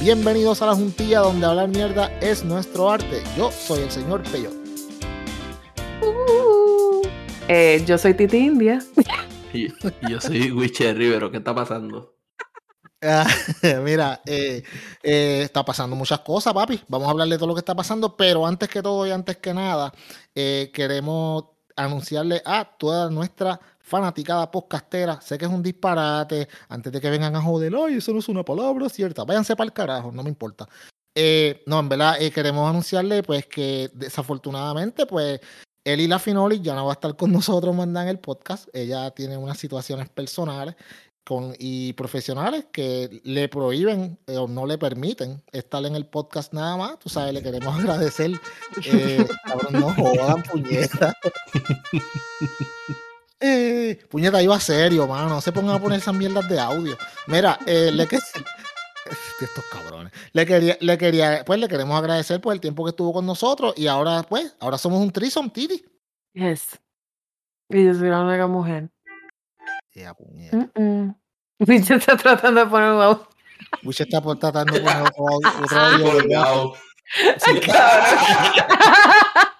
Bienvenidos 0.00 0.62
a 0.62 0.66
la 0.66 0.76
juntilla 0.76 1.18
donde 1.18 1.44
hablar 1.44 1.68
mierda 1.68 2.06
es 2.20 2.44
nuestro 2.44 2.88
arte. 2.88 3.20
Yo 3.36 3.50
soy 3.50 3.80
el 3.80 3.90
señor 3.90 4.22
Peyo. 4.30 4.50
Uh, 6.00 7.02
eh, 7.48 7.82
yo 7.84 7.98
soy 7.98 8.14
Titi 8.14 8.36
India. 8.38 8.78
Y, 9.52 9.68
yo 10.08 10.20
soy 10.20 10.52
Wiche 10.52 10.92
Rivero. 10.92 11.30
¿Qué 11.30 11.38
está 11.38 11.54
pasando? 11.54 12.14
Ah, 13.02 13.26
mira, 13.82 14.20
eh, 14.26 14.62
eh, 15.02 15.40
está 15.42 15.64
pasando 15.64 15.96
muchas 15.96 16.20
cosas, 16.20 16.52
papi. 16.52 16.80
Vamos 16.86 17.08
a 17.08 17.12
hablarle 17.12 17.34
de 17.34 17.38
todo 17.38 17.48
lo 17.48 17.54
que 17.54 17.60
está 17.60 17.74
pasando, 17.74 18.14
pero 18.14 18.46
antes 18.46 18.68
que 18.68 18.82
todo 18.82 19.06
y 19.06 19.10
antes 19.10 19.38
que 19.38 19.54
nada, 19.54 19.92
queremos 20.34 21.46
anunciarle 21.76 22.42
a 22.44 22.76
toda 22.76 23.08
nuestra 23.08 23.58
fanaticada 23.88 24.50
podcastera. 24.50 25.20
Sé 25.20 25.38
que 25.38 25.46
es 25.46 25.50
un 25.50 25.62
disparate. 25.62 26.48
Antes 26.68 26.92
de 26.92 27.00
que 27.00 27.10
vengan 27.10 27.34
a 27.34 27.42
joder, 27.42 27.72
ay, 27.74 27.96
eso 27.96 28.12
no 28.12 28.20
es 28.20 28.28
una 28.28 28.44
palabra 28.44 28.88
cierta. 28.88 29.24
Váyanse 29.24 29.56
para 29.56 29.66
el 29.66 29.72
carajo, 29.72 30.12
no 30.12 30.22
me 30.22 30.28
importa. 30.28 30.68
Eh, 31.14 31.62
no, 31.66 31.80
en 31.80 31.88
verdad, 31.88 32.16
eh, 32.20 32.30
queremos 32.30 32.68
anunciarle 32.68 33.24
pues 33.24 33.46
que 33.46 33.90
desafortunadamente, 33.92 35.04
pues 35.04 35.40
él 35.82 36.00
y 36.00 36.06
la 36.06 36.18
Finoli 36.18 36.60
ya 36.60 36.74
no 36.74 36.84
va 36.84 36.92
a 36.92 36.94
estar 36.94 37.16
con 37.16 37.32
nosotros 37.32 37.74
mandando 37.74 38.10
el 38.10 38.20
podcast. 38.20 38.68
Ella 38.72 39.10
tiene 39.10 39.36
unas 39.36 39.58
situaciones 39.58 40.08
personales 40.10 40.76
con, 41.24 41.54
y 41.58 41.92
profesionales 41.94 42.66
que 42.72 43.20
le 43.24 43.48
prohíben 43.48 44.18
eh, 44.26 44.36
o 44.36 44.46
no 44.46 44.64
le 44.64 44.78
permiten 44.78 45.42
estar 45.50 45.84
en 45.84 45.96
el 45.96 46.06
podcast 46.06 46.52
nada 46.52 46.76
más. 46.76 46.98
Tú 46.98 47.08
sabes, 47.08 47.34
le 47.34 47.42
queremos 47.42 47.74
agradecer. 47.78 48.40
cabrón, 49.44 49.72
no 49.72 49.94
jodan, 49.94 50.42
puñeta. 50.44 51.14
Eh, 53.40 53.98
puñeta, 54.10 54.42
iba 54.42 54.58
serio, 54.60 55.06
mano. 55.06 55.28
No 55.28 55.40
se 55.40 55.52
pongan 55.52 55.76
a 55.76 55.80
poner 55.80 55.98
esas 55.98 56.14
mierdas 56.14 56.48
de 56.48 56.58
audio. 56.58 56.96
Mira, 57.26 57.58
eh, 57.66 57.90
le 57.92 58.06
que 58.06 58.16
estos 59.40 59.64
cabrones. 59.70 60.12
Le 60.32 60.44
quería, 60.44 60.76
le 60.80 60.98
quería, 60.98 61.44
pues 61.44 61.60
le 61.60 61.68
queremos 61.68 61.96
agradecer 61.98 62.40
por 62.40 62.52
el 62.52 62.60
tiempo 62.60 62.84
que 62.84 62.90
estuvo 62.90 63.12
con 63.12 63.26
nosotros 63.26 63.74
y 63.76 63.86
ahora, 63.86 64.22
pues, 64.22 64.54
ahora 64.60 64.78
somos 64.78 65.00
un 65.00 65.10
trison, 65.10 65.50
Titi. 65.50 65.84
Yes. 66.34 66.78
Y 67.68 67.84
yo 67.84 67.94
soy 67.94 68.08
la 68.08 68.20
única 68.20 68.46
mujer. 68.46 68.90
Yeah, 69.94 70.14
puñeta. 70.14 70.70
Wiche 71.60 71.94
está 71.96 72.16
tratando 72.16 72.64
de 72.64 72.66
poner 72.70 72.92
un 72.92 73.02
audio. 73.02 73.28
Wiche 73.82 74.04
está 74.04 74.20
tratando 74.20 74.72
de 74.72 74.80
poner 74.80 75.02
otro 75.02 75.28
audio. 75.28 75.50
Otro 75.62 76.40
audio 76.40 76.74
sí, 77.38 77.60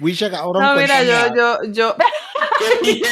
Wiche, 0.00 0.30
cabrón. 0.30 0.62
No, 0.62 0.74
mira, 0.74 1.02
yo, 1.02 1.34
yo, 1.34 1.58
yo. 1.70 1.96
¡Qué 2.82 3.02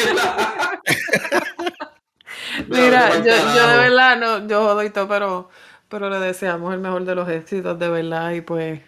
mira, 2.68 3.18
yo, 3.18 3.24
yo 3.24 3.68
de 3.68 3.76
verdad, 3.76 4.16
no, 4.16 4.46
yo 4.48 4.62
jodo 4.64 4.82
y 4.82 4.90
todo, 4.90 5.06
pero, 5.08 5.50
pero 5.88 6.08
le 6.10 6.18
deseamos 6.18 6.72
el 6.72 6.80
mejor 6.80 7.04
de 7.04 7.14
los 7.14 7.28
éxitos, 7.28 7.78
de 7.78 7.88
verdad, 7.88 8.32
y 8.32 8.40
pues 8.40 8.80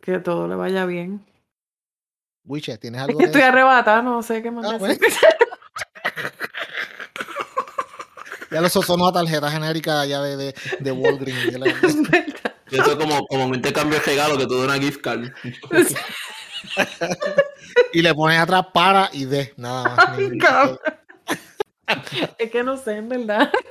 que 0.00 0.18
todo 0.18 0.48
le 0.48 0.56
vaya 0.56 0.84
bien. 0.84 1.24
Wiche, 2.44 2.76
¿tienes 2.78 3.00
algo? 3.00 3.18
que 3.18 3.26
estoy 3.26 3.42
arrebatada, 3.42 4.02
no 4.02 4.20
sé 4.22 4.42
qué 4.42 4.50
más 4.50 4.66
ah, 4.66 4.78
decir. 4.78 5.00
ya 8.50 8.60
lo 8.60 8.68
sonó 8.68 9.06
a 9.06 9.12
tarjeta 9.12 9.48
genérica 9.48 10.00
allá 10.00 10.20
de, 10.22 10.36
de, 10.36 10.54
de 10.80 10.92
Walgreens. 10.92 11.54
Eso 12.72 12.90
es 12.92 12.96
como, 12.96 13.26
como 13.26 13.46
un 13.46 13.54
intercambio 13.54 13.98
de 14.00 14.04
regalo 14.04 14.36
que 14.36 14.46
tú 14.46 14.56
das 14.56 14.64
una 14.64 14.78
gift 14.78 15.00
card. 15.02 15.30
y 17.92 18.02
le 18.02 18.14
pones 18.14 18.38
atrás 18.38 18.66
para 18.72 19.10
y 19.12 19.24
de, 19.24 19.52
nada 19.56 19.96
más. 19.96 20.18
es 22.38 22.50
que 22.50 22.62
no 22.62 22.76
sé, 22.76 22.96
en 22.96 23.08
verdad. 23.08 23.50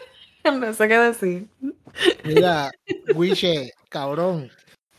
No 0.43 0.73
sé 0.73 0.87
qué 0.87 0.97
decir. 0.97 1.47
Mira, 2.23 2.71
Wiche, 3.13 3.73
cabrón, 3.89 4.49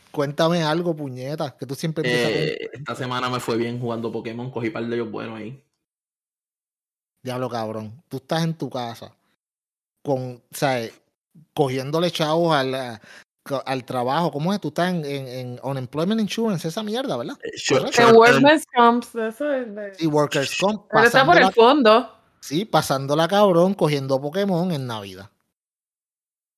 cuéntame 0.09 0.63
algo, 0.63 0.95
puñeta, 0.95 1.57
que 1.57 1.65
tú 1.65 1.75
siempre 1.75 2.03
eh, 2.05 2.69
Esta 2.71 2.95
semana 2.95 3.29
me 3.29 3.41
fue 3.41 3.57
bien 3.57 3.77
jugando 3.77 4.09
Pokémon, 4.09 4.49
cogí 4.49 4.69
par 4.69 4.85
de 4.85 4.95
ellos 4.95 5.11
buenos 5.11 5.37
ahí. 5.37 5.61
Diablo, 7.21 7.49
cabrón, 7.49 8.01
tú 8.07 8.17
estás 8.17 8.43
en 8.45 8.53
tu 8.53 8.69
casa 8.69 9.13
con, 10.01 10.41
¿sabes? 10.51 10.93
Cogiéndole 11.53 12.09
chavos 12.09 12.55
a 12.55 12.63
la, 12.63 13.01
al 13.65 13.83
trabajo, 13.85 14.31
¿cómo 14.31 14.53
es? 14.53 14.61
Tú 14.61 14.69
estás 14.69 14.93
en, 14.93 15.05
en, 15.05 15.59
Unemployment 15.63 16.21
Insurance, 16.21 16.67
esa 16.67 16.83
mierda, 16.83 17.17
¿verdad? 17.17 17.37
En 17.43 18.15
Workers' 18.15 18.65
Comp, 18.73 19.03
eso 19.03 19.53
es 19.53 19.75
de... 19.75 19.93
Sí, 19.95 20.07
Workers' 20.07 20.57
Comp. 20.59 20.85
Pero 20.89 21.03
está 21.05 21.25
por 21.25 21.37
el 21.37 21.51
fondo. 21.51 22.17
Sí, 22.39 22.65
pasándola 22.65 23.27
cabrón, 23.27 23.73
cogiendo 23.73 24.21
Pokémon 24.21 24.71
en 24.71 24.87
Navidad. 24.87 25.29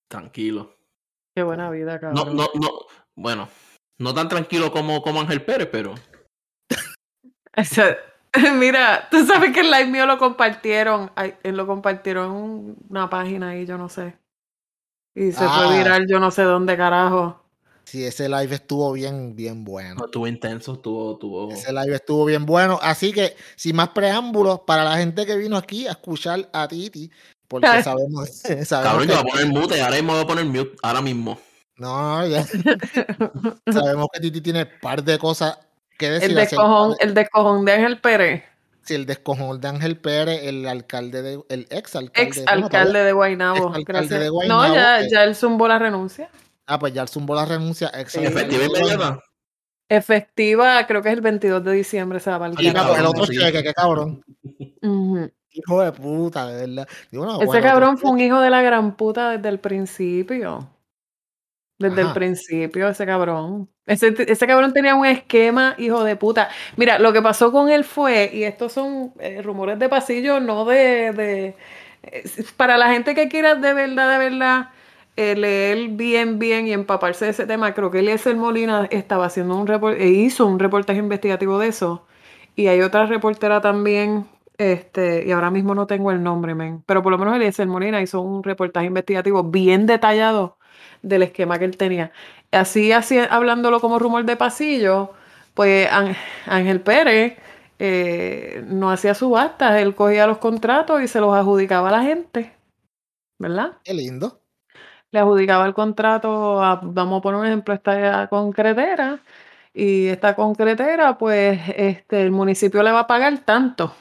Tranquilo. 0.07 0.75
Qué 1.35 1.43
buena 1.43 1.69
vida, 1.69 1.99
cabrón. 1.99 2.25
No, 2.25 2.33
no, 2.33 2.49
no, 2.53 2.69
bueno, 3.15 3.49
no 3.97 4.13
tan 4.13 4.29
tranquilo 4.29 4.71
como, 4.71 5.01
como 5.01 5.21
Ángel 5.21 5.43
Pérez, 5.43 5.69
pero... 5.71 5.95
mira, 8.55 9.07
tú 9.09 9.25
sabes 9.25 9.53
que 9.53 9.61
el 9.61 9.71
live 9.71 9.87
mío 9.87 10.05
lo 10.05 10.17
compartieron, 10.17 11.11
lo 11.43 11.67
compartieron 11.67 12.31
en 12.35 12.75
una 12.89 13.09
página 13.09 13.49
ahí, 13.49 13.65
yo 13.65 13.77
no 13.77 13.89
sé. 13.89 14.17
Y 15.15 15.31
se 15.31 15.37
fue 15.37 15.47
ah. 15.49 15.77
viral 15.77 16.05
yo 16.07 16.19
no 16.19 16.29
sé 16.29 16.43
dónde 16.43 16.75
carajo. 16.75 17.41
Sí, 17.85 18.03
ese 18.03 18.27
live 18.27 18.55
estuvo 18.55 18.91
bien, 18.91 19.35
bien 19.35 19.63
bueno. 19.63 20.05
estuvo 20.05 20.27
intenso, 20.27 20.73
estuvo, 20.73 21.13
estuvo. 21.13 21.51
Ese 21.51 21.71
live 21.71 21.95
estuvo 21.95 22.25
bien 22.25 22.45
bueno. 22.45 22.79
Así 22.81 23.13
que, 23.13 23.35
sin 23.55 23.75
más 23.75 23.89
preámbulos, 23.89 24.61
para 24.61 24.83
la 24.83 24.97
gente 24.97 25.25
que 25.25 25.37
vino 25.37 25.55
aquí 25.55 25.87
a 25.87 25.91
escuchar 25.91 26.49
a 26.51 26.67
Titi, 26.67 27.11
porque 27.47 27.83
sabemos. 27.83 28.29
sabemos 28.65 28.67
Cabrón, 28.67 29.07
yo 29.07 29.13
voy 29.13 29.29
a 29.29 29.31
poner 29.31 29.47
mute, 29.47 29.81
ahora 29.81 29.95
mismo 29.95 30.13
voy 30.13 30.23
a 30.23 30.27
poner 30.27 30.45
mute, 30.45 30.75
ahora 30.81 31.01
mismo. 31.01 31.39
No, 31.77 32.25
ya. 32.27 32.43
sabemos 33.71 34.07
que 34.11 34.19
Titi 34.19 34.41
tiene 34.41 34.63
un 34.63 34.79
par 34.81 35.03
de 35.03 35.19
cosas 35.19 35.59
que 35.99 36.09
decir. 36.09 36.31
El 36.31 36.35
descojón, 36.35 36.95
el 36.99 37.13
descojón 37.13 37.65
de 37.65 37.71
Ángel 37.71 38.01
Pérez. 38.01 38.43
Sí, 38.85 38.93
el 38.93 39.07
descojón 39.07 39.59
de 39.59 39.67
Ángel 39.67 39.97
Pérez, 39.97 40.43
el 40.43 40.67
alcalde 40.67 41.23
de, 41.23 41.43
el 41.49 41.65
ex 41.71 41.95
alcalde, 41.95 42.29
ex 42.29 42.47
alcalde 42.47 43.03
de 43.03 43.11
Guaynabo. 43.13 43.73
No, 44.47 44.75
ya, 44.75 45.01
ya 45.09 45.23
él 45.23 45.35
zumbó 45.35 45.67
la 45.67 45.79
renuncia. 45.79 46.29
Ah, 46.67 46.77
pues 46.77 46.93
ya 46.93 47.01
él 47.01 47.09
zumbó 47.09 47.33
la 47.33 47.45
renuncia. 47.45 47.89
Ex 47.95 48.15
¿Efectiva 48.15 49.19
Efectiva, 49.89 50.85
creo 50.85 51.01
que 51.01 51.09
es 51.09 51.15
el 51.15 51.21
22 51.21 51.63
de 51.63 51.71
diciembre 51.71 52.19
se 52.19 52.29
va 52.29 52.35
a 52.35 52.51
pues 52.51 52.99
el 52.99 53.05
otro 53.05 53.25
cheque, 53.25 53.63
qué 53.63 53.73
cabrón. 53.73 54.23
Hijo 55.51 55.81
de 55.81 55.91
puta, 55.91 56.47
de 56.47 56.67
verdad. 56.67 56.87
Ese 57.41 57.61
cabrón 57.61 57.97
fue 57.97 58.11
un 58.11 58.19
hijo 58.19 58.39
de 58.39 58.51
la 58.51 58.61
gran 58.61 58.95
puta 58.95 59.31
desde 59.31 59.49
el 59.49 59.59
principio. 59.59 60.69
Desde 61.77 62.01
el 62.01 62.13
principio, 62.13 62.87
ese 62.87 63.05
cabrón. 63.05 63.69
Ese, 63.85 64.15
ese, 64.17 64.47
cabrón 64.47 64.71
tenía 64.73 64.95
un 64.95 65.05
esquema, 65.05 65.75
hijo 65.77 66.03
de 66.03 66.15
puta. 66.15 66.49
Mira, 66.77 66.99
lo 66.99 67.11
que 67.11 67.21
pasó 67.21 67.51
con 67.51 67.69
él 67.69 67.83
fue, 67.83 68.31
y 68.33 68.43
estos 68.43 68.71
son 68.71 69.13
eh, 69.19 69.41
rumores 69.41 69.77
de 69.77 69.89
pasillo, 69.89 70.39
no 70.39 70.63
de, 70.65 71.11
de. 71.11 71.55
para 72.57 72.77
la 72.77 72.91
gente 72.91 73.13
que 73.13 73.27
quiera 73.27 73.55
de 73.55 73.73
verdad, 73.73 74.09
de 74.11 74.29
verdad, 74.29 74.69
eh, 75.17 75.35
leer 75.35 75.89
bien, 75.89 76.39
bien 76.39 76.67
y 76.67 76.71
empaparse 76.73 77.25
de 77.25 77.31
ese 77.31 77.45
tema, 77.45 77.73
creo 77.73 77.91
que 77.91 77.99
Eliezer 77.99 78.35
Molina 78.37 78.87
estaba 78.89 79.25
haciendo 79.25 79.55
un 79.57 79.69
e 79.99 80.07
hizo 80.07 80.45
un 80.45 80.59
reportaje 80.59 80.99
investigativo 80.99 81.59
de 81.59 81.67
eso. 81.67 82.05
Y 82.55 82.67
hay 82.67 82.81
otra 82.81 83.05
reportera 83.05 83.59
también, 83.61 84.27
este, 84.57 85.25
y 85.27 85.31
ahora 85.31 85.51
mismo 85.51 85.75
no 85.75 85.87
tengo 85.87 86.11
el 86.11 86.23
nombre, 86.23 86.55
men, 86.55 86.83
pero 86.85 87.03
por 87.03 87.11
lo 87.11 87.17
menos 87.17 87.35
Eliezer 87.35 87.67
Molina 87.67 88.01
hizo 88.01 88.21
un 88.21 88.43
reportaje 88.43 88.87
investigativo 88.87 89.43
bien 89.43 89.85
detallado 89.87 90.54
del 91.05 91.23
esquema 91.23 91.59
que 91.59 91.65
él 91.65 91.77
tenía. 91.77 92.11
Así, 92.51 92.91
así 92.91 93.17
hablándolo 93.17 93.79
como 93.79 93.99
rumor 93.99 94.25
de 94.25 94.35
pasillo, 94.35 95.11
pues 95.53 95.87
Ángel 96.45 96.81
Pérez 96.81 97.37
eh, 97.79 98.63
no 98.67 98.89
hacía 98.91 99.13
subastas, 99.13 99.81
él 99.81 99.95
cogía 99.95 100.27
los 100.27 100.39
contratos 100.39 101.01
y 101.01 101.07
se 101.07 101.19
los 101.19 101.33
adjudicaba 101.33 101.89
a 101.89 101.91
la 101.91 102.03
gente, 102.03 102.53
¿verdad? 103.37 103.73
Qué 103.83 103.93
lindo. 103.93 104.41
Le 105.11 105.19
adjudicaba 105.19 105.65
el 105.65 105.73
contrato, 105.73 106.63
a, 106.63 106.79
vamos 106.83 107.19
a 107.19 107.21
poner 107.21 107.39
un 107.39 107.45
ejemplo, 107.45 107.73
esta 107.73 108.27
concretera, 108.27 109.19
y 109.73 110.07
esta 110.07 110.35
concretera, 110.35 111.17
pues 111.17 111.59
este, 111.75 112.21
el 112.21 112.31
municipio 112.31 112.81
le 112.81 112.91
va 112.91 113.01
a 113.01 113.07
pagar 113.07 113.37
tanto. 113.39 113.93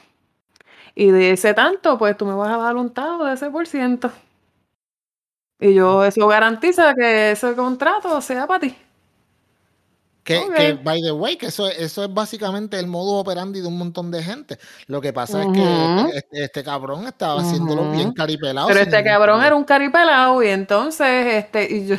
Y 0.95 1.11
de 1.11 1.31
ese 1.31 1.53
tanto, 1.53 1.97
pues 1.97 2.15
tú 2.15 2.25
me 2.25 2.33
vas 2.33 2.49
a 2.49 2.57
dar 2.57 2.77
un 2.77 2.93
tado 2.93 3.25
de 3.25 3.33
ese 3.33 3.49
por 3.51 3.67
ciento. 3.67 4.09
Y 5.59 5.73
yo, 5.73 6.03
eso 6.03 6.27
garantiza 6.27 6.93
que 6.95 7.31
ese 7.31 7.55
contrato 7.55 8.19
sea 8.21 8.45
para 8.45 8.59
ti. 8.59 8.75
Que, 10.25 10.79
by 10.83 11.03
the 11.03 11.11
way, 11.11 11.37
que 11.37 11.45
eso, 11.45 11.67
eso 11.67 12.03
es 12.03 12.11
básicamente 12.11 12.79
el 12.79 12.87
modo 12.87 13.13
operandi 13.19 13.61
de 13.61 13.67
un 13.67 13.77
montón 13.77 14.09
de 14.09 14.23
gente. 14.23 14.57
Lo 14.87 14.99
que 14.99 15.13
pasa 15.13 15.43
es 15.43 15.49
que 15.53 16.17
este, 16.17 16.43
este, 16.45 16.63
cabrón 16.63 17.05
estaba 17.05 17.41
haciéndolo 17.41 17.91
bien 17.91 18.11
caripelado. 18.11 18.67
Pero 18.67 18.79
este 18.79 19.03
cabrón 19.03 19.43
era 19.43 19.55
un 19.55 19.63
caripelado 19.63 20.41
y 20.41 20.47
entonces, 20.47 21.35
este, 21.35 21.71
y 21.71 21.85
yo, 21.85 21.97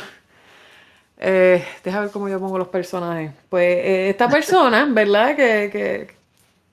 eh, 1.19 1.65
déjame 1.85 2.03
ver 2.03 2.11
cómo 2.11 2.27
yo 2.27 2.37
pongo 2.37 2.57
los 2.57 2.67
personajes. 2.67 3.31
Pues 3.47 3.65
eh, 3.65 4.09
esta 4.09 4.27
persona, 4.29 4.85
¿verdad? 4.89 5.33
Que, 5.33 5.69
que, 5.71 6.17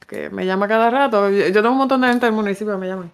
que, 0.09 0.31
me 0.31 0.45
llama 0.45 0.67
cada 0.67 0.91
rato. 0.91 1.31
Yo, 1.31 1.47
yo, 1.47 1.63
tengo 1.63 1.71
un 1.71 1.79
montón 1.79 2.01
de 2.01 2.09
gente 2.09 2.27
del 2.27 2.35
municipio 2.35 2.73
que 2.75 2.81
me 2.81 2.89
llaman. 2.89 3.13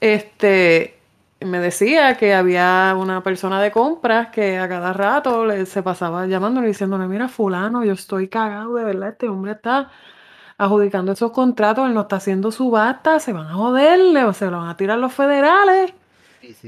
Este, 0.00 1.01
me 1.44 1.60
decía 1.60 2.16
que 2.16 2.34
había 2.34 2.94
una 2.98 3.22
persona 3.22 3.60
de 3.60 3.70
compras 3.70 4.28
que 4.28 4.58
a 4.58 4.68
cada 4.68 4.92
rato 4.92 5.46
le, 5.46 5.66
se 5.66 5.82
pasaba 5.82 6.26
llamándole 6.26 6.68
diciéndole, 6.68 7.06
mira, 7.06 7.28
fulano, 7.28 7.84
yo 7.84 7.92
estoy 7.92 8.28
cagado, 8.28 8.74
de 8.74 8.84
verdad, 8.84 9.10
este 9.10 9.28
hombre 9.28 9.52
está 9.52 9.90
adjudicando 10.58 11.12
esos 11.12 11.32
contratos, 11.32 11.86
él 11.88 11.94
no 11.94 12.02
está 12.02 12.16
haciendo 12.16 12.52
subasta, 12.52 13.18
se 13.20 13.32
van 13.32 13.46
a 13.46 13.54
joderle 13.54 14.24
o 14.24 14.32
se 14.32 14.50
lo 14.50 14.58
van 14.58 14.68
a 14.68 14.76
tirar 14.76 14.98
los 14.98 15.12
federales. 15.12 15.92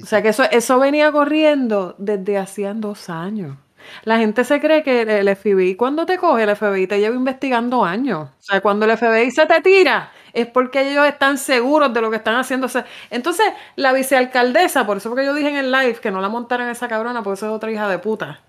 o 0.03 0.07
sea 0.07 0.23
que 0.23 0.29
eso, 0.29 0.45
eso 0.51 0.79
venía 0.79 1.13
corriendo 1.13 1.95
desde 1.99 2.39
hacían 2.39 2.81
dos 2.81 3.09
años. 3.11 3.57
La 4.05 4.19
gente 4.19 4.45
se 4.45 4.61
cree 4.61 4.83
que 4.83 5.03
el 5.03 5.37
FBI, 5.37 5.77
cuando 5.77 6.07
te 6.07 6.19
coge 6.19 6.45
el 6.45 6.57
FBI, 6.57 6.87
te 6.87 7.01
lleva 7.01 7.15
investigando 7.15 7.85
años. 7.85 8.31
O 8.39 8.43
sea, 8.43 8.61
cuando 8.61 8.87
el 8.87 8.97
FBI 8.97 9.31
se 9.31 9.47
te 9.47 9.61
tira, 9.61 10.11
es 10.35 10.47
porque 10.47 10.91
ellos 10.91 11.07
están 11.07 11.39
seguros 11.39 11.95
de 11.95 12.01
lo 12.01 12.11
que 12.11 12.17
están 12.17 12.37
haciendo. 12.37 12.69
entonces, 13.11 13.47
la 13.77 13.93
vicealcaldesa, 13.93 14.85
por 14.85 14.99
eso 14.99 15.09
porque 15.09 15.25
yo 15.25 15.33
dije 15.33 15.49
en 15.49 15.57
el 15.57 15.73
live 15.73 15.95
que 15.95 16.11
no 16.11 16.21
la 16.21 16.29
montaran 16.29 16.69
esa 16.69 16.89
cabrona, 16.89 17.23
porque 17.23 17.39
eso 17.39 17.47
es 17.47 17.53
otra 17.53 17.71
hija 17.71 17.89
de 17.89 17.99
puta. 17.99 18.41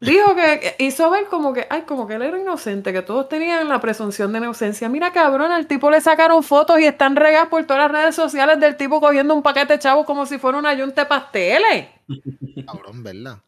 Dijo 0.00 0.34
que 0.34 0.74
hizo 0.80 1.08
ver 1.10 1.26
como 1.26 1.54
que, 1.54 1.66
ay, 1.70 1.82
como 1.82 2.06
que 2.06 2.14
él 2.14 2.22
era 2.22 2.38
inocente, 2.38 2.92
que 2.92 3.00
todos 3.00 3.28
tenían 3.28 3.68
la 3.68 3.80
presunción 3.80 4.32
de 4.32 4.38
inocencia. 4.38 4.88
Mira, 4.88 5.12
cabrón, 5.12 5.52
al 5.52 5.66
tipo 5.66 5.90
le 5.90 6.00
sacaron 6.00 6.42
fotos 6.42 6.80
y 6.80 6.84
están 6.84 7.16
regadas 7.16 7.48
por 7.48 7.64
todas 7.64 7.84
las 7.84 7.92
redes 7.92 8.14
sociales 8.14 8.60
del 8.60 8.76
tipo 8.76 9.00
cogiendo 9.00 9.34
un 9.34 9.42
paquete 9.42 9.74
de 9.74 9.78
chavos 9.78 10.04
como 10.04 10.26
si 10.26 10.38
fuera 10.38 10.58
una 10.58 10.74
yunta 10.74 11.02
de 11.02 11.08
pasteles. 11.08 11.88
Cabrón, 12.66 13.02
¿verdad? 13.02 13.38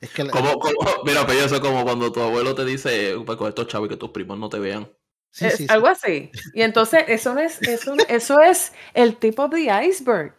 Es 0.00 0.10
que 0.10 0.28
como, 0.28 0.58
mira, 1.04 1.26
pero 1.26 1.40
eso 1.40 1.56
es 1.56 1.60
como 1.60 1.82
cuando 1.82 2.12
tu 2.12 2.20
abuelo 2.20 2.54
te 2.54 2.64
dice, 2.64 3.16
para 3.26 3.36
coger 3.36 3.50
estos 3.50 3.66
chavos 3.66 3.86
y 3.86 3.90
que 3.90 3.96
tus 3.96 4.10
primos 4.10 4.38
no 4.38 4.48
te 4.48 4.58
vean. 4.58 4.88
Sí, 5.32 5.50
sí, 5.50 5.66
algo 5.68 5.88
así. 5.88 6.30
Y 6.52 6.62
entonces, 6.62 7.04
eso, 7.08 7.34
no 7.34 7.40
es, 7.40 7.60
eso, 7.62 7.94
eso 8.08 8.40
es 8.40 8.72
el 8.92 9.16
tipo 9.16 9.48
de 9.48 9.72
iceberg. 9.86 10.34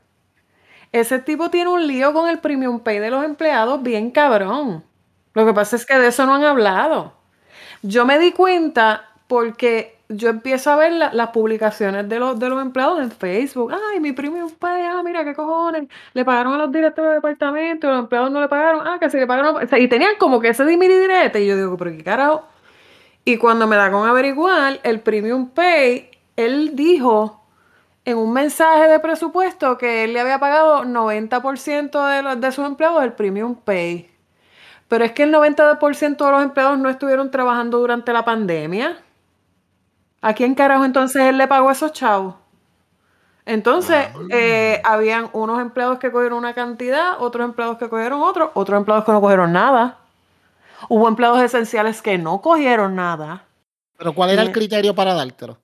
Ese 0.92 1.18
tipo 1.18 1.50
tiene 1.50 1.72
un 1.72 1.88
lío 1.88 2.14
con 2.14 2.30
el 2.30 2.40
premium 2.40 2.80
pay 2.80 3.00
de 3.00 3.10
los 3.10 3.26
empleados 3.26 3.82
bien 3.82 4.12
cabrón. 4.12 4.84
Lo 5.34 5.46
que 5.46 5.54
pasa 5.54 5.76
es 5.76 5.86
que 5.88 5.98
de 5.98 6.08
eso 6.08 6.28
no 6.28 6.36
han 6.36 6.44
hablado. 6.44 7.14
Yo 7.82 8.06
me 8.06 8.20
di 8.20 8.32
cuenta 8.32 9.10
porque 9.28 9.98
yo 10.10 10.30
empiezo 10.30 10.70
a 10.70 10.76
ver 10.76 10.92
las 10.92 11.30
publicaciones 11.30 12.08
de 12.08 12.20
los, 12.20 12.40
de 12.40 12.50
los 12.50 12.62
empleados 12.62 13.02
en 13.02 13.10
Facebook. 13.10 13.74
Ay, 13.74 14.00
mi 14.00 14.12
primo 14.12 14.48
pay, 14.60 14.84
ah, 14.84 15.02
mira 15.04 15.24
qué 15.24 15.34
cojones. 15.34 15.88
Le 16.14 16.24
pagaron 16.24 16.54
a 16.54 16.58
los 16.58 16.72
directores 16.72 17.10
de 17.10 17.16
departamento, 17.16 17.90
los 17.90 18.00
empleados 18.00 18.30
no 18.30 18.40
le 18.40 18.48
pagaron. 18.48 18.86
Ah, 18.86 18.98
que 19.00 19.10
se 19.10 19.20
le 19.20 19.26
pagaron. 19.26 19.68
y 19.80 19.88
tenían 19.88 20.16
como 20.20 20.40
que 20.40 20.50
ese 20.50 20.64
dimir 20.66 20.92
y 20.92 21.40
Y 21.40 21.48
yo 21.48 21.58
digo, 21.58 21.78
pero 21.78 21.90
qué 21.90 22.04
carajo. 22.04 22.53
Y 23.26 23.38
cuando 23.38 23.68
me 23.68 23.76
da 23.76 23.92
con 23.92 24.08
averiguar, 24.08 24.80
el 24.84 25.00
premium 25.00 25.50
pay, 25.50 26.12
él 26.36 26.76
dijo 26.76 27.42
en 28.06 28.18
un 28.18 28.34
mensaje 28.34 28.88
de 28.90 29.00
presupuesto 29.00 29.78
que 29.78 30.04
él 30.04 30.14
le 30.14 30.20
había 30.20 30.40
pagado 30.40 30.84
90% 30.84 32.36
de, 32.36 32.36
de 32.36 32.52
sus 32.52 32.66
empleados 32.66 33.04
el 33.04 33.14
premium 33.14 33.56
pay. 33.56 34.10
Pero 34.90 35.06
es 35.06 35.14
que 35.14 35.24
el 35.24 35.34
90% 35.34 36.26
de 36.26 36.32
los 36.32 36.44
empleados 36.44 36.78
no 36.78 36.90
estuvieron 36.90 37.32
trabajando 37.32 37.80
durante 37.80 38.12
la 38.12 38.26
pandemia. 38.26 38.98
¿A 40.22 40.34
quién 40.34 40.56
carajo 40.56 40.86
entonces 40.86 41.22
él 41.24 41.38
le 41.38 41.48
pagó 41.48 41.72
esos 41.72 41.94
chavos? 41.94 42.36
Entonces, 43.46 44.08
eh, 44.30 44.82
habían 44.86 45.30
unos 45.34 45.60
empleados 45.60 46.00
que 46.00 46.12
cogieron 46.12 46.38
una 46.38 46.54
cantidad, 46.54 47.16
otros 47.20 47.46
empleados 47.46 47.78
que 47.78 47.90
cogieron 47.90 48.22
otro, 48.22 48.52
otros 48.54 48.78
empleados 48.78 49.04
que 49.04 49.12
no 49.12 49.20
cogieron 49.20 49.52
nada. 49.52 49.98
Hubo 50.90 51.08
empleados 51.08 51.42
esenciales 51.42 52.02
que 52.02 52.18
no 52.18 52.42
cogieron 52.42 52.96
nada. 52.96 53.46
Pero 53.98 54.14
¿cuál 54.14 54.32
era 54.32 54.42
el 54.42 54.52
criterio 54.52 54.94
para 54.94 55.14
dártelo? 55.14 55.58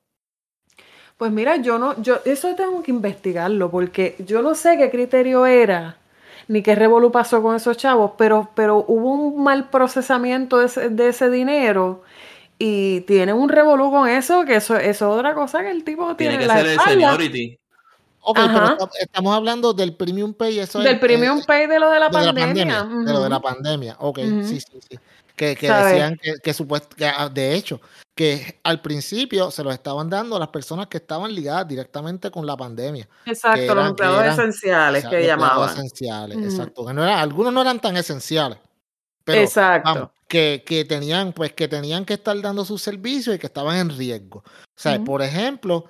Pues 1.18 1.32
mira, 1.32 1.58
yo 1.58 1.78
no, 1.78 2.02
yo 2.02 2.20
eso 2.24 2.56
tengo 2.56 2.82
que 2.82 2.92
investigarlo 2.92 3.70
porque 3.70 4.16
yo 4.26 4.42
no 4.42 4.56
sé 4.56 4.78
qué 4.78 4.90
criterio 4.90 5.46
era 5.46 5.98
ni 6.50 6.64
qué 6.64 6.76
revolú 6.76 7.12
pasó 7.12 7.44
con 7.44 7.56
esos 7.56 7.78
chavos, 7.78 8.14
pero, 8.18 8.50
pero 8.56 8.84
hubo 8.88 9.14
un 9.14 9.44
mal 9.44 9.70
procesamiento 9.70 10.58
de 10.58 11.10
ese, 11.10 11.30
dinero 11.30 12.02
y 12.58 13.02
tiene 13.02 13.34
un 13.34 13.50
revolú 13.50 13.92
con 13.92 14.10
eso, 14.10 14.46
que 14.46 14.56
eso, 14.56 14.76
es 14.76 15.02
otra 15.04 15.36
cosa 15.36 15.62
que 15.62 15.70
el 15.70 15.84
tipo 15.84 16.16
tiene. 16.16 16.40
Tiene 16.40 16.54
que 16.54 16.60
ser 16.60 16.68
el 16.68 16.80
seniority. 16.80 17.59
Ok, 18.22 18.38
pero 18.38 18.78
estamos 19.00 19.36
hablando 19.36 19.74
del 19.74 19.96
premium 19.96 20.34
pay. 20.34 20.60
Eso 20.60 20.80
del 20.80 21.00
premium 21.00 21.44
pay 21.46 21.68
de 21.68 21.80
lo 21.80 21.90
de 21.90 22.00
la 22.00 22.10
pandemia. 22.10 22.84
De 22.84 23.14
lo 23.14 23.24
de 23.24 23.30
la 23.30 23.40
pandemia. 23.40 23.96
Ok, 24.00 24.20
sí, 24.44 24.60
sí, 24.60 24.80
sí. 24.90 25.00
Que, 25.36 25.56
decían 25.56 26.18
que, 26.22 26.34
que, 26.44 26.54
supuesto, 26.54 26.98
ah, 27.16 27.30
de 27.30 27.56
hecho, 27.56 27.80
que 28.14 28.60
al 28.64 28.82
principio 28.82 29.50
se 29.52 29.64
los 29.64 29.74
estaban 29.74 30.10
dando 30.10 30.36
a 30.36 30.40
las 30.40 30.50
personas 30.50 30.88
que 30.88 30.98
estaban 30.98 31.34
ligadas 31.34 31.66
directamente 31.66 32.30
con 32.30 32.46
la 32.46 32.58
pandemia. 32.58 33.08
Exacto, 33.26 33.74
los 33.74 33.88
empleados 33.88 34.38
esenciales 34.38 35.08
que 35.08 35.26
llamaban. 35.26 35.70
esenciales, 35.70 36.38
exacto. 36.40 36.86
Que 36.86 36.94
no 36.94 37.04
algunos 37.06 37.54
no 37.54 37.62
eran 37.62 37.80
tan 37.80 37.96
esenciales. 37.96 38.60
Pero, 39.24 39.42
exacto. 39.42 40.12
que, 40.28 40.64
que, 40.66 40.84
tenían, 40.84 41.32
pues, 41.32 41.54
que 41.54 41.70
tenían 41.70 42.04
que 42.04 42.16
estar 42.16 42.40
dando 42.42 42.66
sus 42.66 42.82
servicios 42.82 43.34
y 43.34 43.40
que 43.40 43.48
estaban 43.48 43.78
en 43.78 43.98
riesgo. 43.98 44.40
O 44.40 44.44
sea, 44.76 45.00
por 45.00 45.22
ejemplo, 45.22 45.86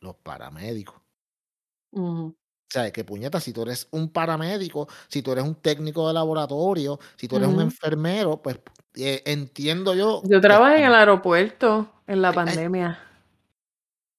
los 0.00 0.16
paramédicos. 0.16 1.01
O 1.92 2.34
sea, 2.68 2.90
que 2.90 3.04
puñeta, 3.04 3.38
si 3.38 3.52
tú 3.52 3.62
eres 3.62 3.86
un 3.90 4.08
paramédico, 4.08 4.88
si 5.08 5.22
tú 5.22 5.32
eres 5.32 5.44
un 5.44 5.54
técnico 5.56 6.08
de 6.08 6.14
laboratorio, 6.14 6.98
si 7.16 7.28
tú 7.28 7.36
eres 7.36 7.48
un 7.48 7.60
enfermero, 7.60 8.38
pues 8.38 8.60
eh, 8.94 9.22
entiendo 9.26 9.94
yo. 9.94 10.22
Yo 10.24 10.40
trabajé 10.40 10.78
en 10.78 10.84
el 10.84 10.94
aeropuerto 10.94 11.86
en 12.06 12.22
la 12.22 12.30
eh, 12.30 12.34
pandemia. 12.34 12.98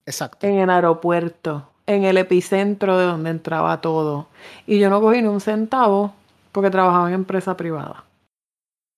Exacto. 0.05 0.45
En 0.45 0.59
el 0.59 0.69
aeropuerto, 0.69 1.69
en 1.87 2.03
el 2.03 2.17
epicentro 2.17 2.97
de 2.97 3.05
donde 3.05 3.29
entraba 3.29 3.81
todo. 3.81 4.27
Y 4.67 4.79
yo 4.79 4.89
no 4.89 5.01
cogí 5.01 5.21
ni 5.21 5.27
un 5.27 5.41
centavo 5.41 6.13
porque 6.51 6.69
trabajaba 6.69 7.07
en 7.07 7.15
empresa 7.15 7.57
privada. 7.57 8.05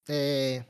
Eh, 0.07 0.66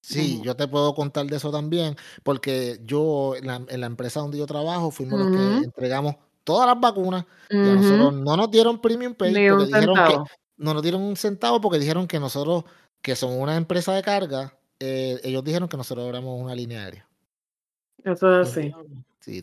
sí, 0.00 0.40
yo 0.42 0.56
te 0.56 0.66
puedo 0.66 0.94
contar 0.94 1.26
de 1.26 1.36
eso 1.36 1.50
también, 1.50 1.96
porque 2.22 2.80
yo 2.84 3.34
en 3.36 3.46
la, 3.46 3.86
empresa 3.86 4.20
donde 4.20 4.38
yo 4.38 4.46
trabajo 4.46 4.90
fuimos 4.90 5.20
los 5.20 5.30
que 5.30 5.64
entregamos 5.64 6.16
todas 6.44 6.66
las 6.66 6.80
vacunas 6.80 7.24
y 7.50 7.56
a 7.56 7.74
nosotros 7.74 8.14
no 8.14 8.36
nos 8.36 8.50
dieron 8.50 8.80
premium 8.80 9.14
pay 9.14 9.32
porque 9.48 9.66
dijeron 9.66 9.96
que 9.96 10.18
no 10.56 10.74
nos 10.74 10.82
dieron 10.82 11.02
un 11.02 11.16
centavo 11.16 11.60
porque 11.60 11.78
dijeron 11.78 12.06
que 12.06 12.20
nosotros 12.20 12.64
que 13.00 13.16
son 13.16 13.38
una 13.40 13.56
empresa 13.56 13.92
de 13.92 14.02
carga, 14.02 14.54
eh, 14.78 15.20
ellos 15.24 15.42
dijeron 15.42 15.68
que 15.68 15.76
nosotros 15.76 16.08
éramos 16.08 16.40
una 16.40 16.54
línea 16.54 16.84
aérea. 16.84 17.06
Eso 18.04 18.40
es 18.40 18.48
así. 18.48 18.72
Sí, 19.18 19.40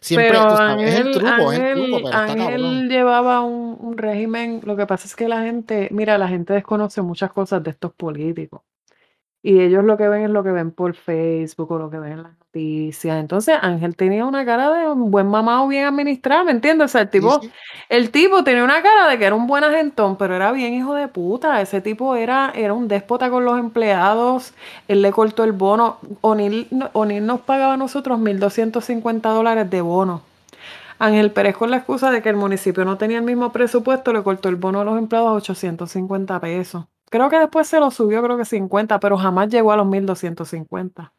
siempre 0.00 0.30
pero 0.30 0.80
es 0.80 0.94
el 0.96 1.12
truco, 1.12 1.52
es 1.52 1.58
el 1.60 1.74
truco, 1.74 2.00
pero 2.02 2.16
Ángel 2.16 2.88
llevaba 2.88 3.42
un, 3.42 3.76
un, 3.78 3.96
régimen, 3.96 4.60
lo 4.64 4.76
que 4.76 4.86
pasa 4.86 5.06
es 5.06 5.14
que 5.14 5.28
la 5.28 5.42
gente, 5.42 5.88
mira, 5.92 6.18
la 6.18 6.26
gente 6.26 6.52
desconoce 6.52 7.00
muchas 7.00 7.32
cosas 7.32 7.62
de 7.62 7.70
estos 7.70 7.92
políticos. 7.92 8.62
Y 9.42 9.60
ellos 9.60 9.84
lo 9.84 9.96
que 9.96 10.06
ven 10.08 10.22
es 10.22 10.30
lo 10.30 10.42
que 10.42 10.50
ven 10.50 10.70
por 10.70 10.94
Facebook 10.94 11.72
o 11.72 11.78
lo 11.78 11.88
que 11.88 11.98
ven 11.98 12.12
en 12.12 12.22
las 12.24 12.32
noticias. 12.38 13.18
Entonces, 13.18 13.56
Ángel 13.62 13.96
tenía 13.96 14.26
una 14.26 14.44
cara 14.44 14.70
de 14.70 14.88
un 14.90 15.10
buen 15.10 15.28
mamado 15.28 15.66
bien 15.66 15.86
administrado, 15.86 16.44
¿me 16.44 16.50
entiendes? 16.50 16.86
O 16.86 16.88
sea, 16.88 17.00
el 17.02 17.10
tipo, 17.10 17.40
el 17.88 18.10
tipo 18.10 18.44
tenía 18.44 18.62
una 18.64 18.82
cara 18.82 19.08
de 19.08 19.18
que 19.18 19.24
era 19.24 19.34
un 19.34 19.46
buen 19.46 19.64
agentón, 19.64 20.16
pero 20.16 20.36
era 20.36 20.52
bien 20.52 20.74
hijo 20.74 20.94
de 20.94 21.08
puta. 21.08 21.60
Ese 21.62 21.80
tipo 21.80 22.16
era, 22.16 22.52
era 22.54 22.74
un 22.74 22.86
déspota 22.86 23.30
con 23.30 23.46
los 23.46 23.58
empleados. 23.58 24.52
Él 24.88 25.00
le 25.00 25.10
cortó 25.10 25.44
el 25.44 25.52
bono. 25.52 25.98
O'Neill, 26.20 26.68
nos 26.70 27.40
pagaba 27.40 27.74
a 27.74 27.76
nosotros 27.78 28.18
1.250 28.18 29.22
dólares 29.22 29.70
de 29.70 29.80
bono. 29.80 30.22
Ángel 30.98 31.32
Pérez 31.32 31.56
con 31.56 31.70
la 31.70 31.78
excusa 31.78 32.10
de 32.10 32.20
que 32.20 32.28
el 32.28 32.36
municipio 32.36 32.84
no 32.84 32.98
tenía 32.98 33.16
el 33.16 33.24
mismo 33.24 33.52
presupuesto, 33.52 34.12
le 34.12 34.22
cortó 34.22 34.50
el 34.50 34.56
bono 34.56 34.80
a 34.82 34.84
los 34.84 34.98
empleados 34.98 35.28
a 35.30 35.32
850 35.32 36.38
pesos. 36.40 36.84
Creo 37.10 37.28
que 37.28 37.38
después 37.38 37.66
se 37.66 37.80
lo 37.80 37.90
subió, 37.90 38.22
creo 38.22 38.38
que 38.38 38.44
50, 38.44 39.00
pero 39.00 39.18
jamás 39.18 39.48
llegó 39.48 39.72
a 39.72 39.76
los 39.76 39.86
1250. 39.86 41.02
O 41.02 41.12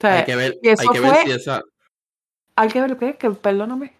sea, 0.00 0.14
hay 0.14 0.24
que 0.24 0.36
ver, 0.36 0.58
hay 0.64 0.88
que 0.88 1.00
ver 1.00 1.16
si 1.16 1.30
esa. 1.32 1.62
Hay 2.56 2.68
que 2.70 2.80
ver 2.80 2.96
qué, 2.96 3.16
que 3.16 3.30
perdóname. 3.30 3.94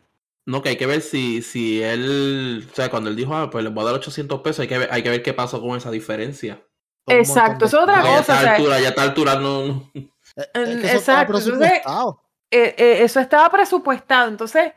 No, 0.46 0.62
que 0.62 0.70
hay 0.70 0.76
que 0.76 0.87
ver 0.87 1.02
si, 1.02 1.42
si 1.42 1.82
él, 1.82 2.66
o 2.72 2.75
sea, 2.75 2.90
cuando 2.90 3.10
él 3.10 3.16
dijo, 3.16 3.37
ah, 3.37 3.50
pues 3.50 3.62
le 3.62 3.70
voy 3.70 3.82
a 3.82 3.87
dar 3.87 3.94
800 3.96 4.40
pesos, 4.40 4.60
hay 4.60 4.68
que 4.68 4.78
ver, 4.78 4.88
hay 4.90 5.02
que 5.02 5.10
ver 5.10 5.22
qué 5.22 5.34
pasó 5.34 5.60
con 5.60 5.76
esa 5.76 5.90
diferencia. 5.90 6.62
Exacto, 7.06 7.66
eso 7.66 7.76
es 7.76 7.82
otra 7.82 8.00
cosa. 8.00 8.42
Ya 8.42 8.54
altura, 8.54 8.80
ya 8.80 8.94
a 8.96 9.02
altura 9.02 9.34
no. 9.37 9.90
Eh, 9.94 10.10
eso 10.54 10.96
Exacto. 10.96 11.38
Estaba 11.38 12.16
eh, 12.50 12.75
eh, 12.78 12.99
eso 13.02 13.20
estaba 13.20 13.50
presupuestado. 13.50 14.28
Entonces, 14.28 14.72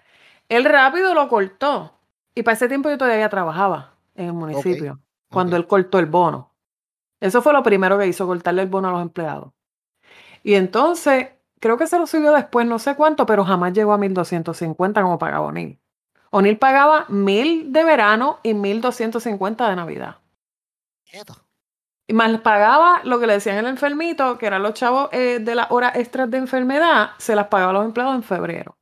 él 0.49 0.65
rápido 0.65 1.13
lo 1.13 1.29
cortó. 1.29 1.97
Y 2.35 2.43
para 2.43 2.55
ese 2.55 2.67
tiempo 2.67 2.89
yo 2.89 2.97
todavía 2.97 3.29
trabajaba 3.29 3.93
en 4.15 4.25
el 4.25 4.33
municipio 4.33 4.99
cuando 5.33 5.55
él 5.57 5.67
cortó 5.67 5.99
el 5.99 6.05
bono. 6.05 6.53
Eso 7.19 7.41
fue 7.41 7.53
lo 7.53 7.63
primero 7.63 7.97
que 7.97 8.07
hizo, 8.07 8.25
cortarle 8.27 8.61
el 8.63 8.67
bono 8.69 8.89
a 8.89 8.91
los 8.91 9.01
empleados. 9.01 9.51
Y 10.43 10.55
entonces, 10.55 11.29
creo 11.59 11.77
que 11.77 11.87
se 11.87 11.97
lo 11.97 12.05
subió 12.05 12.31
después, 12.33 12.67
no 12.67 12.79
sé 12.79 12.95
cuánto, 12.95 13.25
pero 13.25 13.45
jamás 13.45 13.73
llegó 13.73 13.93
a 13.93 13.97
1250 13.97 15.01
como 15.01 15.17
pagaba 15.17 15.47
O'Neill. 15.47 15.79
O'Neill 16.31 16.57
pagaba 16.57 17.05
1000 17.09 17.71
de 17.71 17.83
verano 17.83 18.39
y 18.43 18.53
1250 18.53 19.69
de 19.69 19.75
Navidad. 19.75 20.17
Y 22.07 22.13
más 22.13 22.41
pagaba 22.41 23.01
lo 23.05 23.19
que 23.19 23.27
le 23.27 23.33
decían 23.33 23.57
el 23.57 23.67
enfermito, 23.67 24.37
que 24.37 24.47
eran 24.47 24.61
los 24.63 24.73
chavos 24.73 25.09
eh, 25.13 25.39
de 25.39 25.55
las 25.55 25.71
horas 25.71 25.95
extras 25.95 26.29
de 26.29 26.37
enfermedad, 26.37 27.11
se 27.17 27.35
las 27.35 27.47
pagaba 27.47 27.69
a 27.69 27.73
los 27.73 27.85
empleados 27.85 28.15
en 28.15 28.23
febrero. 28.23 28.77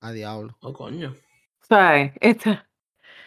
A 0.00 0.12
diablo. 0.12 0.56
Oh, 0.60 0.72
coño. 0.72 1.14
¿Sabes? 1.66 2.12
Esta, 2.20 2.68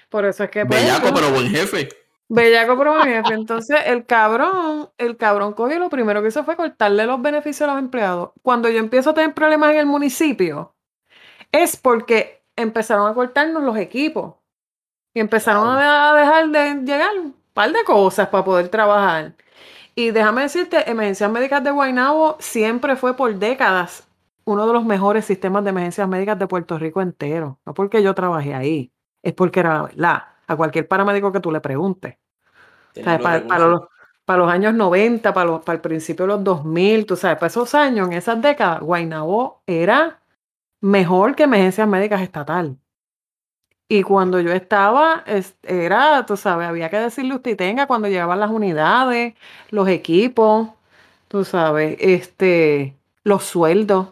Por 0.10 0.26
eso 0.26 0.44
es 0.44 0.52
que. 0.52 0.66
pues, 0.66 0.80
Bellaco, 0.84 1.08
yo- 1.08 1.14
pero 1.16 1.32
buen 1.32 1.48
jefe. 1.50 1.90
Bellaco 2.30 3.04
jefe. 3.04 3.34
Entonces, 3.34 3.78
el 3.86 4.06
cabrón, 4.06 4.90
el 4.98 5.18
cabrón 5.18 5.54
cogió 5.54 5.80
lo 5.80 5.90
primero 5.90 6.22
que 6.22 6.28
hizo 6.28 6.44
fue 6.44 6.56
cortarle 6.56 7.06
los 7.06 7.22
beneficios 7.22 7.70
a 7.70 7.74
los 7.74 7.82
empleados. 7.82 8.32
Cuando 8.42 8.70
yo 8.70 8.80
empiezo 8.80 9.12
a 9.12 9.14
tener 9.14 9.34
problemas 9.34 9.72
en 9.72 9.78
el 9.78 9.86
municipio, 9.86 10.76
es 11.52 11.78
porque 11.78 12.44
empezaron 12.56 13.10
a 13.10 13.14
cortarnos 13.14 13.64
los 13.64 13.78
equipos. 13.78 14.36
Y 15.14 15.20
empezaron 15.20 15.68
a 15.68 16.14
dejar 16.14 16.50
de 16.50 16.76
llegar 16.86 17.10
un 17.18 17.36
par 17.54 17.72
de 17.72 17.84
cosas 17.84 18.28
para 18.30 18.44
poder 18.44 18.70
trabajar. 18.70 19.34
Y 19.96 20.12
déjame 20.12 20.44
decirte, 20.44 20.90
Emergencias 20.90 21.32
Médicas 21.32 21.64
de 21.64 21.72
Guaynabo 21.72 22.38
siempre 22.40 22.96
fue 22.96 23.16
por 23.16 23.34
décadas 23.36 24.08
uno 24.46 24.68
de 24.68 24.74
los 24.74 24.86
mejores 24.86 25.26
sistemas 25.26 25.64
de 25.64 25.72
emergencias 25.72 26.08
médicas 26.08 26.40
de 26.40 26.48
Puerto 26.48 26.78
Rico 26.80 27.02
entero. 27.02 27.60
No 27.66 27.74
porque 27.74 28.04
yo 28.04 28.14
trabajé 28.16 28.54
ahí, 28.54 28.94
es 29.24 29.34
porque 29.34 29.60
era 29.62 29.74
la 29.74 29.84
verdad. 29.84 30.24
A 30.48 30.56
cualquier 30.56 30.88
paramédico 30.88 31.32
que 31.32 31.40
tú 31.40 31.52
le 31.52 31.62
preguntes. 31.62 32.16
O 32.16 33.04
sea, 33.04 33.20
Tenía 33.20 33.20
para, 33.20 33.38
los 33.40 33.48
para 33.48 33.68
los, 33.68 33.82
para 34.26 34.40
los 34.40 34.52
años 34.52 34.74
90, 34.74 35.34
para, 35.34 35.48
los, 35.52 35.62
para 35.64 35.76
el 35.78 35.82
principio 35.82 36.26
de 36.26 36.34
los 36.34 36.44
2000, 36.44 37.06
tú 37.06 37.16
sabes, 37.16 37.38
para 37.38 37.48
esos 37.48 37.76
años, 37.76 38.08
en 38.08 38.14
esas 38.14 38.42
décadas, 38.42 38.82
Guaynabo 38.82 39.64
era 39.68 40.22
mejor 40.82 41.36
que 41.36 41.44
emergencias 41.44 41.88
médicas 41.88 42.22
estatal. 42.22 42.78
Y 43.90 44.04
cuando 44.04 44.40
yo 44.42 44.52
estaba, 44.52 45.24
es- 45.26 45.58
era, 45.64 46.26
tú 46.26 46.36
sabes, 46.38 46.68
había 46.68 46.90
que 46.90 46.98
decirle 47.00 47.36
usted 47.36 47.52
y 47.52 47.56
tenga 47.56 47.88
cuando 47.88 48.08
llegaban 48.10 48.40
las 48.40 48.52
unidades, 48.52 49.36
los 49.70 49.88
equipos, 49.88 50.70
tú 51.28 51.46
sabes, 51.46 51.98
este, 52.00 52.98
los 53.24 53.44
sueldos. 53.46 54.10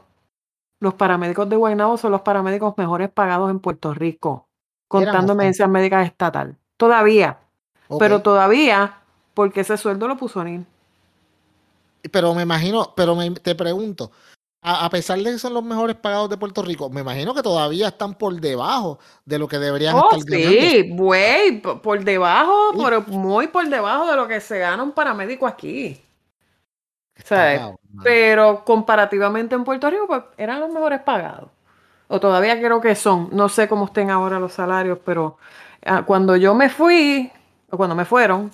Los 0.82 0.96
paramédicos 0.96 1.50
de 1.50 1.58
Guaynabo 1.58 1.98
son 1.98 2.12
los 2.14 2.22
paramédicos 2.22 2.76
mejores 2.78 3.10
pagados 3.12 3.52
en 3.52 3.60
Puerto 3.62 3.94
Rico, 3.94 4.50
contando 4.88 5.34
emergencias 5.34 5.70
médicas 5.70 6.06
estatal. 6.06 6.56
Todavía. 6.78 7.38
Pero 8.00 8.22
todavía, 8.22 8.98
porque 9.34 9.62
ese 9.62 9.78
sueldo 9.78 10.08
lo 10.08 10.18
puso 10.18 10.40
Anil. 10.40 10.66
Pero 12.12 12.34
me 12.34 12.44
imagino, 12.44 12.94
pero 12.96 13.16
me- 13.16 13.32
te 13.32 13.56
pregunto, 13.56 14.12
a, 14.62 14.86
a 14.86 14.90
pesar 14.90 15.18
de 15.20 15.32
que 15.32 15.40
son 15.40 15.54
los 15.54 15.64
mejores 15.64 15.96
pagados 15.96 16.30
de 16.30 16.38
Puerto 16.38 16.62
Rico, 16.62 16.90
me 16.90 17.02
imagino 17.02 17.34
que 17.34 17.42
todavía 17.44 17.88
están 17.90 18.14
por 18.16 18.34
debajo 18.40 19.00
de 19.26 19.40
lo 19.40 19.48
que 19.48 19.58
deberían 19.60 19.96
Oh, 19.96 20.10
estar 20.12 20.20
ganando. 20.30 20.50
sí, 20.62 20.90
güey, 20.96 21.62
por 21.62 22.04
debajo, 22.04 22.72
Sí. 22.74 22.80
pero 22.84 23.02
muy 23.08 23.48
por 23.48 23.68
debajo 23.68 24.08
de 24.10 24.16
lo 24.16 24.28
que 24.28 24.40
se 24.40 24.60
gana 24.60 24.84
un 24.84 24.92
paramédico 24.92 25.48
aquí. 25.48 26.02
O 27.16 27.20
Está 27.20 27.36
sea, 27.36 27.58
cabrón, 27.60 27.78
mano. 27.92 28.02
pero 28.04 28.66
comparativamente 28.66 29.56
en 29.56 29.64
Puerto 29.64 29.90
Rico, 29.90 30.08
pues 30.08 30.24
eran 30.38 30.60
los 30.60 30.70
mejores 30.70 31.02
pagados. 31.02 31.50
O 32.08 32.20
todavía 32.20 32.60
creo 32.60 32.82
que 32.82 32.96
son. 32.96 33.30
No 33.32 33.50
sé 33.50 33.68
cómo 33.68 33.86
estén 33.86 34.10
ahora 34.10 34.40
los 34.40 34.54
salarios, 34.54 35.00
pero 35.06 35.38
ah, 35.86 36.04
cuando 36.04 36.36
yo 36.36 36.54
me 36.56 36.70
fui, 36.70 37.32
o 37.70 37.78
cuando 37.78 37.96
me 37.96 38.06
fueron, 38.06 38.52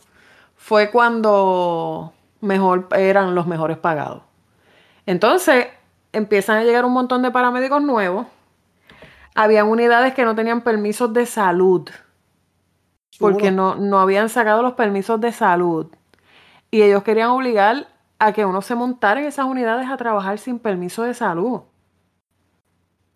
fue 0.56 0.92
cuando 0.92 2.14
mejor 2.42 2.88
eran 2.96 3.36
los 3.36 3.48
mejores 3.48 3.78
pagados. 3.78 4.24
Entonces, 5.06 5.68
empiezan 6.14 6.58
a 6.58 6.64
llegar 6.64 6.86
un 6.86 6.94
montón 6.94 7.22
de 7.22 7.32
paramédicos 7.32 7.82
nuevos. 7.82 8.28
Habían 9.36 9.68
unidades 9.68 10.14
que 10.14 10.26
no 10.26 10.36
tenían 10.36 10.62
permisos 10.62 11.14
de 11.14 11.26
salud, 11.26 11.90
porque 13.20 13.52
no, 13.52 13.76
no 13.76 14.00
habían 14.00 14.30
sacado 14.30 14.62
los 14.62 14.74
permisos 14.74 15.20
de 15.22 15.32
salud. 15.32 15.88
Y 16.72 16.82
ellos 16.84 17.04
querían 17.04 17.30
obligar 17.30 17.88
a 18.20 18.34
que 18.34 18.46
uno 18.46 18.62
se 18.62 18.76
montara 18.76 19.20
en 19.22 19.28
esas 19.28 19.46
unidades 19.46 19.90
a 19.90 19.98
trabajar 19.98 20.38
sin 20.38 20.60
permiso 20.60 21.04
de 21.04 21.14
salud. 21.14 21.62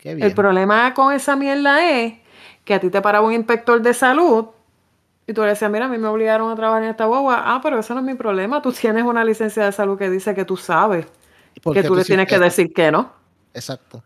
Qué 0.05 0.11
El 0.11 0.33
problema 0.35 0.93
con 0.93 1.11
esa 1.13 1.35
mierda 1.35 1.83
es 1.89 2.13
que 2.63 2.75
a 2.75 2.79
ti 2.79 2.91
te 2.91 3.01
paraba 3.01 3.25
un 3.25 3.33
inspector 3.33 3.81
de 3.81 3.93
salud 3.93 4.45
y 5.25 5.33
tú 5.33 5.41
le 5.41 5.47
decías, 5.47 5.71
mira, 5.71 5.85
a 5.85 5.89
mí 5.89 5.97
me 5.97 6.07
obligaron 6.07 6.51
a 6.51 6.55
trabajar 6.55 6.83
en 6.83 6.89
esta 6.89 7.05
guagua. 7.05 7.41
Ah, 7.43 7.59
pero 7.63 7.79
eso 7.79 7.95
no 7.95 8.01
es 8.01 8.05
mi 8.05 8.13
problema. 8.13 8.61
Tú 8.61 8.71
tienes 8.71 9.03
una 9.03 9.25
licencia 9.25 9.65
de 9.65 9.71
salud 9.71 9.97
que 9.97 10.11
dice 10.11 10.35
que 10.35 10.45
tú 10.45 10.57
sabes 10.57 11.07
Porque 11.63 11.81
que 11.81 11.87
tú 11.87 11.95
le 11.95 12.03
sí- 12.03 12.09
tienes 12.09 12.27
que 12.27 12.37
decir 12.37 12.71
que 12.71 12.91
no. 12.91 13.11
Exacto. 13.53 14.03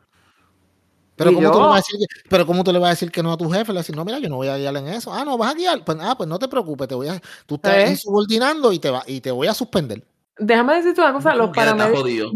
Pero 1.18 1.34
¿cómo, 1.34 1.52
tú 1.52 1.60
le 1.60 1.66
vas 1.66 1.74
a 1.74 1.76
decir 1.78 2.00
que, 2.00 2.30
pero 2.30 2.46
¿cómo 2.46 2.64
tú 2.64 2.72
le 2.72 2.80
vas 2.80 2.88
a 2.88 2.92
decir 2.92 3.12
que 3.12 3.22
no 3.22 3.34
a 3.34 3.38
tu 3.38 3.50
jefe? 3.50 3.74
Le 3.74 3.80
vas 3.80 3.80
a 3.80 3.84
decir, 3.84 3.96
no, 3.98 4.06
mira, 4.06 4.20
yo 4.20 4.30
no 4.30 4.38
voy 4.38 4.48
a 4.48 4.56
guiar 4.56 4.78
en 4.78 4.88
eso. 4.88 5.14
Ah, 5.14 5.26
no, 5.26 5.38
vas 5.38 5.52
a 5.52 5.58
guiar. 5.58 5.84
Pues, 5.84 5.98
ah, 6.00 6.16
pues 6.16 6.30
no 6.30 6.40
te 6.40 6.48
preocupes, 6.48 6.88
te 6.88 6.96
voy 6.96 7.10
a, 7.10 7.20
tú 7.46 7.56
estás 7.56 7.76
¿Eh? 7.76 7.92
insubordinando 7.92 8.72
y 8.72 8.80
te, 8.80 8.90
va, 8.90 9.04
y 9.06 9.20
te 9.20 9.32
voy 9.32 9.48
a 9.48 9.54
suspender. 9.54 10.02
Déjame 10.38 10.76
decirte 10.76 11.02
una 11.02 11.12
cosa, 11.12 11.36
los, 11.36 11.50
paramédicos, 11.50 12.32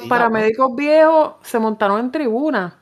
Sí, 0.00 0.08
paramédicos 0.08 0.76
viejos 0.76 1.32
se 1.42 1.58
montaron 1.58 1.98
en 1.98 2.12
tribuna. 2.12 2.77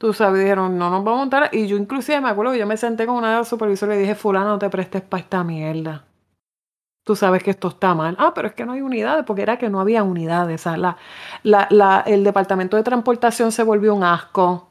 Tú 0.00 0.12
sabes, 0.14 0.40
dijeron, 0.40 0.78
no 0.78 0.90
nos 0.90 1.04
vamos 1.04 1.18
a 1.18 1.20
montar. 1.22 1.50
Y 1.52 1.66
yo 1.68 1.76
inclusive 1.76 2.20
me 2.20 2.30
acuerdo 2.30 2.52
que 2.52 2.58
yo 2.58 2.66
me 2.66 2.76
senté 2.76 3.06
con 3.06 3.16
una 3.16 3.30
de 3.32 3.36
las 3.38 3.48
supervisoras 3.48 3.94
y 3.94 3.98
le 3.98 4.02
dije, 4.02 4.14
fulano, 4.14 4.48
no 4.48 4.58
te 4.58 4.70
prestes 4.70 5.02
para 5.02 5.22
esta 5.22 5.44
mierda. 5.44 6.04
Tú 7.04 7.16
sabes 7.16 7.42
que 7.42 7.50
esto 7.50 7.68
está 7.68 7.94
mal. 7.94 8.16
Ah, 8.18 8.32
pero 8.34 8.48
es 8.48 8.54
que 8.54 8.64
no 8.66 8.72
hay 8.72 8.82
unidades, 8.82 9.24
porque 9.26 9.42
era 9.42 9.58
que 9.58 9.68
no 9.70 9.80
había 9.80 10.02
unidades. 10.04 10.60
O 10.60 10.64
sea, 10.64 10.76
la, 10.76 10.96
la- 11.42 11.66
la- 11.70 12.04
el 12.06 12.24
departamento 12.24 12.76
de 12.76 12.82
transportación 12.82 13.52
se 13.52 13.62
volvió 13.64 13.94
un 13.94 14.04
asco. 14.04 14.68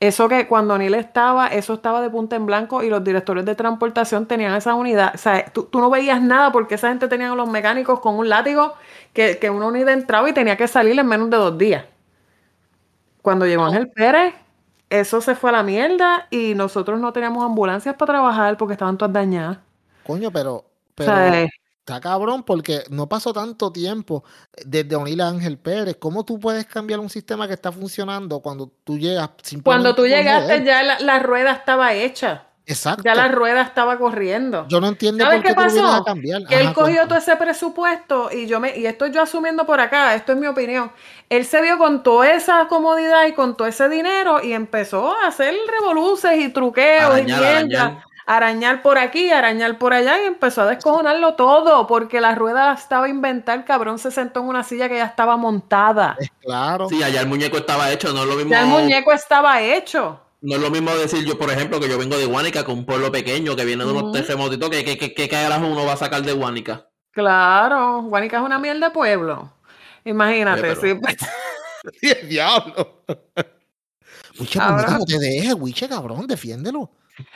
Eso 0.00 0.28
que 0.28 0.46
cuando 0.48 0.74
Anil 0.74 0.94
estaba, 0.94 1.48
eso 1.48 1.74
estaba 1.74 2.00
de 2.00 2.08
punta 2.10 2.36
en 2.36 2.46
blanco 2.46 2.82
y 2.82 2.88
los 2.90 3.04
directores 3.04 3.44
de 3.44 3.54
transportación 3.54 4.26
tenían 4.26 4.54
esa 4.54 4.74
unidad. 4.74 5.12
O 5.14 5.18
sea, 5.18 5.44
tú, 5.52 5.64
tú 5.64 5.80
no 5.80 5.90
veías 5.90 6.22
nada 6.22 6.52
porque 6.52 6.76
esa 6.76 6.88
gente 6.88 7.08
tenía 7.08 7.32
a 7.32 7.34
los 7.36 7.48
mecánicos 7.50 8.00
con 8.00 8.14
un 8.16 8.28
látigo 8.30 8.74
que, 9.12 9.38
que 9.38 9.50
una 9.50 9.66
unidad 9.66 9.92
entraba 9.94 10.28
y 10.30 10.32
tenía 10.34 10.56
que 10.56 10.68
salir 10.68 10.98
en 10.98 11.06
menos 11.06 11.28
de 11.30 11.36
dos 11.36 11.58
días. 11.58 11.84
Cuando 13.22 13.46
llegó 13.46 13.64
Ángel 13.64 13.90
Pérez, 13.90 14.34
eso 14.90 15.20
se 15.20 15.34
fue 15.36 15.50
a 15.50 15.54
la 15.54 15.62
mierda 15.62 16.26
y 16.30 16.54
nosotros 16.54 17.00
no 17.00 17.12
teníamos 17.12 17.44
ambulancias 17.44 17.94
para 17.96 18.12
trabajar 18.14 18.56
porque 18.56 18.74
estaban 18.74 18.98
todas 18.98 19.12
dañadas. 19.14 19.58
Coño, 20.02 20.32
pero, 20.32 20.56
O 20.56 20.66
pero 20.94 21.10
sea, 21.12 21.42
eh, 21.44 21.48
está 21.78 22.00
cabrón 22.00 22.42
porque 22.42 22.82
no 22.90 23.08
pasó 23.08 23.32
tanto 23.32 23.72
tiempo 23.72 24.24
desde 24.64 24.96
O'Neill 24.96 25.20
a 25.20 25.28
Ángel 25.28 25.58
Pérez. 25.58 25.96
¿Cómo 25.98 26.24
tú 26.24 26.40
puedes 26.40 26.66
cambiar 26.66 27.00
un 27.00 27.08
sistema 27.10 27.46
que 27.46 27.54
está 27.54 27.72
funcionando 27.72 28.40
cuando 28.40 28.68
tú 28.84 28.98
llegas 28.98 29.30
simplemente 29.42 29.64
cuando 29.64 29.94
tú 29.94 30.06
llegaste 30.06 30.64
ya 30.64 30.82
la, 30.82 31.00
la 31.00 31.18
rueda 31.20 31.52
estaba 31.52 31.94
hecha. 31.94 32.49
Exacto. 32.70 33.02
Ya 33.04 33.14
la 33.14 33.28
rueda 33.28 33.62
estaba 33.62 33.98
corriendo. 33.98 34.66
Yo 34.68 34.80
no 34.80 34.88
entiendo 34.88 35.24
¿Sabes 35.24 35.38
por 35.38 35.42
qué 35.42 35.48
qué 35.50 35.54
pasó? 35.54 35.86
a 35.86 36.04
cambiar. 36.04 36.44
Que 36.46 36.60
él 36.60 36.66
Ajá, 36.68 36.74
cogió 36.74 37.06
todo 37.08 37.18
ese 37.18 37.36
presupuesto 37.36 38.30
y 38.32 38.46
yo 38.46 38.60
me, 38.60 38.76
y 38.78 38.86
esto 38.86 39.06
yo 39.08 39.22
asumiendo 39.22 39.66
por 39.66 39.80
acá, 39.80 40.14
esto 40.14 40.32
es 40.32 40.38
mi 40.38 40.46
opinión. 40.46 40.92
Él 41.28 41.44
se 41.46 41.60
vio 41.62 41.78
con 41.78 42.02
toda 42.02 42.30
esa 42.32 42.66
comodidad 42.68 43.26
y 43.26 43.32
con 43.32 43.56
todo 43.56 43.66
ese 43.68 43.88
dinero 43.88 44.42
y 44.42 44.52
empezó 44.52 45.14
a 45.16 45.26
hacer 45.28 45.54
revoluces 45.80 46.38
y 46.38 46.48
truqueos 46.50 47.18
y 47.18 47.30
Arañar, 47.32 47.40
mierda. 47.40 47.82
arañar. 47.82 48.04
Arañar 48.26 48.82
por 48.82 48.96
aquí, 48.98 49.30
arañar 49.32 49.76
por 49.78 49.92
allá 49.92 50.22
y 50.22 50.26
empezó 50.26 50.62
a 50.62 50.66
descojonarlo 50.66 51.34
todo 51.34 51.88
porque 51.88 52.20
la 52.20 52.36
rueda 52.36 52.72
estaba 52.74 53.06
a 53.06 53.08
inventar. 53.08 53.58
El 53.58 53.64
cabrón 53.64 53.98
se 53.98 54.12
sentó 54.12 54.40
en 54.40 54.46
una 54.46 54.62
silla 54.62 54.88
que 54.88 54.96
ya 54.98 55.06
estaba 55.06 55.36
montada. 55.36 56.16
Claro. 56.40 56.88
Sí, 56.88 57.02
allá 57.02 57.20
el 57.22 57.26
muñeco 57.28 57.56
estaba 57.56 57.90
hecho, 57.90 58.12
no 58.12 58.22
es 58.22 58.28
lo 58.28 58.36
mismo. 58.36 58.50
Ya 58.52 58.60
el 58.60 58.66
muñeco 58.68 59.12
estaba 59.12 59.60
hecho. 59.60 60.20
No 60.42 60.56
es 60.56 60.60
lo 60.62 60.70
mismo 60.70 60.90
decir 60.96 61.24
yo, 61.24 61.38
por 61.38 61.50
ejemplo, 61.50 61.78
que 61.80 61.88
yo 61.88 61.98
vengo 61.98 62.16
de 62.16 62.24
Guánica, 62.24 62.64
que 62.64 62.70
un 62.72 62.86
pueblo 62.86 63.12
pequeño, 63.12 63.54
que 63.56 63.64
viene 63.64 63.84
de 63.84 63.90
unos 63.90 64.04
Ujú. 64.04 64.12
terremotitos, 64.12 64.70
que, 64.70 64.84
que, 64.84 64.96
que, 64.98 65.12
que 65.14 65.28
carajo 65.28 65.66
uno 65.66 65.84
va 65.84 65.92
a 65.92 65.96
sacar 65.98 66.22
de 66.22 66.32
Guánica. 66.32 66.86
Claro, 67.10 68.02
Guanica 68.02 68.38
es 68.38 68.42
una 68.44 68.58
mierda 68.58 68.88
de 68.88 68.94
pueblo. 68.94 69.52
Imagínate, 70.04 70.70
Oye, 70.70 70.96
pero- 70.96 71.18
sí, 72.00 72.08
el 72.22 72.28
diablo. 72.28 73.02
Wiche, 74.38 74.58
Ahora- 74.60 74.76
puñeta, 74.76 74.98
no 74.98 75.04
te 75.04 75.18
dejes, 75.18 75.54
Wiche, 75.58 75.88
cabrón, 75.88 76.26
defiéndelo. 76.26 76.90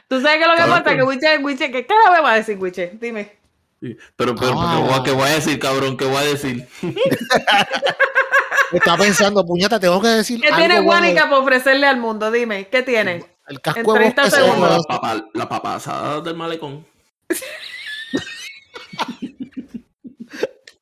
Tú 0.09 0.21
sabes 0.23 0.39
que 0.39 0.47
lo 0.49 0.55
que 0.55 0.63
pasa 0.71 0.91
es 0.93 0.97
que 0.97 1.03
Wiche, 1.03 1.39
Wiche, 1.39 1.71
¿qué 1.71 1.87
carajo 1.87 2.13
me 2.15 2.21
va 2.23 2.33
a 2.33 2.37
decir 2.37 2.57
Wiche? 2.59 2.97
Dime. 2.99 3.37
Sí, 3.85 3.95
Pero, 4.17 4.35
pero, 4.35 4.55
Ah. 4.57 4.77
¿qué, 4.79 4.83
voy 4.83 4.95
a, 4.95 5.03
qué 5.03 5.11
voy 5.11 5.29
a 5.29 5.35
decir, 5.35 5.59
cabrón? 5.59 5.99
¿Qué 5.99 6.07
voy 6.07 6.17
a 6.17 6.23
decir? 6.23 6.67
Está 8.73 8.97
pensando, 8.97 9.45
puñeta, 9.45 9.79
tengo 9.79 10.01
que 10.01 10.09
decir 10.09 10.41
¿Qué 10.41 10.49
algo 10.49 10.59
tiene. 10.59 10.81
Guanica 10.81 11.25
para 11.25 11.39
ofrecerle 11.39 11.87
al 11.87 11.99
mundo? 11.99 12.31
Dime, 12.31 12.67
¿qué 12.69 12.83
tiene? 12.83 13.27
El 13.47 13.61
casco 13.61 13.81
En 13.81 13.87
de 13.87 13.93
30 14.15 14.23
bosque 14.23 14.37
se 14.37 14.43
segundos. 14.43 14.71
La, 14.71 14.79
papa, 14.97 15.25
la 15.35 15.49
papasada 15.51 16.21
del 16.23 16.35
malecón. 16.35 16.87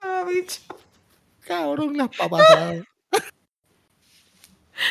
Ah, 0.01 0.25
bicho. 0.29 0.61
Cabrón, 1.47 1.97
las 1.97 2.09
papasadas. 2.17 2.85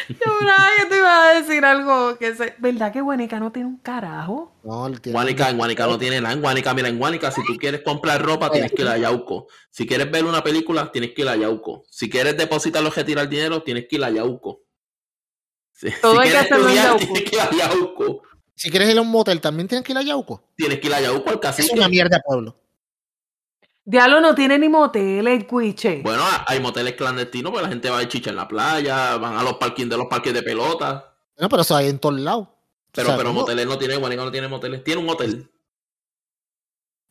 Yo 0.09 0.15
que 0.15 0.85
te 0.89 0.97
iba 0.97 1.29
a 1.29 1.33
decir 1.41 1.65
algo 1.65 2.17
que 2.17 2.35
se... 2.35 2.55
¿Verdad 2.59 2.91
que 2.91 3.01
Guanica 3.01 3.39
no 3.39 3.51
tiene 3.51 3.67
un 3.69 3.77
carajo? 3.77 4.53
No, 4.63 4.89
tiene- 4.99 5.13
Guánica, 5.13 5.49
en 5.49 5.57
Guánica 5.57 5.87
no 5.87 5.97
tiene 5.97 6.21
nada. 6.21 6.33
En 6.33 6.41
Guánica, 6.41 6.73
mira, 6.73 6.89
en 6.89 6.97
Guánica, 6.99 7.31
si 7.31 7.41
tú 7.45 7.55
quieres 7.57 7.81
comprar 7.83 8.21
ropa, 8.21 8.51
tienes 8.51 8.71
que 8.71 8.81
ir 8.81 8.87
a 8.87 8.97
Yauco. 8.97 9.47
Si 9.69 9.85
quieres 9.87 10.09
ver 10.11 10.25
una 10.25 10.43
película, 10.43 10.91
tienes 10.91 11.11
que 11.13 11.21
ir 11.23 11.29
a 11.29 11.35
Yauco. 11.35 11.83
Si 11.89 12.09
quieres 12.09 12.37
depositar 12.37 12.83
o 12.85 12.89
retirar 12.89 13.27
dinero, 13.29 13.63
tienes 13.63 13.87
que 13.89 13.95
ir 13.95 14.03
a 14.03 14.09
Yauco. 14.09 14.61
Si, 15.73 15.89
Todo 16.01 16.13
si 16.13 16.19
hay 16.19 16.25
que 16.25 16.31
quieres 16.31 16.51
en 16.51 16.57
estudiar, 16.57 16.85
Yauco. 16.85 16.99
tienes 17.05 17.23
que 17.29 17.35
ir 17.35 17.41
a 17.41 17.49
Yauco. 17.51 18.21
Si 18.55 18.69
quieres 18.69 18.89
ir 18.91 18.97
a 18.97 19.01
un 19.01 19.09
motel, 19.09 19.41
también 19.41 19.67
tienes 19.67 19.83
que 19.85 19.91
ir 19.93 19.97
a 19.97 20.03
Yauco. 20.03 20.43
Tienes 20.55 20.79
que 20.79 20.87
ir 20.87 20.93
a 20.93 21.01
Yauco 21.01 21.29
al 21.29 21.35
Es 21.35 21.41
cacique. 21.41 21.73
una 21.73 21.89
mierda 21.89 22.21
pueblo. 22.23 22.55
Diablo 23.91 24.21
no 24.21 24.33
tiene 24.33 24.57
ni 24.57 24.69
moteles, 24.69 25.45
Guiche. 25.51 25.99
Bueno, 26.01 26.23
hay 26.47 26.61
moteles 26.61 26.93
clandestinos, 26.93 27.51
porque 27.51 27.63
la 27.63 27.69
gente 27.69 27.89
va 27.89 27.97
a 27.99 28.07
chicha 28.07 28.29
en 28.29 28.37
la 28.37 28.47
playa, 28.47 29.17
van 29.17 29.35
a 29.35 29.43
los 29.43 29.55
parkings 29.55 29.89
de 29.89 29.97
los 29.97 30.07
parques 30.07 30.33
de 30.33 30.41
pelota. 30.41 31.13
No, 31.37 31.49
pero 31.49 31.63
eso 31.63 31.75
hay 31.75 31.89
en 31.89 31.99
todos 31.99 32.17
lados. 32.17 32.47
Pero, 32.93 33.07
O 33.07 33.11
sea, 33.11 33.17
pero 33.17 33.29
¿cómo? 33.31 33.41
moteles 33.41 33.67
no 33.67 33.77
tiene, 33.77 33.97
Guanica 33.97 34.23
no 34.23 34.31
tiene 34.31 34.47
moteles. 34.47 34.81
Tiene 34.85 35.01
un 35.01 35.09
hotel. 35.09 35.51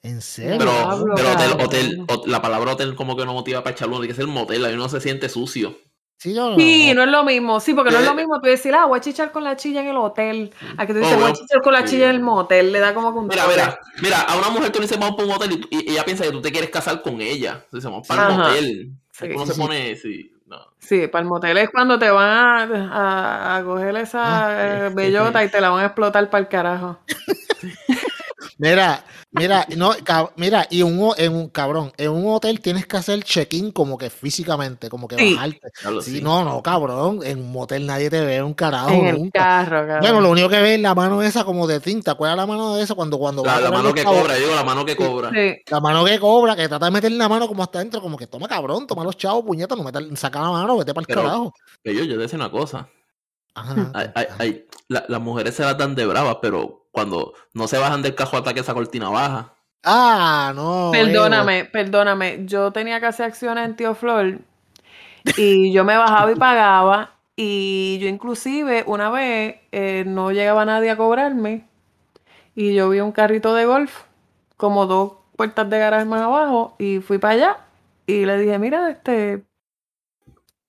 ¿En 0.02 0.22
serio? 0.22 0.56
Pero, 0.58 0.70
Diablo, 0.72 1.14
pero 1.14 1.32
hotel, 1.32 1.52
hotel, 1.60 2.04
hot- 2.08 2.26
la 2.26 2.40
palabra 2.40 2.72
hotel 2.72 2.94
como 2.94 3.14
que 3.14 3.26
no 3.26 3.34
motiva 3.34 3.62
para 3.62 3.76
echarlo, 3.76 3.96
tiene 3.96 4.08
que 4.08 4.14
ser 4.14 4.26
motel, 4.26 4.64
ahí 4.64 4.72
uno 4.72 4.88
se 4.88 5.02
siente 5.02 5.28
sucio. 5.28 5.76
Sí, 6.20 6.34
no. 6.34 6.54
Sí, 6.54 6.92
no 6.94 7.02
es 7.04 7.08
lo 7.08 7.24
mismo. 7.24 7.60
Sí, 7.60 7.72
porque 7.72 7.90
no 7.90 7.98
es 7.98 8.04
lo 8.04 8.10
Eh, 8.10 8.14
mismo 8.14 8.38
tú 8.42 8.46
decir, 8.46 8.74
ah, 8.74 8.84
voy 8.84 8.98
a 8.98 9.00
chichar 9.00 9.32
con 9.32 9.42
la 9.42 9.56
chilla 9.56 9.80
en 9.80 9.88
el 9.88 9.96
hotel. 9.96 10.52
A 10.76 10.86
que 10.86 10.92
tú 10.92 10.98
dices, 10.98 11.14
Oh, 11.16 11.20
voy 11.20 11.30
a 11.30 11.32
chichar 11.32 11.62
con 11.62 11.72
la 11.72 11.80
Sí. 11.80 11.86
chilla 11.94 12.10
en 12.10 12.16
el 12.16 12.20
motel. 12.20 12.72
Le 12.72 12.78
da 12.78 12.92
como 12.92 13.10
que 13.14 13.18
un 13.20 13.26
Mira, 13.26 13.46
mira, 13.48 13.80
mira, 14.02 14.20
a 14.20 14.36
una 14.36 14.50
mujer 14.50 14.70
tú 14.70 14.80
le 14.80 14.84
dices 14.84 14.98
vamos 14.98 15.16
para 15.16 15.28
un 15.28 15.34
hotel 15.34 15.52
y, 15.52 15.56
tú- 15.56 15.68
y 15.70 15.90
ella 15.92 16.04
piensa 16.04 16.24
que 16.24 16.30
tú 16.30 16.42
te 16.42 16.52
quieres 16.52 16.68
casar 16.68 17.00
con 17.00 17.22
ella. 17.22 17.62
Entonces 17.64 17.90
vamos 17.90 18.06
para 18.06 18.28
el 18.28 18.36
motel. 18.36 18.90
Sí, 19.12 19.28
uno 19.34 19.46
se 19.46 19.54
pone, 19.54 19.96
sí, 19.96 20.30
no. 20.46 20.58
Sí, 20.78 21.06
para 21.08 21.22
el 21.22 21.28
motel 21.28 21.56
es 21.56 21.70
cuando 21.70 21.98
te 21.98 22.10
van 22.10 22.28
a, 22.28 22.62
a, 22.92 23.56
a 23.56 23.64
coger 23.64 23.96
esa 23.96 24.20
Ah, 24.48 24.86
eh, 24.88 24.90
bellota 24.94 25.42
y 25.42 25.48
te 25.50 25.58
la 25.58 25.70
van 25.70 25.84
a 25.84 25.86
explotar 25.86 26.28
para 26.28 26.42
el 26.42 26.48
carajo. 26.48 26.98
Mira, 28.62 29.02
mira, 29.30 29.66
no, 29.74 29.92
cab- 30.04 30.32
mira, 30.36 30.66
y 30.68 30.82
un, 30.82 31.14
en 31.16 31.34
un 31.34 31.48
cabrón, 31.48 31.92
en 31.96 32.10
un 32.10 32.30
hotel 32.34 32.60
tienes 32.60 32.86
que 32.86 32.98
hacer 32.98 33.22
check-in 33.24 33.70
como 33.72 33.96
que 33.96 34.10
físicamente, 34.10 34.90
como 34.90 35.08
que 35.08 35.16
Sí. 35.16 35.32
bajarte. 35.34 35.70
Claro, 35.80 36.02
Sí, 36.02 36.16
sí. 36.18 36.22
no, 36.22 36.44
no, 36.44 36.62
cabrón, 36.62 37.20
en 37.24 37.38
un 37.38 37.50
motel 37.52 37.86
nadie 37.86 38.10
te 38.10 38.20
ve 38.20 38.42
un 38.42 38.52
carajo 38.52 38.90
en 38.90 39.06
el 39.06 39.16
nunca. 39.18 39.40
carro, 39.40 39.78
cabrón. 39.86 40.00
Bueno, 40.02 40.20
lo 40.20 40.30
único 40.30 40.48
que 40.50 40.60
ves 40.60 40.72
es 40.76 40.80
la 40.80 40.94
mano 40.94 41.22
esa 41.22 41.44
como 41.44 41.66
de 41.66 41.80
tinta. 41.80 42.16
¿Cuál 42.16 42.32
es 42.32 42.36
la 42.36 42.46
mano 42.46 42.74
de 42.76 42.82
esa 42.82 42.94
cuando 42.94 43.18
cuando 43.18 43.42
va 43.42 43.54
La, 43.56 43.60
la 43.62 43.70
mano 43.70 43.94
que 43.94 44.02
chavos? 44.02 44.20
cobra, 44.20 44.34
yo 44.36 44.42
digo 44.44 44.54
la 44.54 44.64
mano 44.64 44.84
que 44.84 44.94
cobra. 44.96 45.30
Sí. 45.30 45.56
La 45.70 45.80
mano 45.80 46.04
que 46.04 46.20
cobra, 46.20 46.54
que 46.54 46.68
trata 46.68 46.84
de 46.84 46.90
meter 46.90 47.12
la 47.12 47.28
mano 47.30 47.48
como 47.48 47.62
hasta 47.62 47.78
adentro, 47.78 48.02
como 48.02 48.18
que 48.18 48.26
toma 48.26 48.46
cabrón, 48.46 48.86
toma 48.86 49.04
los 49.04 49.16
chavos, 49.16 49.42
puñeta, 49.42 49.74
no 49.74 49.84
meta, 49.84 50.00
saca 50.16 50.38
la 50.42 50.50
mano, 50.50 50.76
vete 50.76 50.92
para 50.92 51.00
el 51.02 51.06
Pero- 51.06 51.22
carajo. 51.22 51.54
Que 51.82 51.94
yo, 51.94 52.04
yo 52.04 52.16
te 52.16 52.22
decía 52.22 52.36
una 52.36 52.50
cosa. 52.50 52.88
Ajá. 53.54 53.92
La- 54.88 55.04
las 55.08 55.20
mujeres 55.20 55.54
se 55.54 55.62
las 55.62 55.78
dan 55.78 55.94
de 55.94 56.06
bravas, 56.06 56.38
pero 56.42 56.86
cuando 56.90 57.34
no 57.54 57.68
se 57.68 57.78
bajan 57.78 58.02
del 58.02 58.14
cajo 58.14 58.36
hasta 58.36 58.52
que 58.54 58.60
esa 58.60 58.74
cortina 58.74 59.08
baja. 59.08 59.54
Ah, 59.84 60.52
no. 60.54 60.90
Perdóname, 60.92 61.64
perdóname. 61.64 62.40
Yo 62.44 62.72
tenía 62.72 63.00
que 63.00 63.06
hacer 63.06 63.26
acciones 63.26 63.64
en 63.64 63.76
Tío 63.76 63.94
Flor 63.94 64.40
y 65.36 65.72
yo 65.72 65.84
me 65.84 65.96
bajaba 65.96 66.32
y 66.32 66.34
pagaba. 66.34 67.10
Y 67.36 67.98
yo 68.00 68.08
inclusive 68.08 68.84
una 68.86 69.08
vez 69.10 69.56
eh, 69.72 70.04
no 70.06 70.30
llegaba 70.30 70.64
nadie 70.66 70.90
a 70.90 70.96
cobrarme 70.96 71.66
y 72.54 72.74
yo 72.74 72.90
vi 72.90 73.00
un 73.00 73.12
carrito 73.12 73.54
de 73.54 73.64
golf 73.64 74.02
como 74.58 74.84
dos 74.86 75.12
puertas 75.36 75.70
de 75.70 75.78
garaje 75.78 76.04
más 76.04 76.20
abajo 76.20 76.74
y 76.78 77.00
fui 77.00 77.16
para 77.18 77.34
allá 77.34 77.56
y 78.06 78.26
le 78.26 78.36
dije, 78.38 78.58
mira, 78.58 78.90
este, 78.90 79.44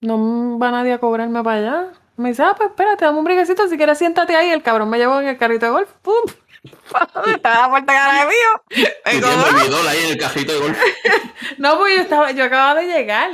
no 0.01 0.57
va 0.59 0.71
nadie 0.71 0.93
a 0.93 1.00
cobrarme 1.00 1.43
para 1.43 1.57
allá. 1.57 1.93
Me 2.21 2.29
dice, 2.29 2.43
ah, 2.43 2.53
pues 2.55 2.69
espérate, 2.69 3.05
dame 3.05 3.17
un 3.19 3.23
briquecito, 3.25 3.67
si 3.67 3.77
quieres 3.77 3.97
siéntate 3.97 4.35
ahí. 4.35 4.49
El 4.51 4.63
cabrón 4.63 4.89
me 4.89 4.97
llevó 4.97 5.19
en 5.19 5.27
el 5.27 5.37
carrito 5.37 5.65
de 5.65 5.71
golf, 5.71 5.89
¡pum! 6.01 6.15
Estaba 7.27 7.61
la 7.63 7.69
puerta 7.69 7.91
de 7.93 7.97
garaje 7.99 8.27
mío. 8.27 8.91
Me 9.57 9.63
bidón 9.63 9.87
ahí 9.87 9.99
en 10.05 10.11
el 10.11 10.17
cajito 10.17 10.53
de 10.53 10.59
golf. 10.59 10.77
No, 11.57 11.77
pues 11.77 11.95
yo 11.95 12.01
estaba, 12.03 12.31
yo 12.31 12.43
acababa 12.45 12.79
de 12.81 12.87
llegar 12.87 13.31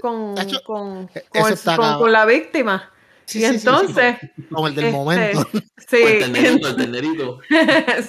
con, 0.00 0.34
con, 0.36 0.48
e- 0.48 0.62
con, 0.62 1.08
el- 1.48 1.58
con- 1.76 1.98
con 1.98 2.12
la 2.12 2.24
víctima. 2.24 2.90
Sí, 3.24 3.38
y 3.38 3.42
sí, 3.42 3.46
sí, 3.52 3.58
sí, 3.60 3.68
entonces, 3.68 4.16
Como 4.50 4.68
el 4.68 4.74
del 4.74 4.84
este, 4.86 4.96
momento. 4.96 5.48
sí, 5.88 5.96
El 6.02 6.18
ternerito, 6.18 6.68
el 6.68 6.76
ternerito. 6.76 7.40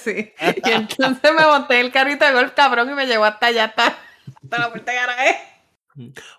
sí. 0.02 0.32
Y 0.64 0.70
entonces 0.70 1.32
me 1.32 1.46
monté 1.46 1.80
el 1.80 1.92
carrito 1.92 2.24
de 2.24 2.32
golf, 2.32 2.52
cabrón, 2.54 2.90
y 2.90 2.94
me 2.94 3.06
llevó 3.06 3.24
hasta 3.24 3.46
allá, 3.46 3.64
hasta, 3.66 3.86
hasta 4.42 4.58
la 4.58 4.70
puerta 4.70 4.90
de 4.92 4.96
garaje. 4.98 5.36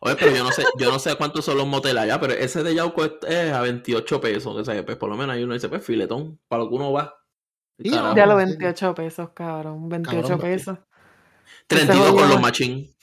Oye, 0.02 0.16
pero 0.20 0.36
yo 0.36 0.44
no 0.44 0.52
sé, 0.52 0.64
yo 0.78 0.92
no 0.92 1.00
sé 1.00 1.16
cuántos 1.16 1.46
son 1.46 1.58
los 1.58 1.68
moteles 1.68 2.04
allá, 2.04 2.20
pero 2.20 2.34
ese 2.34 2.64
de 2.64 2.76
Yauco 2.76 3.04
es, 3.06 3.52
a 3.52 3.62
28 3.62 4.22
pesos. 4.22 4.56
O 4.56 4.66
sea, 4.66 4.86
pues 4.86 4.98
por 4.98 5.10
lo 5.10 5.18
menos 5.18 5.36
hay 5.36 5.44
uno 5.44 5.54
dice, 5.54 5.70
pues 5.70 5.84
filetón, 5.84 6.40
para 6.48 6.64
lo 6.64 6.70
que 6.70 6.76
uno 6.76 6.92
va. 6.92 7.16
Ya 7.78 8.26
los 8.26 8.40
sí. 8.42 8.48
28 8.48 8.96
pesos, 8.96 9.30
cabrón, 9.34 9.90
28 9.90 10.22
Cabrón, 10.22 10.40
pesos. 10.40 10.78
32 11.68 12.14
con 12.14 12.30
los 12.30 12.42
machín. 12.42 12.94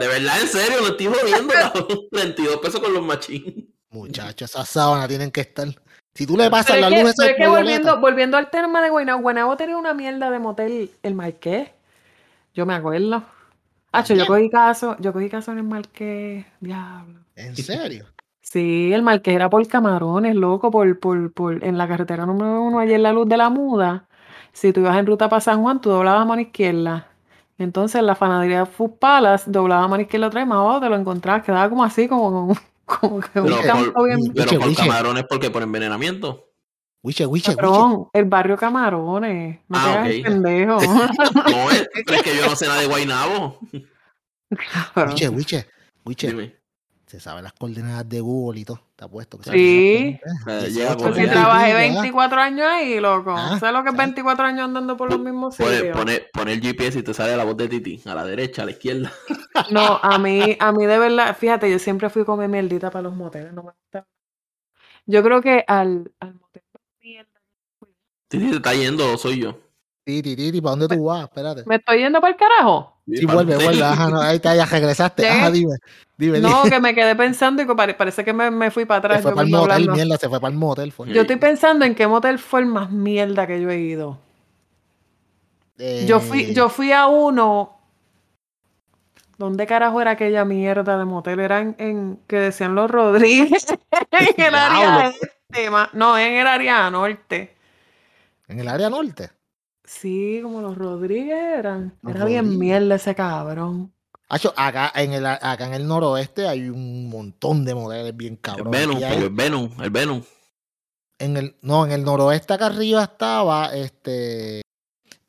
De 0.00 0.06
verdad, 0.08 0.40
en 0.40 0.48
serio, 0.48 0.80
lo 0.80 0.88
estoy 0.88 1.06
jodiendo. 1.06 1.52
cabrón. 1.52 1.86
32 2.10 2.56
pesos 2.58 2.80
con 2.80 2.92
los 2.92 3.04
machín. 3.04 3.74
Muchachos, 3.90 4.50
esas 4.50 4.68
sábanas 4.68 5.08
tienen 5.08 5.30
que 5.30 5.42
estar. 5.42 5.68
Si 6.14 6.26
tú 6.26 6.36
le 6.36 6.50
pasas 6.50 6.76
Pero 6.76 6.80
la 6.80 6.88
es 6.88 6.94
que, 6.94 7.02
luz 7.02 7.10
esa 7.10 7.22
pero 7.22 7.30
es 7.30 7.36
que 7.36 7.48
volviendo, 7.48 8.00
volviendo 8.00 8.36
al 8.36 8.50
tema 8.50 8.82
de 8.82 8.90
Guaynabo, 8.90 9.22
Guaynabo 9.22 9.56
tenía 9.56 9.76
una 9.76 9.94
mierda 9.94 10.30
de 10.30 10.38
motel, 10.38 10.90
el 11.02 11.14
Marqués. 11.14 11.70
Yo 12.54 12.66
me 12.66 12.74
acuerdo. 12.74 13.22
Hacho, 13.92 14.14
yo 14.14 14.26
cogí 14.26 14.48
caso, 14.48 14.96
yo 15.00 15.12
cogí 15.12 15.28
caso 15.28 15.52
en 15.52 15.58
el 15.58 15.64
Marqués, 15.64 16.46
diablo. 16.60 17.20
¿En 17.36 17.54
serio? 17.54 18.06
Sí, 18.40 18.90
el 18.92 19.02
Marqués 19.02 19.34
era 19.34 19.50
por 19.50 19.66
camarones, 19.68 20.34
loco, 20.34 20.70
por, 20.70 20.98
por, 20.98 21.32
por, 21.32 21.62
en 21.62 21.78
la 21.78 21.86
carretera 21.86 22.26
número 22.26 22.62
uno, 22.62 22.78
allí 22.78 22.94
en 22.94 23.02
la 23.02 23.12
luz 23.12 23.28
de 23.28 23.36
la 23.36 23.50
muda. 23.50 24.08
Si 24.52 24.72
tú 24.72 24.80
ibas 24.80 24.96
en 24.96 25.06
ruta 25.06 25.28
para 25.28 25.40
San 25.40 25.62
Juan, 25.62 25.80
tú 25.80 25.90
doblabas 25.90 26.22
a 26.22 26.24
mano 26.24 26.40
izquierda. 26.40 27.08
Entonces, 27.58 28.00
en 28.00 28.06
la 28.06 28.14
fanadería 28.14 28.66
Food 28.66 28.98
Palace, 28.98 29.50
doblabas 29.50 29.84
a 29.84 29.88
mano 29.88 30.02
izquierda 30.02 30.26
otra 30.28 30.40
vez, 30.40 30.48
más 30.48 30.58
abajo 30.58 30.80
te 30.80 30.88
lo 30.88 30.96
encontrabas, 30.96 31.44
quedaba 31.44 31.68
como 31.68 31.84
así, 31.84 32.08
como, 32.08 32.56
como 32.84 33.20
que 33.20 33.40
un 33.40 33.46
Pero 33.46 33.62
campo 33.62 33.92
por, 33.92 34.08
bien 34.08 34.18
pero 34.34 34.58
por 34.58 34.74
camarones, 34.74 35.24
porque 35.28 35.50
por 35.50 35.62
envenenamiento. 35.62 36.51
Wiche, 37.02 37.26
wiche, 37.26 37.50
wiche. 37.50 37.56
Cabrón, 37.60 38.08
el 38.12 38.24
barrio 38.26 38.56
Camarones. 38.56 39.58
No 39.68 39.78
Ah, 39.78 39.82
te 39.84 39.90
hagas 39.98 40.32
pendejo. 40.32 40.78
No 41.50 41.70
es, 41.70 41.88
pero 42.06 42.16
es 42.18 42.22
que 42.22 42.36
yo 42.36 42.46
no 42.48 42.54
sé 42.56 42.66
nada 42.66 42.80
de 42.80 42.86
Guaynabo. 42.86 43.58
Wiche, 45.08 45.28
wiche. 45.28 45.66
Dime. 46.28 46.56
Se 47.06 47.20
sabe 47.20 47.42
las 47.42 47.52
coordenadas 47.52 48.08
de 48.08 48.20
Google 48.20 48.60
y 48.60 48.64
todo. 48.64 48.80
Te 48.96 49.04
apuesto. 49.04 49.36
que 49.38 49.50
Sí. 49.50 50.18
sabes. 50.44 50.64
Eh, 50.64 50.70
llega 50.70 50.96
Pues 50.96 51.14
si 51.16 51.26
trabajé 51.26 51.68
Ya. 51.68 51.76
24 51.76 52.40
años 52.40 52.66
ahí, 52.66 53.00
loco. 53.00 53.34
Ah, 53.36 53.58
¿Sabes 53.60 53.74
lo 53.74 53.82
que 53.82 53.90
es 53.90 53.94
ah. 53.94 53.98
24 53.98 54.46
años 54.46 54.64
andando 54.64 54.96
por 54.96 55.10
los 55.10 55.20
mismos 55.20 55.54
sitios? 55.56 55.94
pone, 55.94 56.22
pone 56.32 56.52
el 56.54 56.60
GPS 56.62 57.00
y 57.00 57.02
te 57.02 57.12
sale 57.12 57.36
la 57.36 57.44
voz 57.44 57.56
de 57.58 57.68
Titi. 57.68 58.00
A 58.06 58.14
la 58.14 58.24
derecha, 58.24 58.62
a 58.62 58.64
la 58.64 58.70
izquierda. 58.70 59.12
No, 59.70 59.98
a 60.02 60.16
mí, 60.18 60.56
a 60.60 60.72
mí 60.72 60.86
de 60.86 60.98
verdad, 60.98 61.36
fíjate, 61.36 61.70
yo 61.70 61.78
siempre 61.78 62.08
fui 62.08 62.24
con 62.24 62.38
mi 62.38 62.48
mierdita 62.48 62.90
para 62.90 63.02
los 63.02 63.14
moteles, 63.14 63.52
no 63.52 63.62
me 63.64 63.72
gusta. 63.72 64.06
Yo 65.04 65.22
creo 65.22 65.42
que 65.42 65.64
al, 65.66 66.12
Titi 68.38 68.50
te 68.50 68.56
está 68.56 68.74
yendo, 68.74 69.16
soy 69.18 69.40
yo. 69.40 69.58
Titi, 70.04 70.34
Titi, 70.34 70.60
¿para 70.60 70.76
dónde 70.76 70.88
tú 70.96 71.04
vas? 71.04 71.22
Espérate. 71.24 71.62
¿me 71.66 71.76
estoy 71.76 71.98
yendo 71.98 72.20
para 72.20 72.32
el 72.32 72.38
carajo? 72.38 72.96
Sí, 73.06 73.24
vuelve, 73.26 73.56
vuelve. 73.56 73.82
Ajá, 73.84 74.08
no, 74.10 74.20
ahí 74.20 74.36
está, 74.36 74.54
ya 74.56 74.64
regresaste. 74.64 75.28
Ajá, 75.28 75.50
dime. 75.50 75.76
Dime, 76.16 76.40
No, 76.40 76.64
dime. 76.64 76.70
que 76.70 76.80
me 76.80 76.94
quedé 76.94 77.14
pensando 77.16 77.62
y 77.62 77.66
que 77.66 77.74
pare- 77.74 77.94
parece 77.94 78.24
que 78.24 78.32
me, 78.32 78.50
me 78.50 78.70
fui 78.70 78.84
para 78.84 79.00
Se 79.00 79.06
atrás. 79.06 79.22
fue 79.22 79.30
yo 79.30 79.34
para 79.36 79.46
el 79.46 79.50
motel, 79.52 79.70
hablando. 79.72 79.92
mierda, 79.94 80.16
se 80.18 80.28
fue 80.28 80.40
para 80.40 80.52
el 80.52 80.58
motel. 80.58 80.92
Fue. 80.92 81.08
Yo 81.08 81.20
estoy 81.22 81.36
pensando 81.36 81.84
en 81.84 81.94
qué 81.94 82.06
motel 82.06 82.38
fue 82.38 82.60
el 82.60 82.66
más 82.66 82.90
mierda 82.90 83.46
que 83.46 83.60
yo 83.60 83.70
he 83.70 83.78
ido. 83.78 84.18
Yo 86.06 86.20
fui, 86.20 86.52
yo 86.54 86.68
fui 86.68 86.92
a 86.92 87.06
uno. 87.06 87.78
¿Dónde 89.38 89.66
carajo 89.66 90.00
era 90.00 90.12
aquella 90.12 90.44
mierda 90.44 90.96
de 90.96 91.04
motel? 91.04 91.40
Era 91.40 91.60
en, 91.60 91.74
en- 91.78 92.20
que 92.28 92.36
decían 92.36 92.74
los 92.76 92.88
Rodríguez. 92.90 93.66
en 94.10 94.44
el 94.44 94.54
área 94.54 95.08
este, 95.08 95.70
No, 95.94 96.16
en 96.16 96.34
el 96.34 96.46
área 96.46 96.88
norte. 96.90 97.56
En 98.52 98.60
el 98.60 98.68
área 98.68 98.90
norte. 98.90 99.30
Sí, 99.84 100.40
como 100.42 100.60
los 100.60 100.76
Rodríguez 100.76 101.38
eran. 101.58 101.98
Los 102.02 102.14
Era 102.14 102.24
bien 102.26 102.58
mierda 102.58 102.94
ese 102.94 103.14
cabrón. 103.14 103.92
Acho, 104.28 104.52
acá, 104.56 104.92
en 104.94 105.12
el, 105.12 105.26
acá 105.26 105.66
en 105.66 105.74
el 105.74 105.86
noroeste 105.86 106.46
hay 106.46 106.68
un 106.68 107.08
montón 107.08 107.64
de 107.64 107.74
modelos 107.74 108.16
bien 108.16 108.34
El 108.34 108.40
cabrón. 108.40 108.70
Venom, 108.70 108.96
hay- 108.96 109.18
el 109.22 109.30
Venom, 109.30 109.70
el 109.82 109.90
Venom. 109.90 110.22
en 111.18 111.36
el, 111.36 111.56
no, 111.62 111.84
en 111.84 111.92
el 111.92 112.04
noroeste 112.04 112.52
acá 112.54 112.66
arriba 112.66 113.02
estaba 113.02 113.74
este 113.74 114.62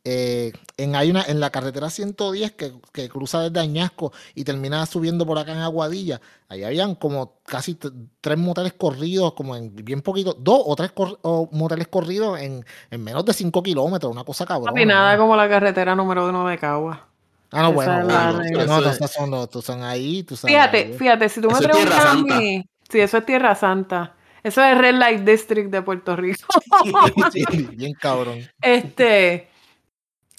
eh, 0.06 0.52
en 0.78 0.96
hay 0.96 1.10
una 1.10 1.24
en 1.24 1.40
la 1.40 1.50
carretera 1.50 1.90
110 1.90 2.52
que, 2.54 2.74
que 2.92 3.08
cruza 3.10 3.42
desde 3.42 3.60
Añasco 3.60 4.12
y 4.36 4.44
termina 4.44 4.86
subiendo 4.86 5.26
por 5.26 5.38
acá 5.38 5.54
en 5.54 5.60
Aguadilla. 5.60 6.20
Ahí 6.50 6.64
habían 6.64 6.96
como 6.96 7.36
casi 7.46 7.78
tres 8.22 8.38
moteles 8.38 8.74
corridos, 8.74 9.34
como 9.34 9.56
en 9.56 9.74
bien 9.76 10.02
poquito, 10.02 10.36
dos 10.38 10.62
o 10.66 10.76
tres 10.76 10.92
cor- 10.92 11.20
o 11.22 11.48
moteles 11.52 11.88
corridos 11.88 12.40
en, 12.40 12.66
en 12.92 13.04
menos 13.04 13.24
de 13.26 13.34
cinco 13.34 13.64
kilómetros, 13.64 14.12
una 14.12 14.24
cosa 14.24 14.46
cabrón. 14.46 14.74
Papi, 14.74 14.86
nada 14.86 15.18
como 15.18 15.36
la 15.36 15.48
carretera 15.48 15.96
número 15.96 16.28
uno 16.28 16.48
de 16.48 16.58
Cagua. 16.58 17.08
Ah, 17.52 17.62
no, 17.62 17.74
bueno, 17.74 18.04
bueno, 18.06 18.66
no, 18.66 18.82
no, 18.82 19.08
son 19.08 19.48
tú 19.48 19.62
son 19.62 19.84
ahí, 19.84 20.24
tú 20.24 20.36
sabes. 20.36 20.56
Fíjate, 20.56 20.78
ahí. 20.78 20.94
fíjate, 20.94 21.30
si 21.30 21.40
tú 21.40 21.52
me 21.52 21.60
preguntas 21.60 22.06
a 22.06 22.16
mí. 22.16 22.66
Sí, 22.90 23.00
eso 23.00 23.18
es 23.18 23.26
Tierra 23.26 23.56
Santa. 23.56 24.16
Eso 24.44 24.62
es 24.64 24.78
Red 24.78 24.96
Light 24.96 25.22
District 25.22 25.72
de 25.72 25.82
Puerto 25.82 26.16
Rico. 26.16 26.46
Sí, 27.32 27.44
bien 27.76 27.94
cabrón. 27.94 28.40
Este, 28.62 29.48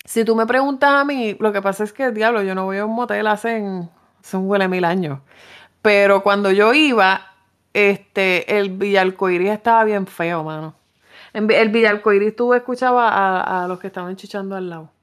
si 0.05 0.25
tú 0.25 0.37
me 0.37 0.47
preguntas 0.47 0.91
a 0.91 1.05
mí, 1.05 1.37
lo 1.41 1.53
que 1.53 1.63
pasa 1.63 1.85
es 1.85 1.93
que, 1.93 2.11
diablo, 2.11 2.43
yo 2.43 2.55
no 2.55 2.65
voy 2.65 2.79
a 2.79 2.87
un 2.87 2.95
motel 2.95 3.27
hace, 3.27 3.61
un 3.61 3.91
huele 4.33 4.69
mil 4.69 4.85
años. 4.85 5.21
Pero 5.83 6.23
cuando 6.23 6.51
yo 6.51 6.75
iba, 6.75 7.35
este, 7.73 8.59
el 8.59 8.71
Villalcoiris 8.71 9.51
estaba 9.51 9.85
bien 9.85 10.07
feo, 10.07 10.45
mano. 10.45 10.75
El 11.33 11.69
Villalcoiris 11.71 12.37
tú 12.37 12.55
escuchabas 12.55 13.13
a, 13.13 13.65
a 13.65 13.69
los 13.69 13.79
que 13.79 13.89
estaban 13.89 14.17
chichando 14.17 14.57
al 14.57 14.71
lado. 14.71 14.94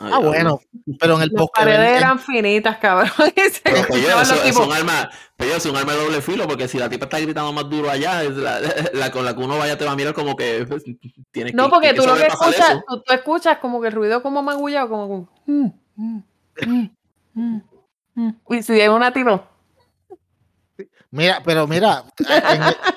Ah, 0.00 0.20
bueno, 0.20 0.60
pero 1.00 1.16
en 1.16 1.22
el 1.22 1.30
Las 1.32 1.46
paredes 1.52 1.96
eran 1.96 2.18
finitas, 2.18 2.78
cabrón. 2.78 3.10
Pero, 3.64 3.76
yo, 3.76 3.82
escuchaban 3.82 4.22
eso, 4.22 4.44
es 4.44 4.56
un 4.56 4.72
arma, 4.72 5.10
pero 5.36 5.54
es 5.56 5.66
un 5.66 5.76
arma 5.76 5.92
de 5.92 5.98
doble 5.98 6.22
filo, 6.22 6.46
porque 6.46 6.68
si 6.68 6.78
la 6.78 6.88
tipa 6.88 7.06
está 7.06 7.18
gritando 7.18 7.52
más 7.52 7.68
duro 7.68 7.90
allá, 7.90 8.22
es 8.22 8.36
la, 8.36 8.60
la 8.92 9.10
con 9.10 9.24
la 9.24 9.34
que 9.34 9.42
uno 9.42 9.58
vaya 9.58 9.76
te 9.76 9.84
va 9.84 9.92
a 9.92 9.96
mirar 9.96 10.14
como 10.14 10.36
que 10.36 10.64
pues, 10.68 10.84
tienes 11.32 11.54
No, 11.54 11.64
que 11.64 11.70
porque 11.70 11.94
tú 11.94 12.06
lo 12.06 12.14
que 12.14 12.26
escuchas, 12.26 12.80
tú, 12.86 13.02
tú 13.02 13.12
escuchas 13.12 13.58
como 13.58 13.80
que 13.80 13.88
el 13.88 13.94
ruido 13.94 14.22
como 14.22 14.42
magullado, 14.42 14.88
como 14.88 15.08
como, 15.08 15.28
mm, 15.46 15.66
mm, 15.96 16.22
mm, 16.66 16.90
mm, 17.34 17.60
mm. 18.14 18.34
Y 18.50 18.62
si 18.62 18.80
hay 18.80 18.88
una 18.88 19.12
tiro, 19.12 19.46
Mira, 21.10 21.42
pero 21.44 21.66
mira, 21.66 22.04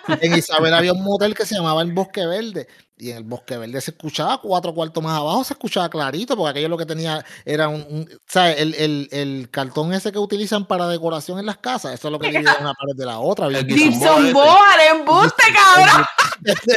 en, 0.10 0.18
en 0.22 0.38
Isabel 0.38 0.74
había 0.74 0.94
un 0.94 1.04
motel 1.04 1.34
que 1.34 1.46
se 1.46 1.56
llamaba 1.56 1.82
el 1.82 1.92
Bosque 1.94 2.26
Verde. 2.26 2.68
Y 2.98 3.10
en 3.10 3.18
el 3.18 3.24
Bosque 3.24 3.58
Verde 3.58 3.82
se 3.82 3.92
escuchaba 3.92 4.40
cuatro 4.42 4.74
cuartos 4.76 5.04
más 5.04 5.18
abajo, 5.18 5.44
se 5.44 5.54
escuchaba 5.54 5.90
clarito, 5.90 6.38
porque 6.38 6.52
aquello 6.52 6.70
lo 6.70 6.78
que 6.78 6.86
tenía 6.86 7.26
era 7.46 7.68
un, 7.68 7.82
un- 7.90 8.10
¿sabes? 8.28 8.60
El, 8.60 8.76
el, 8.76 9.08
el 9.12 9.50
cartón 9.50 9.92
ese 9.94 10.12
que 10.12 10.20
utilizan 10.20 10.66
para 10.68 10.88
decoración 10.88 11.40
en 11.40 11.48
las 11.48 11.58
casas, 11.58 11.94
eso 11.96 12.08
es 12.10 12.12
lo 12.12 12.20
que 12.20 12.28
divide 12.28 12.52
una 12.60 12.74
pared 12.74 12.96
de 12.96 13.06
la 13.06 13.20
otra. 13.20 13.50
Gibson 13.50 13.76
Gibson 13.76 14.34
Boa 14.34 14.46
Boa, 14.46 14.60
el 14.76 14.98
embuste, 15.00 15.44
cabrón. 15.54 16.06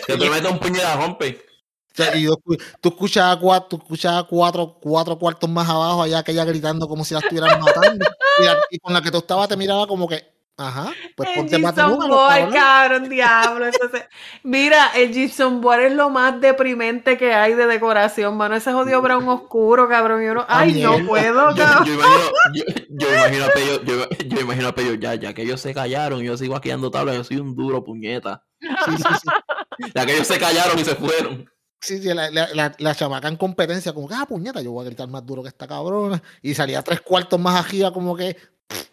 Que 0.06 0.16
te 0.16 0.30
mete 0.30 0.48
un 0.48 0.58
puñetazo, 0.58 0.98
rompe. 1.00 1.44
O 1.92 1.96
sea, 1.96 2.16
y 2.16 2.22
yo 2.24 2.36
tú 2.80 2.88
escuchabas 2.88 3.36
cuatro, 3.36 3.68
tú 3.68 3.76
escuchabas 3.76 4.24
cuatro, 4.24 4.78
cuatro 4.80 5.16
cuartos 5.18 5.48
más 5.48 5.68
abajo, 5.68 6.02
allá 6.02 6.18
aquella 6.18 6.44
gritando 6.44 6.88
como 6.88 7.04
si 7.04 7.14
la 7.14 7.20
estuvieran 7.20 7.60
matando. 7.60 8.06
Y, 8.40 8.44
la- 8.44 8.58
y 8.70 8.78
con 8.78 8.92
la 8.94 9.00
que 9.02 9.10
tú 9.12 9.18
estabas 9.18 9.48
te 9.48 9.56
miraba 9.56 9.86
como 9.86 10.08
que, 10.08 10.33
ajá, 10.56 10.92
pues 11.16 11.28
El 11.30 11.34
ponte 11.36 11.58
más 11.58 11.74
Gibson 11.74 11.90
número, 11.92 12.16
cabrón. 12.28 12.52
cabrón, 12.52 13.08
diablo. 13.08 13.66
Entonces, 13.66 14.04
mira, 14.42 14.90
el 14.94 15.12
Gibson 15.12 15.60
Boa 15.60 15.82
es 15.82 15.92
lo 15.92 16.10
más 16.10 16.40
deprimente 16.40 17.16
que 17.18 17.32
hay 17.34 17.54
de 17.54 17.66
decoración, 17.66 18.36
mano. 18.36 18.54
Ese 18.54 18.72
jodido 18.72 19.02
brown 19.02 19.28
oscuro, 19.28 19.88
cabrón. 19.88 20.22
Yo 20.24 20.34
no, 20.34 20.44
ay, 20.48 20.82
no 20.82 20.98
puedo, 21.06 21.50
Yo, 21.54 21.56
cabrón. 21.64 21.86
yo 21.86 21.94
imagino, 21.94 22.24
yo, 22.54 22.64
yo 22.90 23.14
imagino 23.14 23.44
a 23.44 23.48
Pello, 23.48 23.82
yo, 23.84 24.08
yo 24.26 24.40
imagino 24.40 24.68
a 24.68 24.74
Pello, 24.74 24.94
ya, 24.94 25.14
ya 25.14 25.34
que 25.34 25.42
ellos 25.42 25.60
se 25.60 25.74
callaron, 25.74 26.20
yo 26.22 26.36
sigo 26.36 26.56
aquí 26.56 26.68
dando 26.68 26.90
tabla, 26.90 27.14
yo 27.14 27.24
soy 27.24 27.38
un 27.38 27.54
duro 27.54 27.82
puñeta. 27.82 28.42
Sí, 28.60 28.96
sí, 28.96 29.02
sí. 29.22 29.88
Ya 29.94 30.06
que 30.06 30.14
ellos 30.14 30.26
se 30.26 30.38
callaron 30.38 30.78
y 30.78 30.84
se 30.84 30.94
fueron. 30.94 31.50
Sí, 31.80 31.98
sí, 32.00 32.14
la, 32.14 32.30
la, 32.30 32.48
la, 32.54 32.74
la 32.78 32.94
chamaca 32.94 33.28
en 33.28 33.36
competencia, 33.36 33.92
como 33.92 34.08
que, 34.08 34.14
ah, 34.14 34.24
puñeta, 34.26 34.62
yo 34.62 34.72
voy 34.72 34.82
a 34.82 34.86
gritar 34.86 35.06
más 35.08 35.26
duro 35.26 35.42
que 35.42 35.48
esta 35.50 35.66
cabrona. 35.68 36.22
Y 36.40 36.54
salía 36.54 36.80
tres 36.82 37.02
cuartos 37.02 37.38
más 37.38 37.62
arriba, 37.62 37.92
como 37.92 38.16
que, 38.16 38.38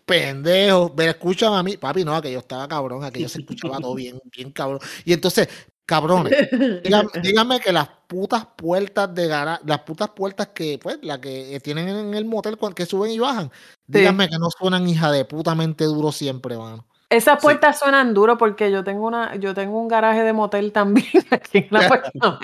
pendejo, 0.05 0.93
pero 0.95 1.11
escuchan 1.11 1.53
a 1.53 1.63
mí. 1.63 1.77
Papi, 1.77 2.03
no, 2.03 2.15
aquello 2.15 2.39
estaba 2.39 2.67
cabrón, 2.67 3.03
aquello 3.03 3.29
se 3.29 3.39
escuchaba 3.39 3.79
todo 3.79 3.95
bien, 3.95 4.19
bien 4.35 4.51
cabrón. 4.51 4.79
Y 5.05 5.13
entonces, 5.13 5.47
cabrones, 5.85 6.33
dígame 7.23 7.59
que 7.59 7.71
las 7.71 7.89
putas 8.07 8.45
puertas 8.57 9.13
de 9.15 9.27
garaje, 9.27 9.61
las 9.65 9.79
putas 9.79 10.09
puertas 10.09 10.49
que, 10.49 10.79
pues, 10.81 10.99
la 11.01 11.19
que 11.21 11.59
tienen 11.63 11.87
en 11.87 12.13
el 12.13 12.25
motel 12.25 12.57
que 12.75 12.85
suben 12.85 13.11
y 13.11 13.19
bajan, 13.19 13.51
díganme 13.87 14.29
que 14.29 14.37
no 14.37 14.49
suenan 14.49 14.87
hija 14.87 15.11
de 15.11 15.25
putamente 15.25 15.85
duro 15.85 16.11
siempre, 16.11 16.57
mano. 16.57 16.85
Esas 17.11 17.39
Sí. 17.39 17.43
puertas 17.43 17.77
suenan 17.77 18.13
duro 18.13 18.37
porque 18.37 18.71
yo 18.71 18.85
tengo 18.85 19.05
una, 19.05 19.35
yo 19.35 19.53
tengo 19.53 19.77
un 19.77 19.89
garaje 19.89 20.23
de 20.23 20.31
motel 20.31 20.71
también 20.71 21.05
aquí 21.29 21.57
en 21.59 21.67
el 21.69 21.77
apartamento. 21.85 22.39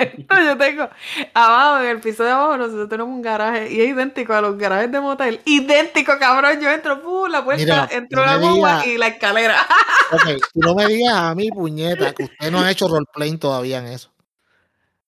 Yo 0.45 0.57
tengo 0.57 0.89
abajo, 1.33 1.79
en 1.83 1.87
el 1.87 1.99
piso 2.01 2.23
de 2.25 2.31
abajo, 2.31 2.57
nosotros 2.57 2.89
tenemos 2.89 3.13
un 3.15 3.21
garaje 3.21 3.71
y 3.71 3.79
es 3.79 3.87
idéntico 3.89 4.33
a 4.33 4.41
los 4.41 4.57
garajes 4.57 4.91
de 4.91 4.99
motel. 4.99 5.39
Idéntico, 5.45 6.19
cabrón. 6.19 6.59
Yo 6.59 6.69
entro, 6.69 7.01
¡pum! 7.01 7.29
la 7.29 7.45
puerta, 7.45 7.63
Mira, 7.63 7.87
entro 7.91 8.25
la 8.25 8.37
bomba 8.37 8.85
y 8.85 8.97
la 8.97 9.07
escalera. 9.07 9.55
Ok, 10.11 10.41
tú 10.53 10.59
no 10.61 10.73
me 10.75 10.85
digas 10.85 11.13
a 11.15 11.35
mí, 11.35 11.49
puñeta, 11.49 12.13
que 12.13 12.23
usted 12.23 12.49
no 12.51 12.59
ha 12.59 12.71
hecho 12.71 12.87
roleplaying 12.87 13.39
todavía 13.39 13.79
en 13.79 13.87
eso. 13.87 14.09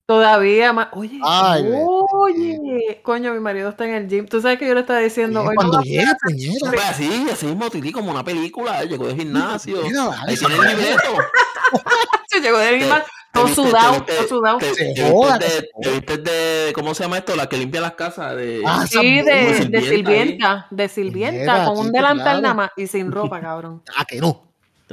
Todavía 0.05 0.73
más. 0.73 0.87
Oye, 0.93 1.19
Ay, 1.23 1.63
bendito. 1.63 1.98
Oye, 2.19 2.99
coño, 3.03 3.33
mi 3.33 3.39
marido 3.39 3.69
está 3.69 3.85
en 3.85 3.93
el 3.95 4.07
gym. 4.07 4.27
Tú 4.27 4.41
sabes 4.41 4.59
que 4.59 4.67
yo 4.67 4.73
le 4.73 4.81
estaba 4.81 4.99
diciendo, 4.99 5.41
hoy 5.41 5.47
no 5.49 5.55
cuando 5.55 5.73
vas 5.77 5.81
a 5.81 5.83
llegue, 5.85 6.03
hacer- 6.03 6.17
puñeta. 6.23 6.69
Pues 6.71 6.83
así, 6.85 7.27
así 7.31 7.45
mismo, 7.47 7.69
Titi, 7.69 7.91
como 7.91 8.11
una 8.11 8.23
película, 8.23 8.83
llegó 8.83 9.07
del 9.07 9.15
gimnasio. 9.17 9.77
Ahí 10.27 10.35
tiene 10.35 10.55
el 10.55 10.61
libreto. 10.77 11.13
Se 12.27 12.39
llegó 12.41 12.57
del 12.59 12.79
gym, 12.79 12.89
todo 13.33 13.45
viste- 13.45 13.55
sudado, 13.55 13.93
viste- 13.93 14.13
todo 14.15 14.27
sudado. 14.27 14.57
Te, 14.59 14.67
te 14.75 15.69
te 15.81 15.91
vistes 15.91 16.23
de, 16.23 16.71
¿cómo 16.75 16.93
se 16.93 17.03
llama 17.03 17.17
esto? 17.17 17.35
La 17.35 17.47
que 17.47 17.57
limpia 17.57 17.81
las 17.81 17.93
casas. 17.93 18.35
De, 18.35 18.61
Ah, 18.65 18.85
Sí, 18.87 19.21
de, 19.21 19.67
de 19.69 19.81
sirvienta 19.81 20.67
de 20.69 20.87
sirvienta, 20.89 21.65
con 21.65 21.77
un 21.79 21.91
delantal 21.91 22.23
claro. 22.23 22.41
nada 22.41 22.53
más 22.53 22.69
y 22.77 22.87
sin 22.87 23.11
ropa, 23.11 23.39
cabrón. 23.41 23.81
Ah, 23.97 24.05
que 24.05 24.19
no. 24.19 24.45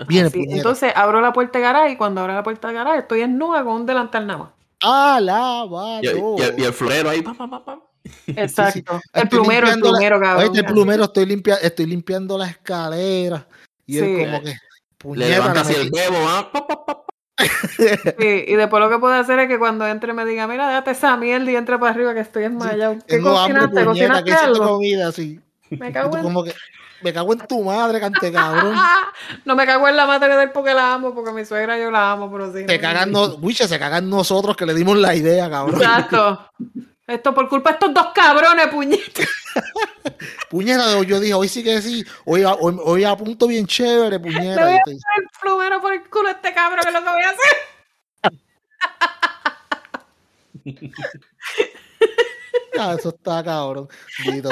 Viene. 0.09 0.31
Entonces 0.35 0.93
abro 0.95 1.23
la 1.23 1.33
puerta 1.33 1.59
de 1.59 1.65
garaje 1.65 1.93
y 1.93 1.97
cuando 1.97 2.21
abro 2.21 2.35
la 2.35 2.43
puerta 2.43 2.69
de 2.69 2.75
garaje 2.75 2.99
estoy 2.99 3.23
en 3.23 3.39
nube 3.39 3.65
con 3.65 3.73
un 3.75 3.87
delantal 3.87 4.27
nada 4.27 4.39
más. 4.41 4.49
Alabado. 4.81 6.01
y, 6.03 6.07
y- 6.09 6.63
y 6.63 6.65
el 6.65 6.73
florero 6.73 7.11
ahí, 7.11 7.23
pam, 7.23 7.37
pam, 7.37 7.51
pam, 7.51 7.65
pam. 7.65 7.81
Exacto. 8.29 9.01
El 9.13 9.25
Estoy 9.25 9.39
plumero, 9.41 9.67
el 9.67 9.75
limpiando 9.75 9.87
la- 9.87 9.93
plumero, 9.99 10.21
cabrón. 10.21 10.51
Oye, 10.51 10.61
el 10.61 10.67
plumero, 10.67 11.05
estoy, 11.05 11.27
limpia, 11.27 11.55
estoy 11.57 11.87
limpiando 11.87 12.39
la 12.39 12.47
escalera. 12.49 13.47
Y 13.87 13.99
él 13.99 14.05
Sí. 14.05 14.25
como 14.25 14.43
que, 14.43 14.49
Le 14.51 14.59
puñeta, 14.99 15.29
levanta 15.31 15.55
la 15.55 15.61
así 15.63 15.75
el 15.75 15.91
huevo, 15.93 16.17
ah, 16.29 16.49
pa, 16.53 16.67
pa, 16.67 16.85
pa, 16.85 16.99
pa. 16.99 17.03
Sí, 18.19 18.45
y 18.49 18.55
después 18.55 18.83
lo 18.83 18.89
que 18.89 18.99
puedo 18.99 19.13
hacer 19.13 19.39
es 19.41 19.49
que 19.49 19.59
cuando 19.59 19.87
entre 19.87 20.13
me 20.15 20.25
diga, 20.25 20.47
mira, 20.47 20.69
déjate 20.69 20.93
esa 20.93 21.17
mierda 21.19 21.51
y 21.51 21.57
entre 21.57 21.79
para 21.79 21.93
arriba 21.93 22.15
que 22.15 22.21
estoy 22.21 22.45
desmayado. 22.45 22.95
¿Qué 23.07 23.17
Tengo 23.17 23.37
hambre, 23.39 23.61
cocinaste? 23.63 23.85
puñeta, 23.85 24.21
¿Cocinaste 24.23 24.47
algo? 24.47 24.69
comida 24.69 25.09
así. 25.09 25.41
Me 25.71 25.93
cago 25.93 26.17
en... 26.17 26.23
como 26.23 26.45
que, 26.45 26.55
me 27.03 27.13
cago 27.13 27.33
en 27.33 27.39
tu 27.47 27.63
madre, 27.63 28.01
cante 28.01 28.33
cabrón. 28.33 28.77
No 29.45 29.55
me 29.57 29.65
cago 29.67 29.89
en 29.89 29.97
la 29.97 30.07
madre 30.07 30.37
de 30.37 30.43
él 30.45 30.51
porque 30.53 30.75
la 30.75 30.95
amo, 30.95 31.15
porque 31.15 31.33
mi 31.33 31.45
suegra 31.45 31.79
yo 31.79 31.91
la 31.91 32.13
amo, 32.13 32.31
pero 32.31 32.53
sí. 32.53 32.65
Se 32.69 32.79
cagan, 32.81 33.11
no, 33.13 33.27
Wiche, 33.37 33.67
se 33.67 33.79
cagan 33.79 34.09
nosotros 34.11 34.57
que 34.57 34.67
le 34.67 34.75
dimos 34.75 34.97
la 34.99 35.15
idea, 35.15 35.49
cabrón. 35.51 35.81
Exacto. 35.81 36.51
Esto 37.07 37.33
por 37.35 37.49
culpa 37.49 37.71
de 37.71 37.75
estos 37.75 37.95
dos 37.95 38.09
cabrones, 38.15 38.67
puñetas. 38.69 39.27
Puñeta, 40.51 41.01
yo 41.07 41.21
dije, 41.21 41.35
hoy 41.35 41.49
sí 41.49 41.63
que 41.65 41.81
sí, 41.81 42.05
hoy, 42.25 42.43
a- 42.43 42.55
hoy, 42.55 42.77
hoy 42.83 43.05
apunto 43.05 43.47
bien 43.47 43.67
chévere, 43.67 44.11
Le 44.19 44.21
puñeta. 44.21 44.65
voy 44.65 44.75
a 44.75 44.77
te- 44.77 44.83
poner 44.83 44.99
el 45.19 45.29
plumero 45.41 45.81
por 45.81 45.93
el 45.93 46.09
culo 46.11 46.29
a 46.29 46.33
este 46.33 46.53
cabrón, 46.53 46.81
que 46.83 46.89
es 46.89 46.95
lo 46.95 47.03
que 47.05 47.11
voy 47.11 47.23
a 47.23 47.31
hacer. 47.31 47.57
Ah, 52.79 52.95
eso 52.99 53.11
está 53.11 53.43
cabrón. 53.45 53.89
Dito, 54.31 54.51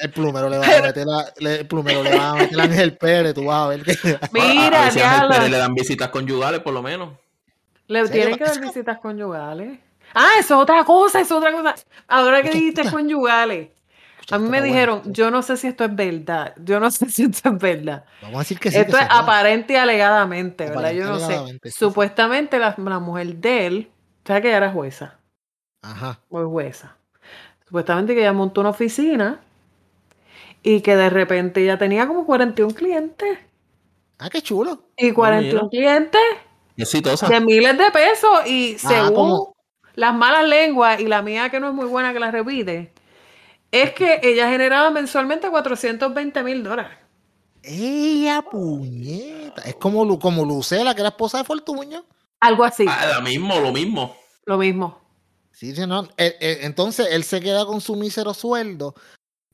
el 0.00 0.10
plumero 0.10 0.48
le 0.48 0.58
va 0.58 0.66
a 0.78 0.82
meter 0.82 1.06
la, 1.06 1.32
le- 1.38 1.60
el 1.60 1.66
plumero 1.66 2.02
le 2.02 2.14
va 2.16 2.30
a 2.30 2.34
meter 2.36 2.60
a 2.60 2.64
Ángel 2.64 2.96
Pérez, 2.96 3.34
tú 3.34 3.44
vas 3.44 3.64
a 3.64 3.68
ver 3.68 3.82
que 3.82 3.92
A- 4.20 4.24
a 4.24 4.28
Mira, 4.32 4.90
si 4.90 5.00
Ángel. 5.00 5.28
Pérez 5.28 5.50
le 5.50 5.58
dan 5.58 5.74
visitas 5.74 6.08
conyugales, 6.10 6.60
por 6.60 6.72
lo 6.74 6.82
menos. 6.82 7.10
Le 7.86 8.08
tienen 8.08 8.36
que 8.38 8.44
dar 8.44 8.60
visitas 8.66 8.98
conyugales. 8.98 9.78
Ah, 10.14 10.28
eso 10.38 10.54
es 10.56 10.60
otra 10.62 10.84
cosa, 10.84 11.20
eso 11.20 11.34
es 11.38 11.38
otra 11.38 11.52
cosa. 11.52 11.74
Ahora 12.08 12.42
que 12.42 12.50
dijiste 12.50 12.90
conyugales. 12.90 13.68
A 14.32 14.38
mí 14.38 14.48
me 14.48 14.62
dijeron, 14.62 15.02
yo 15.06 15.28
no 15.30 15.42
sé 15.42 15.56
si 15.56 15.66
esto 15.66 15.84
es 15.84 15.94
verdad. 15.94 16.54
Yo 16.58 16.78
no 16.78 16.88
sé 16.90 17.08
si 17.10 17.24
esto 17.24 17.48
es 17.48 17.58
verdad. 17.58 18.04
Vamos 18.22 18.36
a 18.36 18.38
decir 18.40 18.58
que 18.60 18.70
sí. 18.70 18.76
esto 18.76 18.96
que 18.96 19.02
es 19.02 19.08
aparente 19.10 19.72
y 19.72 19.76
alegadamente, 19.76 20.64
¿verdad? 20.64 20.78
Aparente 20.78 21.04
Yo 21.04 21.08
no 21.10 21.18
sé. 21.18 21.58
sí. 21.64 21.70
Supuestamente 21.70 22.58
la, 22.58 22.74
la 22.78 22.98
mujer 23.00 23.34
de 23.36 23.66
él, 23.66 23.90
¿sabes 24.24 24.42
que 24.42 24.48
ella 24.48 24.58
era 24.58 24.70
jueza? 24.72 25.18
Ajá. 25.82 26.20
O 26.28 26.40
es 26.40 26.46
jueza. 26.46 26.96
Supuestamente 27.70 28.14
que 28.14 28.20
ella 28.22 28.32
montó 28.32 28.62
una 28.62 28.70
oficina 28.70 29.38
y 30.60 30.80
que 30.80 30.96
de 30.96 31.08
repente 31.08 31.62
ella 31.62 31.78
tenía 31.78 32.08
como 32.08 32.26
41 32.26 32.74
clientes. 32.74 33.38
Ah, 34.18 34.28
qué 34.28 34.42
chulo. 34.42 34.88
Y 34.96 35.12
41 35.12 35.52
mira. 35.54 35.68
clientes 35.70 36.20
Exitosa. 36.76 37.28
de 37.28 37.40
miles 37.40 37.78
de 37.78 37.90
pesos. 37.92 38.44
Y 38.46 38.74
Ah, 38.82 38.88
según 38.88 39.52
las 39.94 40.12
malas 40.12 40.48
lenguas 40.48 41.00
y 41.00 41.06
la 41.06 41.22
mía 41.22 41.48
que 41.48 41.60
no 41.60 41.68
es 41.68 41.74
muy 41.74 41.86
buena 41.86 42.12
que 42.12 42.18
la 42.18 42.32
repite, 42.32 42.92
es 43.70 43.92
que 43.92 44.18
ella 44.24 44.50
generaba 44.50 44.90
mensualmente 44.90 45.48
420 45.48 46.42
mil 46.42 46.64
dólares. 46.64 46.98
Ella, 47.62 48.42
puñeta. 48.42 49.62
Es 49.62 49.76
como, 49.76 50.04
Lu- 50.04 50.18
como 50.18 50.44
Lucela, 50.44 50.92
que 50.94 51.02
era 51.02 51.10
esposa 51.10 51.38
de 51.38 51.44
Fortuño. 51.44 52.04
Algo 52.40 52.64
así, 52.64 52.84
Ah, 52.88 53.12
lo 53.18 53.22
mismo, 53.22 53.60
lo 53.60 53.70
mismo. 53.70 54.16
lo 54.44 54.58
mismo. 54.58 54.99
Sí, 55.60 55.76
sí, 55.76 55.86
no. 55.86 56.04
Eh, 56.16 56.38
eh, 56.40 56.58
entonces 56.62 57.08
él 57.10 57.22
se 57.22 57.38
queda 57.42 57.66
con 57.66 57.82
su 57.82 57.94
mísero 57.94 58.32
sueldo, 58.32 58.94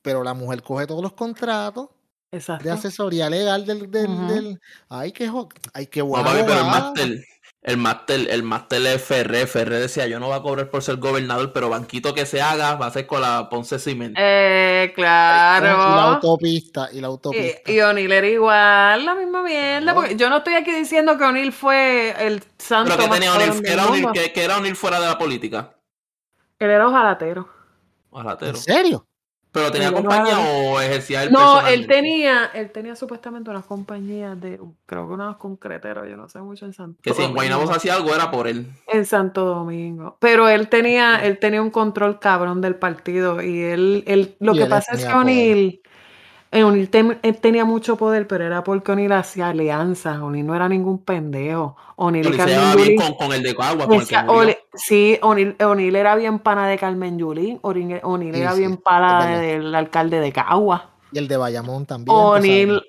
pero 0.01 0.23
la 0.23 0.33
mujer 0.33 0.61
coge 0.63 0.87
todos 0.87 1.01
los 1.03 1.11
contratos 1.11 1.89
Exacto. 2.31 2.63
de 2.63 2.71
asesoría 2.71 3.29
legal 3.29 3.65
del. 3.65 3.91
del, 3.91 4.27
del- 4.29 4.59
Ay, 4.87 5.11
qué, 5.11 5.29
ay, 5.73 5.87
qué 5.87 5.99
No, 5.99 6.11
papi, 6.13 6.43
pero 6.45 6.59
el 6.59 6.65
máster, 6.65 7.25
el 7.61 7.75
máster, 7.77 8.27
el 8.29 8.43
máster 8.43 8.85
es 8.85 9.01
Ferré. 9.03 9.47
Ferré 9.47 9.81
decía, 9.81 10.07
yo 10.07 10.17
no 10.21 10.27
voy 10.27 10.37
a 10.37 10.41
cobrar 10.41 10.69
por 10.69 10.81
ser 10.81 10.95
gobernador, 10.95 11.51
pero 11.51 11.67
banquito 11.67 12.13
que 12.13 12.25
se 12.25 12.41
haga 12.41 12.75
va 12.75 12.85
a 12.85 12.91
ser 12.91 13.05
con 13.05 13.19
la 13.19 13.49
Ponce 13.49 13.77
Cement. 13.77 14.15
Eh, 14.17 14.93
Y 14.95 15.01
la 15.01 15.59
claro. 15.59 15.81
autopista, 15.81 16.87
y 16.93 17.01
la 17.01 17.07
Y, 17.07 17.11
autopista. 17.11 17.69
y 17.69 17.81
O'Neill 17.81 18.11
era 18.13 18.27
igual, 18.27 19.05
la 19.05 19.13
misma 19.13 19.43
mierda. 19.43 19.81
Claro. 19.81 19.95
Porque 19.99 20.15
yo 20.15 20.29
no 20.29 20.37
estoy 20.37 20.53
aquí 20.53 20.71
diciendo 20.71 21.17
que 21.17 21.25
O'Neill 21.25 21.51
fue 21.51 22.15
el 22.25 22.41
santo 22.57 22.93
pero 22.95 23.09
que 23.09 23.13
tenía 23.15 23.33
O'Neill, 23.33 23.61
que 24.33 24.41
era 24.41 24.55
O'Neill 24.57 24.77
fuera 24.77 25.01
de 25.01 25.07
la 25.07 25.17
política. 25.17 25.73
Él 26.59 26.69
era 26.69 26.87
ojalatero. 26.87 27.41
¿En 27.41 28.17
Ojalatero. 28.19 28.57
serio? 28.57 29.07
¿Pero 29.51 29.71
tenía 29.71 29.91
compañía 29.91 30.37
o 30.39 30.79
ejercía 30.79 31.23
el 31.23 31.31
No, 31.31 31.65
él 31.65 31.87
tenía, 31.87 32.45
él 32.53 32.71
tenía 32.71 32.95
supuestamente 32.95 33.49
unas 33.49 33.65
compañías 33.65 34.39
de, 34.39 34.59
creo 34.85 35.07
que 35.07 35.13
unos 35.13 35.37
concreteros, 35.37 36.07
yo 36.07 36.15
no 36.15 36.29
sé 36.29 36.39
mucho 36.41 36.65
en 36.65 36.73
Santo 36.73 36.99
Que 37.01 37.13
si 37.13 37.23
en 37.23 37.33
Guaynabo 37.33 37.63
hacía 37.71 37.95
algo 37.95 38.13
era 38.13 38.29
por 38.29 38.47
él. 38.47 38.67
En 38.87 39.05
Santo 39.05 39.45
Domingo. 39.45 40.17
Pero 40.19 40.47
él 40.47 40.69
tenía, 40.69 41.15
él 41.25 41.39
tenía 41.39 41.61
un 41.61 41.71
control 41.71 42.19
cabrón 42.19 42.61
del 42.61 42.75
partido 42.75 43.41
y 43.41 43.61
él, 43.61 44.03
él 44.05 44.35
lo 44.39 44.53
que 44.53 44.67
pasa 44.67 44.93
es 44.93 45.05
que 45.05 45.13
O'Neill 45.13 45.81
O'Neill 46.63 46.89
tenía 47.41 47.65
mucho 47.65 47.97
poder, 47.97 48.27
pero 48.27 48.45
era 48.45 48.63
porque 48.63 48.91
O'Neill 48.91 49.11
hacía 49.11 49.49
alianzas. 49.49 50.19
O'Neill 50.19 50.45
no 50.45 50.55
era 50.55 50.69
ningún 50.69 50.99
pendejo. 50.99 51.75
O'Neill 51.95 52.33
se 52.35 52.75
bien 52.75 52.97
con, 53.17 53.33
el 53.33 53.43
de 53.43 53.55
Cagua. 53.55 53.87
sí, 54.73 55.19
O'Neill 55.21 55.95
era 55.95 56.15
bien 56.15 56.39
pana 56.39 56.67
de 56.67 56.77
Carmen 56.77 57.17
Yulín. 57.17 57.59
O'Neill 57.61 58.35
era 58.35 58.53
bien 58.53 58.77
pana 58.77 59.39
del 59.39 59.73
alcalde 59.73 60.19
de 60.19 60.31
Cagua. 60.31 60.89
Y 61.11 61.19
el 61.19 61.27
de 61.27 61.37
Bayamón 61.37 61.85
también. 61.85 62.15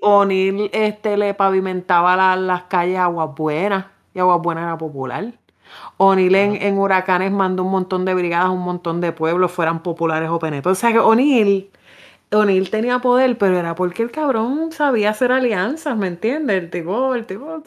O'Neill 0.00 0.70
este, 0.72 1.16
le 1.16 1.34
pavimentaba 1.34 2.36
las 2.36 2.62
calles 2.64 2.98
Aguas 2.98 3.30
Buenas. 3.34 3.86
Y 4.14 4.18
Aguas 4.18 4.40
Buenas 4.42 4.64
era 4.64 4.78
popular. 4.78 5.32
O'Neill 5.96 6.34
en, 6.34 6.78
huracanes 6.78 7.32
mandó 7.32 7.64
un 7.64 7.70
montón 7.70 8.04
de 8.04 8.14
brigadas, 8.14 8.50
un 8.50 8.60
montón 8.60 9.00
de 9.00 9.12
pueblos, 9.12 9.50
fueran 9.50 9.82
populares 9.82 10.30
o 10.30 10.38
penetos. 10.38 10.72
O 10.72 10.74
sea 10.74 10.92
que 10.92 10.98
O'Neill 10.98 11.70
O'Neill 12.30 12.68
tenía 12.68 12.98
poder, 12.98 13.38
pero 13.38 13.58
era 13.58 13.74
porque 13.74 14.02
el 14.02 14.10
cabrón 14.10 14.70
sabía 14.70 15.10
hacer 15.10 15.32
alianzas, 15.32 15.96
¿me 15.96 16.08
entiendes? 16.08 16.62
El 16.62 16.70
tipo, 16.70 17.14
el 17.14 17.24
tipo. 17.24 17.62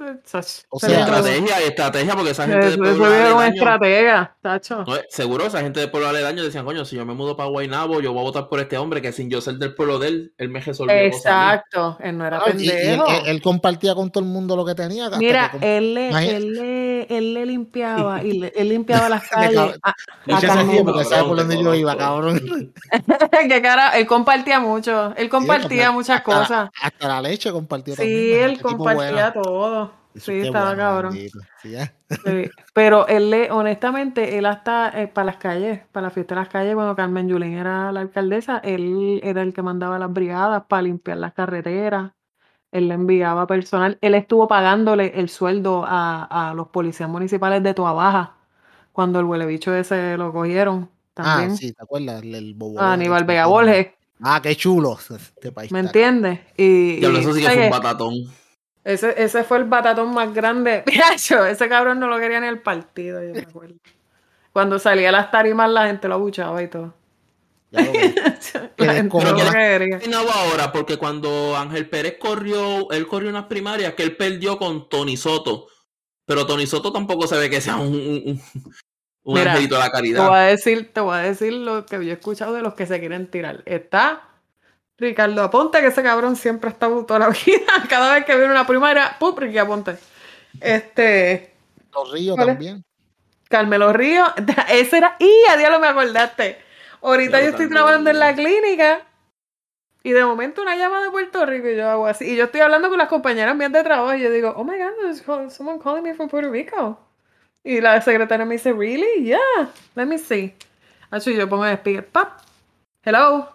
O 0.70 0.80
sea, 0.80 1.00
estrategia 1.00 1.62
y 1.62 1.68
estrategia, 1.68 2.14
porque 2.14 2.32
esa 2.32 2.46
gente 2.46 2.70
de 2.70 2.78
pueblo 2.78 3.06
aledaño. 3.06 3.42
estratega, 3.42 4.36
tacho. 4.42 4.86
seguro, 5.10 5.48
esa 5.48 5.62
gente 5.62 5.80
de 5.80 5.88
pueblo 5.88 6.10
aledaño 6.10 6.44
decían, 6.44 6.64
coño, 6.64 6.86
si 6.86 6.96
yo 6.96 7.06
me 7.08 7.16
mudo 7.16 7.36
para 7.36 7.50
Guaynabo, 7.50 8.02
yo 8.02 8.14
voy 8.14 8.22
a 8.22 8.24
votar 8.24 8.50
por 8.50 8.60
este 8.60 8.78
hombre 8.78 9.02
que 9.02 9.12
sin 9.12 9.32
yo 9.32 9.42
ser 9.42 9.56
del 9.56 9.74
pueblo 9.74 9.98
de 9.98 10.08
él, 10.08 10.34
él 10.38 10.50
me 10.50 10.60
resolvió. 10.60 10.96
Exacto, 10.96 11.98
él 12.00 12.18
no 12.20 12.28
era 12.28 12.44
pendejo. 12.44 13.06
Y, 13.26 13.30
él, 13.30 13.42
compartía 13.42 13.96
con 13.96 14.12
todo 14.12 14.24
el 14.24 14.30
mundo 14.30 14.56
lo 14.56 14.64
que 14.64 14.76
tenía. 14.76 15.10
Mira, 15.18 15.52
él, 15.60 15.96
le, 15.96 16.36
él, 16.36 16.54
le, 16.54 17.18
él 17.18 17.34
le 17.34 17.46
limpiaba 17.48 18.24
y 18.24 18.34
le, 18.34 18.54
él 18.56 18.70
limpiaba 18.70 19.10
las 19.10 19.24
calles. 19.30 19.58
a, 19.82 19.90
a 19.90 20.84
porque 20.86 21.04
sabe 21.06 21.24
por 21.24 21.38
dónde 21.38 21.62
yo 21.64 21.74
iba, 21.74 21.98
cabrón. 21.98 22.40
que 23.50 23.62
cara, 23.62 23.98
él 23.98 24.06
compartía 24.06 24.51
mucho. 24.60 25.14
Él 25.16 25.30
compartía 25.30 25.92
muchas 25.92 26.22
cosas. 26.22 26.70
Hasta 26.82 27.08
la 27.08 27.22
leche 27.22 27.52
compartió 27.52 27.96
sí, 27.96 28.02
Sí, 28.04 28.34
él 28.34 28.62
compartía 28.62 29.34
todo. 29.34 29.92
sí, 30.16 30.42
estaba 30.42 30.76
cabrón. 30.76 31.18
Pero 32.74 33.08
él 33.08 33.30
le, 33.30 33.52
honestamente, 33.52 34.38
él 34.38 34.46
hasta 34.46 35.02
eh, 35.02 35.08
para 35.08 35.26
las 35.26 35.38
calles, 35.38 35.82
para 35.92 36.08
la 36.08 36.12
fiesta 36.12 36.36
de 36.36 36.42
las 36.42 36.50
calles, 36.50 36.76
cuando 36.76 36.96
Carmen 36.96 37.28
Yulín 37.28 37.54
era 37.54 37.92
la 37.92 38.02
alcaldesa, 38.02 38.60
él 38.60 39.20
era 39.24 39.42
el 39.42 39.54
que 39.54 39.62
mandaba 39.62 39.98
las 39.98 40.12
brigadas 40.12 40.64
para 40.68 40.84
limpiar 40.84 41.18
las 41.18 41.34
carreteras. 41.34 42.12
Él 42.72 42.88
le 42.88 42.94
enviaba 42.94 43.48
personal. 43.48 43.98
Él 44.02 44.16
estuvo 44.16 44.48
pagándole 44.48 45.20
el 45.20 45.30
sueldo 45.30 45.84
a, 45.86 46.54
los 46.56 46.70
policías 46.70 47.10
municipales 47.10 47.62
de 47.64 47.74
Toa 47.74 47.94
Baja 47.94 48.38
cuando 48.94 49.20
el 49.20 49.26
huele 49.26 49.46
bicho 49.46 49.74
ese 49.74 50.18
lo 50.18 50.32
cogieron. 50.32 50.90
Ah, 51.16 51.36
también. 51.36 51.52
Ah, 51.52 51.56
sí, 51.56 51.74
¿te 51.74 51.84
acuerdas? 51.84 52.24
El, 52.24 52.54
bobo, 52.54 52.80
Aníbal 52.80 53.26
Vega 53.26 53.46
Borges. 53.46 53.88
Ah, 54.22 54.40
qué 54.42 54.56
chulo 54.56 54.98
este 55.00 55.52
país. 55.52 55.72
¿Me 55.72 55.80
entiendes? 55.80 56.40
Y, 56.56 57.04
eso 57.04 57.34
sí 57.34 57.42
que 57.42 57.50
fue 57.50 57.66
un 57.66 57.72
batatón. 57.72 58.14
Ese, 58.84 59.14
ese 59.22 59.44
fue 59.44 59.58
el 59.58 59.66
batatón 59.66 60.14
más 60.14 60.34
grande. 60.34 60.84
ese 61.16 61.70
cabrón 61.70 62.00
no 62.00 62.08
lo 62.08 62.20
quería 62.20 62.40
ni 62.40 62.48
el 62.48 62.62
partido, 62.62 63.24
yo 63.24 63.34
me 63.34 63.42
acuerdo. 63.42 63.76
Cuando 64.54 64.80
salía 64.80 65.10
a 65.10 65.12
las 65.12 65.32
tarimas 65.32 65.70
la 65.70 65.88
gente 65.88 66.08
lo 66.08 66.16
abuchaba 66.16 66.62
y 66.62 66.68
todo. 66.68 66.94
Ya 67.72 67.82
la 68.78 68.94
gente 68.94 69.18
no 69.18 69.32
lo 69.32 69.52
quería. 69.52 70.00
ahora, 70.34 70.72
porque 70.72 70.98
cuando 70.98 71.56
Ángel 71.56 71.90
Pérez 71.90 72.18
corrió, 72.20 72.92
él 72.92 73.08
corrió 73.08 73.30
unas 73.30 73.46
primarias 73.46 73.94
que 73.94 74.04
él 74.04 74.18
perdió 74.18 74.58
con 74.58 74.90
Tony 74.90 75.18
Soto. 75.18 75.68
Pero 76.26 76.46
Tony 76.46 76.68
Soto 76.68 76.92
tampoco 76.92 77.28
se 77.28 77.38
ve 77.38 77.50
que 77.50 77.62
sea 77.62 77.78
un, 77.78 77.94
un 77.94 78.42
Mira, 79.24 79.56
de 79.56 79.68
la 79.68 79.90
caridad. 79.92 80.24
Te 80.24 80.30
voy, 80.30 80.38
a 80.38 80.42
decir, 80.42 80.94
te 80.94 81.00
voy 81.00 81.16
a 81.16 81.22
decir 81.22 81.54
lo 81.54 81.86
que 81.86 81.98
yo 81.98 82.12
he 82.12 82.14
escuchado 82.14 82.54
de 82.54 82.62
los 82.62 82.74
que 82.74 82.88
se 82.88 83.00
quieren 83.00 83.28
tirar. 83.28 83.62
Está 83.66 84.24
Ricardo 84.98 85.44
Aponte, 85.44 85.80
que 85.80 85.88
ese 85.88 86.02
cabrón 86.02 86.36
siempre 86.36 86.70
ha 86.70 86.74
estado 86.74 87.06
toda 87.06 87.20
la 87.20 87.30
vida. 87.46 87.72
Cada 87.90 88.14
vez 88.14 88.26
que 88.26 88.36
viene 88.36 88.52
una 88.52 88.66
primaria, 88.66 89.16
¡pum! 89.20 89.36
Ricky 89.36 89.58
Aponte. 89.58 89.98
Este. 90.60 91.54
Los 91.94 92.12
Ríos 92.12 92.36
también. 92.36 92.84
Carmelo 93.50 93.94
Ríos. 93.94 94.30
Ese 94.70 94.98
era. 94.98 95.18
¡Y! 95.20 95.32
A 95.50 95.58
Dios 95.58 95.70
lo 95.72 95.80
me 95.80 95.88
acordaste. 95.88 96.58
Ahorita 97.02 97.42
yo 97.42 97.50
estoy 97.50 97.70
trabajando 97.70 98.10
en 98.10 98.20
la 98.20 98.34
clínica. 98.34 99.06
Y 100.04 100.12
de 100.12 100.26
momento 100.26 100.64
una 100.64 100.76
llamada 100.76 101.06
de 101.06 101.12
Puerto 101.12 101.46
Rico 101.46 101.68
y 101.68 101.76
yo 101.76 101.88
hago 101.88 102.08
así. 102.08 102.26
Y 102.26 102.36
yo 102.36 102.46
estoy 102.46 102.62
hablando 102.62 102.90
con 102.90 102.98
las 102.98 103.08
compañeras 103.08 103.56
mías 103.56 103.72
de 103.72 103.84
trabajo 103.84 104.16
y 104.16 104.22
yo 104.22 104.32
digo, 104.32 104.52
oh 104.56 104.64
my 104.64 104.74
god, 104.78 105.50
someone 105.50 105.80
calling 105.80 106.02
me 106.02 106.16
from 106.16 106.28
Puerto 106.28 106.50
Rico. 106.50 107.00
Y 107.64 107.80
la 107.80 108.02
secretaria 108.02 108.46
me 108.46 108.56
dice, 108.56 108.74
¿really? 108.74 109.24
Yeah, 109.24 109.70
let 109.96 110.06
me 110.06 110.18
see. 110.18 110.56
Así 111.12 111.36
yo 111.36 111.48
pongo 111.48 111.66
el 111.66 111.78
speaker, 111.78 112.08
pap. 112.08 112.40
Hello. 113.04 113.50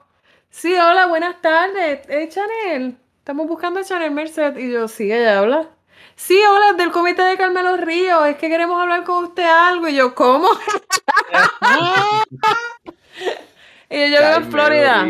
Sí, 0.48 0.72
hola, 0.74 1.06
buenas 1.06 1.40
tardes. 1.42 2.08
Eh, 2.08 2.28
Chanel. 2.28 2.96
Estamos 3.18 3.48
buscando 3.48 3.80
a 3.80 3.84
Chanel 3.84 4.12
Merced. 4.12 4.56
Y 4.58 4.70
yo, 4.70 4.86
sí, 4.86 5.12
ella 5.12 5.40
habla. 5.40 5.68
Sí, 6.14 6.38
hola, 6.48 6.74
del 6.74 6.92
comité 6.92 7.22
de 7.22 7.36
Carmelo 7.36 7.76
Ríos. 7.76 8.28
Es 8.28 8.36
que 8.36 8.48
queremos 8.48 8.80
hablar 8.80 9.02
con 9.02 9.24
usted 9.24 9.44
algo. 9.44 9.88
Y 9.88 9.96
yo, 9.96 10.14
¿cómo? 10.14 10.48
y 13.90 14.10
yo, 14.10 14.18
vivo 14.18 14.34
en 14.36 14.50
Florida. 14.50 15.06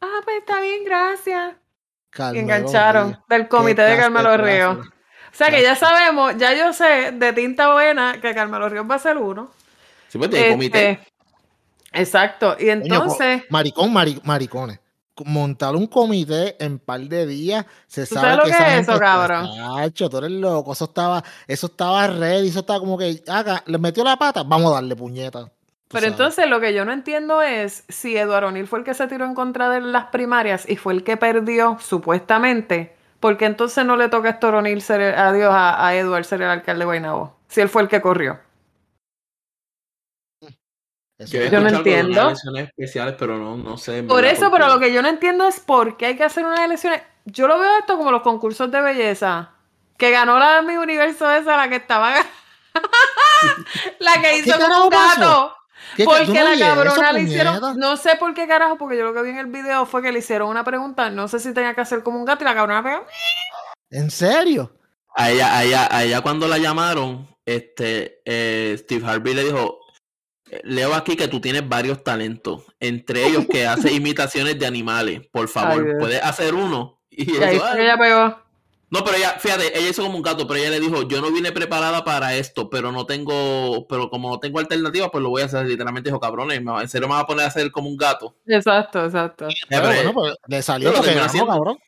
Ah, 0.00 0.20
pues 0.24 0.38
está 0.38 0.60
bien, 0.60 0.84
gracias. 0.84 1.56
y 2.34 2.38
engancharon 2.38 3.18
del 3.28 3.48
comité 3.48 3.82
de 3.82 3.96
Carmelo 3.96 4.36
Ríos. 4.36 4.93
O 5.34 5.36
sea 5.36 5.50
que 5.50 5.62
ya 5.62 5.74
sabemos, 5.74 6.36
ya 6.36 6.54
yo 6.54 6.72
sé 6.72 7.10
de 7.10 7.32
tinta 7.32 7.72
buena 7.72 8.20
que 8.20 8.32
Carmelo 8.32 8.68
Ríos 8.68 8.86
va 8.88 8.94
a 8.94 9.00
ser 9.00 9.18
uno. 9.18 9.50
Sí, 10.06 10.16
pues 10.16 10.30
tiene 10.30 10.50
comité. 10.50 10.90
Este, 10.92 11.08
exacto. 11.92 12.56
Y 12.56 12.68
entonces. 12.68 13.42
maricón, 13.50 13.92
maricones. 13.92 14.78
Montar 15.24 15.74
un 15.74 15.88
comité 15.88 16.54
en 16.64 16.78
par 16.78 17.00
de 17.00 17.26
días. 17.26 17.66
Se 17.88 18.06
sabe 18.06 18.28
sabes 18.28 18.36
lo 18.36 18.44
que, 18.44 18.50
es 18.50 18.88
eso, 18.88 18.96
cabrón. 18.96 19.48
Cacho, 19.76 20.08
tú 20.08 20.18
eres 20.18 20.30
loco. 20.30 20.72
Eso 20.72 20.84
estaba, 20.84 21.24
eso 21.48 21.66
estaba 21.66 22.06
red, 22.06 22.44
eso 22.44 22.60
estaba 22.60 22.78
como 22.78 22.96
que. 22.96 23.20
Haga, 23.26 23.60
le 23.66 23.78
metió 23.78 24.04
la 24.04 24.16
pata, 24.16 24.44
vamos 24.44 24.70
a 24.70 24.74
darle 24.76 24.94
puñeta. 24.94 25.50
Pero 25.88 26.06
entonces 26.06 26.48
lo 26.48 26.60
que 26.60 26.72
yo 26.74 26.84
no 26.84 26.92
entiendo 26.92 27.42
es 27.42 27.82
si 27.88 28.16
Eduardo 28.16 28.48
O'Neill 28.48 28.68
fue 28.68 28.78
el 28.78 28.84
que 28.84 28.94
se 28.94 29.08
tiró 29.08 29.24
en 29.24 29.34
contra 29.34 29.68
de 29.68 29.80
las 29.80 30.06
primarias 30.06 30.64
y 30.68 30.76
fue 30.76 30.92
el 30.92 31.02
que 31.02 31.16
perdió, 31.16 31.76
supuestamente 31.80 32.93
porque 33.24 33.46
entonces 33.46 33.86
no 33.86 33.96
le 33.96 34.10
toca 34.10 34.28
a 34.28 34.32
Estoronil 34.32 34.82
ser 34.82 35.00
adiós 35.00 35.50
a, 35.50 35.86
a 35.86 35.94
Edward 35.96 36.26
ser 36.26 36.42
el 36.42 36.50
alcalde 36.50 36.80
de 36.80 36.84
Guaynabo? 36.84 37.34
Si 37.48 37.62
él 37.62 37.70
fue 37.70 37.80
el 37.80 37.88
que 37.88 38.02
corrió. 38.02 38.38
yo 41.18 41.60
no 41.62 41.70
entiendo. 41.70 42.34
especiales, 42.58 43.14
pero 43.18 43.38
no, 43.38 43.56
no 43.56 43.78
sé. 43.78 44.02
Por 44.02 44.26
eso, 44.26 44.50
pero 44.50 44.68
lo 44.68 44.78
que 44.78 44.92
yo 44.92 45.00
no 45.00 45.08
entiendo 45.08 45.48
es 45.48 45.58
por 45.58 45.96
qué 45.96 46.04
hay 46.04 46.16
que 46.18 46.24
hacer 46.24 46.44
unas 46.44 46.60
elecciones. 46.60 47.00
Yo 47.24 47.48
lo 47.48 47.58
veo 47.58 47.78
esto 47.78 47.96
como 47.96 48.10
los 48.10 48.20
concursos 48.20 48.70
de 48.70 48.82
belleza. 48.82 49.52
Que 49.96 50.10
ganó 50.10 50.38
la 50.38 50.56
de 50.56 50.62
mi 50.68 50.76
universo 50.76 51.30
esa, 51.30 51.56
la 51.56 51.70
que 51.70 51.76
estaba. 51.76 52.12
la 54.00 54.20
que 54.20 54.36
hizo 54.36 54.58
con 54.58 54.70
un 54.70 54.90
gato. 54.90 55.56
Porque 56.04 56.32
la 56.32 56.58
cabrona 56.58 57.12
le 57.12 57.22
hicieron. 57.22 57.78
No 57.78 57.96
sé 57.96 58.16
por 58.16 58.34
qué 58.34 58.46
carajo, 58.46 58.78
porque 58.78 58.96
yo 58.96 59.04
lo 59.04 59.14
que 59.14 59.22
vi 59.22 59.30
en 59.30 59.38
el 59.38 59.46
video 59.46 59.86
fue 59.86 60.02
que 60.02 60.12
le 60.12 60.20
hicieron 60.20 60.48
una 60.48 60.64
pregunta. 60.64 61.10
No 61.10 61.28
sé 61.28 61.38
si 61.38 61.52
tenía 61.52 61.74
que 61.74 61.80
hacer 61.80 62.02
como 62.02 62.18
un 62.18 62.24
gato 62.24 62.44
y 62.44 62.46
la 62.46 62.54
cabrona 62.54 62.82
pegó. 62.82 63.06
¿En 63.90 64.10
serio? 64.10 64.72
A 65.14 65.30
ella, 65.30 65.56
a 65.56 65.64
ella, 65.64 65.88
a 65.90 66.04
ella 66.04 66.20
cuando 66.20 66.48
la 66.48 66.58
llamaron, 66.58 67.28
este, 67.44 68.20
eh, 68.24 68.76
Steve 68.78 69.06
Harvey 69.06 69.34
le 69.34 69.44
dijo: 69.44 69.80
Leo 70.62 70.94
aquí 70.94 71.16
que 71.16 71.28
tú 71.28 71.40
tienes 71.40 71.68
varios 71.68 72.02
talentos, 72.02 72.64
entre 72.80 73.26
ellos 73.26 73.46
que 73.50 73.66
hace 73.66 73.92
imitaciones 73.92 74.58
de 74.58 74.66
animales. 74.66 75.26
Por 75.30 75.48
favor, 75.48 75.98
¿puedes 75.98 76.22
hacer 76.22 76.54
uno? 76.54 77.00
Y, 77.10 77.36
ella 77.36 77.96
pegó. 77.96 78.43
No, 78.94 79.02
pero 79.02 79.16
ella, 79.16 79.30
fíjate, 79.40 79.76
ella 79.76 79.88
hizo 79.88 80.04
como 80.04 80.18
un 80.18 80.22
gato, 80.22 80.46
pero 80.46 80.60
ella 80.60 80.70
le 80.70 80.78
dijo, 80.78 81.02
yo 81.02 81.20
no 81.20 81.32
vine 81.32 81.50
preparada 81.50 82.04
para 82.04 82.36
esto, 82.36 82.70
pero 82.70 82.92
no 82.92 83.06
tengo, 83.06 83.88
pero 83.88 84.08
como 84.08 84.30
no 84.30 84.38
tengo 84.38 84.60
alternativa, 84.60 85.10
pues 85.10 85.20
lo 85.20 85.30
voy 85.30 85.42
a 85.42 85.46
hacer. 85.46 85.66
Literalmente 85.66 86.10
dijo, 86.10 86.20
cabrones, 86.20 86.58
en 86.60 86.88
serio 86.88 87.08
me 87.08 87.14
va 87.14 87.20
a 87.22 87.26
poner 87.26 87.44
a 87.44 87.48
hacer 87.48 87.72
como 87.72 87.88
un 87.88 87.96
gato. 87.96 88.36
Exacto, 88.46 89.04
exacto. 89.04 89.48
Pero, 89.68 89.86
bueno, 89.88 90.12
pues 90.12 90.36
le 90.46 90.62
salió 90.62 90.92
lo 90.92 91.02
que 91.02 91.12
ganó, 91.12 91.44
cabrón. 91.44 91.78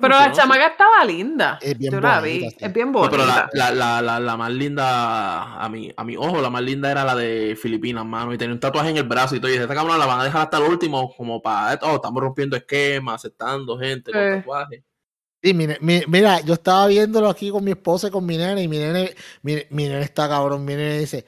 pero 0.00 0.08
la 0.08 0.32
chamaca 0.32 0.68
estaba 0.68 1.04
linda. 1.04 1.58
Es 1.60 1.76
bien 1.76 2.00
bonita. 2.00 2.66
Es 2.66 2.72
bien 2.72 2.92
bonita. 2.92 3.10
pero 3.10 3.26
la, 3.26 3.70
la, 3.70 4.00
la, 4.00 4.18
la, 4.18 4.36
más 4.38 4.52
linda, 4.52 5.62
a 5.62 5.68
mi, 5.68 5.92
a 5.94 6.02
mi 6.02 6.16
ojo, 6.16 6.40
la 6.40 6.48
más 6.48 6.62
linda 6.62 6.90
era 6.90 7.04
la 7.04 7.14
de 7.14 7.58
Filipinas, 7.60 8.06
mano. 8.06 8.32
Y 8.32 8.38
tenía 8.38 8.54
un 8.54 8.60
tatuaje 8.60 8.88
en 8.88 8.96
el 8.96 9.04
brazo 9.04 9.36
y 9.36 9.40
todo. 9.40 9.52
Y 9.52 9.56
esta 9.56 9.74
cabrón 9.74 9.98
la 9.98 10.06
van 10.06 10.20
a 10.20 10.24
dejar 10.24 10.44
hasta 10.44 10.56
el 10.56 10.62
último, 10.62 11.14
como 11.14 11.42
para, 11.42 11.78
oh, 11.82 11.96
estamos 11.96 12.22
rompiendo 12.22 12.56
esquemas, 12.56 13.16
aceptando 13.16 13.76
gente 13.76 14.10
con 14.10 14.38
tatuajes. 14.38 14.82
Sí, 15.42 15.54
mira, 15.54 16.40
yo 16.40 16.54
estaba 16.54 16.86
viéndolo 16.86 17.28
aquí 17.28 17.50
con 17.50 17.64
mi 17.64 17.72
esposa 17.72 18.08
y 18.08 18.10
con 18.10 18.24
mi 18.24 18.36
nene, 18.36 18.62
y 18.62 18.68
mi 18.68 18.78
nene, 18.78 19.14
mi, 19.42 19.56
nene 19.70 20.02
está 20.02 20.28
cabrón, 20.28 20.64
mi 20.64 20.74
nene 20.74 21.00
dice, 21.00 21.24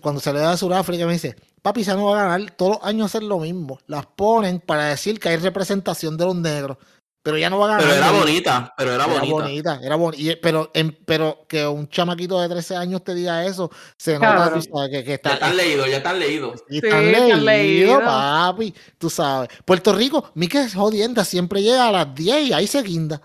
cuando 0.00 0.20
se 0.22 0.32
le 0.32 0.40
da 0.40 0.52
a 0.52 0.56
Sudáfrica 0.56 1.04
me 1.06 1.12
dice, 1.12 1.36
papi, 1.60 1.82
esa 1.82 1.94
no 1.94 2.06
va 2.06 2.18
a 2.20 2.28
ganar. 2.28 2.50
Todos 2.52 2.78
los 2.78 2.84
años 2.84 3.06
hacen 3.14 3.28
lo 3.28 3.38
mismo. 3.40 3.78
Las 3.86 4.06
ponen 4.06 4.60
para 4.60 4.86
decir 4.86 5.20
que 5.20 5.28
hay 5.28 5.36
representación 5.36 6.16
de 6.16 6.24
los 6.24 6.36
negros. 6.36 6.78
Pero 7.22 7.36
ya 7.36 7.50
no 7.50 7.58
va 7.58 7.66
a 7.66 7.68
ganar. 7.72 7.84
Pero 7.84 7.94
era 7.96 8.10
bonita, 8.12 8.74
pero 8.78 8.92
era, 8.94 9.04
Era 9.04 9.14
bonita. 9.20 9.34
bonita, 9.34 9.80
era 9.82 9.96
bonita. 9.96 10.34
Pero, 10.40 10.70
en- 10.72 10.98
pero 11.04 11.44
que 11.46 11.66
un 11.66 11.88
chamaquito 11.88 12.40
de 12.40 12.48
13 12.48 12.74
años 12.76 13.04
te 13.04 13.14
diga 13.14 13.44
eso, 13.44 13.70
se 13.98 14.14
nota 14.14 14.54
tú 14.54 14.62
sabes, 14.62 14.90
que, 14.90 15.02
que 15.04 15.08
Ya 15.10 15.14
está, 15.16 15.32
están 15.34 15.56
leídos, 15.56 15.90
ya 15.90 15.96
están 15.98 16.18
leídos. 16.18 16.60
Sí, 16.70 16.78
están 16.82 17.12
leídos, 17.12 17.42
leídos. 17.42 18.02
papi. 18.02 18.74
Tú 18.96 19.10
sabes. 19.10 19.50
Puerto 19.66 19.92
Rico, 19.92 20.30
mi 20.34 20.48
que 20.48 20.62
es 20.62 20.74
jodienda, 20.74 21.22
siempre 21.24 21.60
llega 21.62 21.88
a 21.88 21.92
las 21.92 22.14
10 22.14 22.48
y 22.48 22.52
ahí 22.54 22.66
se 22.66 22.82
guinda. 22.82 23.20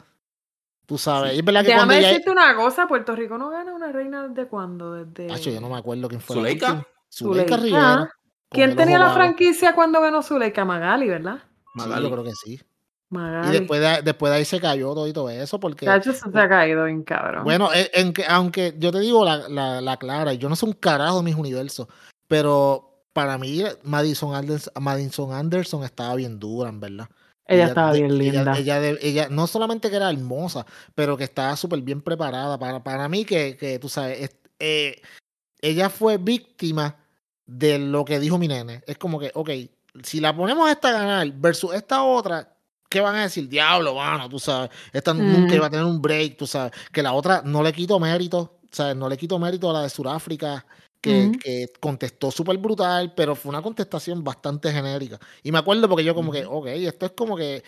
Tú 0.86 0.98
sabes. 0.98 1.34
Y 1.34 1.40
es 1.40 1.46
verdad 1.46 1.62
que 1.62 1.68
Déjame 1.68 1.86
cuando 1.88 2.02
ya. 2.02 2.08
decirte 2.10 2.30
una 2.32 2.56
cosa, 2.56 2.88
Puerto 2.88 3.16
Rico 3.16 3.38
no 3.38 3.50
gana 3.50 3.74
una 3.74 3.92
reina 3.92 4.28
desde 4.28 4.48
cuándo, 4.48 4.94
desde 4.94 5.32
Acho, 5.34 5.50
yo 5.50 5.62
no 5.62 5.70
me 5.70 5.78
acuerdo 5.78 6.10
quién 6.10 6.20
fue. 6.22 6.36
Zuleika. 6.36 6.86
Zuleika 7.12 7.56
Zuleika. 7.56 7.58
Rivera. 7.58 8.10
¿Quién 8.50 8.76
tenía 8.76 9.00
la 9.00 9.12
franquicia 9.12 9.74
cuando 9.74 10.00
ganó 10.02 10.22
Zuleika? 10.22 10.64
Magali, 10.66 11.08
¿verdad? 11.08 11.38
Sí, 11.38 11.70
Magali. 11.76 12.04
yo 12.04 12.12
creo 12.12 12.24
que 12.24 12.34
sí. 12.34 12.62
Magali. 13.10 13.48
Y 13.48 13.60
después 13.60 13.80
de, 13.82 14.02
después 14.04 14.32
de 14.32 14.38
ahí 14.38 14.46
se 14.46 14.60
cayó 14.60 14.94
todo 14.94 15.08
y 15.08 15.14
todo 15.14 15.30
eso, 15.30 15.60
porque. 15.60 15.86
Chacho, 15.86 16.12
eso 16.12 16.30
se 16.32 16.40
ha 16.40 16.50
caído 16.50 16.86
bien 16.86 17.04
cabrón. 17.04 17.44
Bueno, 17.44 17.70
en, 17.74 17.88
en 17.94 18.14
que, 18.14 18.26
aunque 18.28 18.76
yo 18.78 18.92
te 18.92 19.00
digo 19.00 19.24
la, 19.24 19.48
la, 19.50 19.82
la 19.82 19.98
clara, 19.98 20.34
yo 20.34 20.50
no 20.50 20.56
sé 20.56 20.66
un 20.66 20.74
carajo 20.74 21.18
de 21.18 21.24
mis 21.24 21.36
universos, 21.36 21.88
pero 22.28 22.90
para 23.14 23.38
mí 23.38 23.64
Madison 23.84 24.36
Anderson, 24.36 24.74
Madison 24.84 25.32
Anderson 25.34 25.84
estaba 25.84 26.16
bien 26.16 26.40
dura, 26.40 26.70
en 26.70 26.80
verdad. 26.80 27.08
Ella 27.48 27.66
estaba 27.68 27.92
bien 27.94 28.06
ella- 28.12 28.14
linda. 28.44 28.58
Ella, 28.58 28.80
ella 29.02 29.28
no 29.30 29.48
solamente 29.48 29.90
que 29.90 29.96
era 29.98 30.10
hermosa, 30.10 30.66
pero 30.96 31.18
que 31.18 31.24
estaba 31.26 31.56
súper 31.56 31.82
bien 31.82 32.02
preparada. 32.02 32.58
Para, 32.58 32.84
para 32.84 33.08
mí, 33.10 33.26
que, 33.26 33.58
que 33.58 33.80
tú 33.80 33.90
sabes, 33.90 34.20
es- 34.22 34.38
eh, 34.60 35.02
ella 35.62 35.90
fue 35.90 36.18
víctima 36.18 36.98
de 37.46 37.80
lo 37.80 38.06
que 38.06 38.20
dijo 38.20 38.38
mi 38.38 38.48
nene. 38.48 38.82
Es 38.88 38.98
como 38.98 39.20
que, 39.20 39.32
ok, 39.34 39.50
si 40.04 40.20
la 40.20 40.36
ponemos 40.36 40.68
a 40.68 40.72
esta 40.72 40.90
a 40.90 40.94
ganar 40.94 41.32
versus 41.36 41.74
esta 41.74 42.04
otra, 42.04 42.56
¿qué 42.90 43.00
van 43.02 43.16
a 43.16 43.24
decir? 43.24 43.48
Diablo, 43.50 43.96
mano, 43.96 44.30
tú 44.30 44.40
sabes. 44.40 44.70
Esta 44.92 45.14
nunca 45.14 45.46
Ujú. 45.48 45.56
iba 45.56 45.68
a 45.68 45.70
tener 45.70 45.86
un 45.86 46.02
break, 46.02 46.38
tú 46.38 46.48
sabes. 46.48 46.72
Que 46.92 47.04
la 47.04 47.14
otra 47.14 47.42
no 47.44 47.62
le 47.64 47.74
quito 47.74 48.00
mérito, 48.00 48.60
¿sabes? 48.72 48.96
No 48.96 49.10
le 49.10 49.18
quito 49.18 49.38
mérito 49.40 49.70
a 49.70 49.74
la 49.74 49.82
de 49.84 49.90
Sudáfrica. 49.90 50.66
Que, 51.04 51.32
que 51.38 51.68
contestó 51.82 52.32
súper 52.32 52.58
brutal, 52.58 53.14
pero 53.14 53.36
fue 53.36 53.50
una 53.50 53.62
contestación 53.62 54.24
bastante 54.24 54.72
genérica. 54.72 55.20
Y 55.44 55.52
me 55.52 55.58
acuerdo 55.60 55.90
porque 55.90 56.04
yo 56.06 56.16
como 56.16 56.32
que, 56.32 56.46
ok, 56.46 56.68
esto 56.68 57.06
es 57.08 57.12
como 57.12 57.36
que 57.36 57.62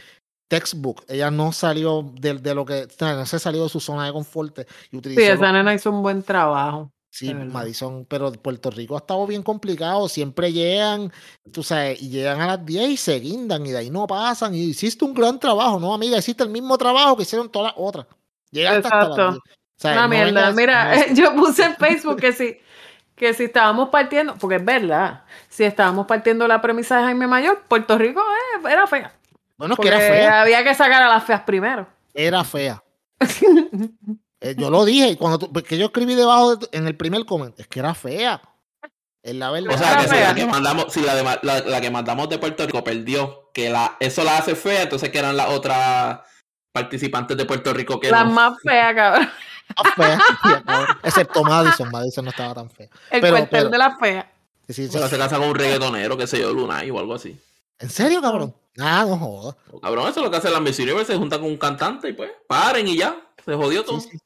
textbook. 0.47 1.03
Ella 1.07 1.29
no 1.31 1.51
salió 1.51 2.01
de, 2.19 2.35
de 2.35 2.55
lo 2.55 2.65
que, 2.65 2.87
no 2.99 3.25
se 3.25 3.39
salió 3.39 3.63
de 3.63 3.69
su 3.69 3.79
zona 3.79 4.05
de 4.05 4.13
confort 4.13 4.59
y 4.91 4.97
utilizó 4.97 5.19
Sí, 5.21 5.27
esa 5.27 5.51
nena 5.51 5.73
hizo 5.73 5.91
un 5.91 6.01
buen 6.01 6.23
trabajo. 6.23 6.91
Sí. 7.09 7.33
Madison, 7.33 8.05
pero 8.09 8.31
Puerto 8.33 8.69
Rico 8.71 8.95
ha 8.95 8.99
estado 8.99 9.25
bien 9.25 9.41
complicado. 9.41 10.09
Siempre 10.09 10.51
llegan, 10.51 11.11
tú 11.51 11.63
sabes, 11.63 12.01
y 12.01 12.09
llegan 12.09 12.41
a 12.41 12.47
las 12.47 12.65
10 12.65 12.89
y 12.89 12.97
se 12.97 13.19
guindan 13.19 13.65
y 13.65 13.71
de 13.71 13.77
ahí 13.77 13.89
no 13.89 14.05
pasan. 14.05 14.53
Y 14.53 14.63
hiciste 14.63 15.05
un 15.05 15.13
gran 15.13 15.39
trabajo, 15.39 15.79
¿no, 15.79 15.93
amiga? 15.93 16.17
Hiciste 16.17 16.43
el 16.43 16.49
mismo 16.49 16.77
trabajo 16.77 17.15
que 17.15 17.23
hicieron 17.23 17.49
todas 17.49 17.71
las 17.73 17.75
otras. 17.85 18.05
Llegaste 18.51 18.79
hasta 18.87 18.97
las 18.97 19.07
Exacto. 19.09 19.31
10. 19.31 19.39
O 19.39 19.41
sea, 19.77 19.91
Una 19.93 20.01
no 20.03 20.07
mierda. 20.09 20.25
vengas- 20.51 20.55
Mira, 20.55 20.95
no- 21.09 21.13
yo 21.15 21.35
puse 21.35 21.63
en 21.63 21.75
Facebook 21.77 22.17
que 22.19 22.33
si, 22.33 22.57
que 23.15 23.33
si 23.33 23.45
estábamos 23.45 23.89
partiendo, 23.89 24.35
porque 24.35 24.57
es 24.57 24.65
verdad, 24.65 25.23
si 25.49 25.63
estábamos 25.63 26.05
partiendo 26.05 26.47
la 26.47 26.61
premisa 26.61 26.97
de 26.97 27.03
Jaime 27.03 27.27
Mayor, 27.27 27.63
Puerto 27.67 27.97
Rico 27.97 28.21
eh, 28.21 28.67
era 28.71 28.87
fea. 28.87 29.13
bueno, 29.57 29.73
es 29.75 29.79
que 29.79 29.87
era 29.87 29.99
fea. 29.99 30.41
había 30.41 30.63
que 30.63 30.75
sacar 30.75 31.01
a 31.01 31.07
las 31.09 31.23
feas 31.23 31.41
primero. 31.41 31.87
Era 32.13 32.43
fea. 32.43 32.83
Eh, 34.41 34.53
yo 34.57 34.69
lo 34.69 34.85
dije, 34.85 35.07
y 35.07 35.15
cuando 35.15 35.39
tú- 35.39 35.51
porque 35.51 35.77
yo 35.77 35.85
escribí 35.87 36.13
debajo 36.13 36.57
de 36.57 36.67
en 36.73 36.85
el 36.85 36.95
primer 36.95 37.25
comment, 37.25 37.57
es 37.59 37.67
que 37.67 37.79
era 37.79 37.95
fea. 37.95 38.41
Es 39.23 39.33
la 39.33 39.49
verdad. 39.49 39.73
O 39.73 39.77
sea, 39.77 39.97
que 39.97 40.07
si 40.07 40.19
la 40.19 40.35
que 40.35 40.45
mandamos, 40.45 40.93
si 40.93 41.01
la, 41.01 41.15
de, 41.15 41.23
la, 41.41 41.59
la 41.61 41.81
que 41.81 41.89
mandamos 41.89 42.29
de 42.29 42.37
Puerto 42.37 42.63
Rico 42.67 42.83
perdió, 42.83 43.49
que 43.53 43.69
la, 43.69 43.95
eso 43.99 44.23
la 44.23 44.37
hace 44.37 44.53
fea, 44.55 44.83
entonces 44.83 45.09
que 45.09 45.17
eran 45.17 45.35
las 45.37 45.49
otras 45.49 46.19
participantes 46.71 47.37
de 47.37 47.45
Puerto 47.45 47.73
Rico 47.73 47.99
que 47.99 48.11
Las 48.11 48.25
no. 48.25 48.31
más 48.33 48.61
feas, 48.61 48.93
cabrón. 48.93 49.29
Fea, 49.95 50.19
excepto 51.03 51.43
Madison. 51.43 51.89
Madison 51.91 52.25
no 52.25 52.31
estaba 52.31 52.53
tan 52.53 52.69
fea. 52.69 52.87
El 53.11 53.21
Pero- 53.21 53.35
cuartel 53.37 53.49
pero- 53.59 53.69
de 53.69 53.77
las 53.77 53.99
feas. 53.99 54.25
Sí, 54.67 54.73
sí, 54.73 54.85
sí. 54.87 54.91
Pero 54.93 55.07
se 55.07 55.17
casa 55.17 55.37
con 55.37 55.49
un 55.49 55.55
reggaetonero, 55.55 56.17
que 56.17 56.25
sé 56.27 56.39
yo, 56.39 56.51
Lunay 56.53 56.89
o 56.89 56.99
algo 56.99 57.13
así. 57.13 57.39
¿En 57.79 57.89
serio, 57.89 58.21
cabrón? 58.21 58.53
Ah, 58.79 59.05
no 59.07 59.17
jodas. 59.17 59.55
Cabrón, 59.81 60.07
eso 60.09 60.19
es 60.19 60.25
lo 60.25 60.31
que 60.31 60.37
hace 60.37 60.49
la 60.49 60.59
Miss 60.59 60.79
Universe, 60.79 61.11
se 61.13 61.17
junta 61.17 61.37
con 61.39 61.47
un 61.49 61.57
cantante 61.57 62.09
y 62.09 62.13
pues, 62.13 62.31
paren 62.47 62.87
y 62.87 62.97
ya, 62.97 63.15
se 63.45 63.53
jodió 63.53 63.83
todo. 63.85 63.99
Sí, 63.99 64.09
sí. 64.11 64.17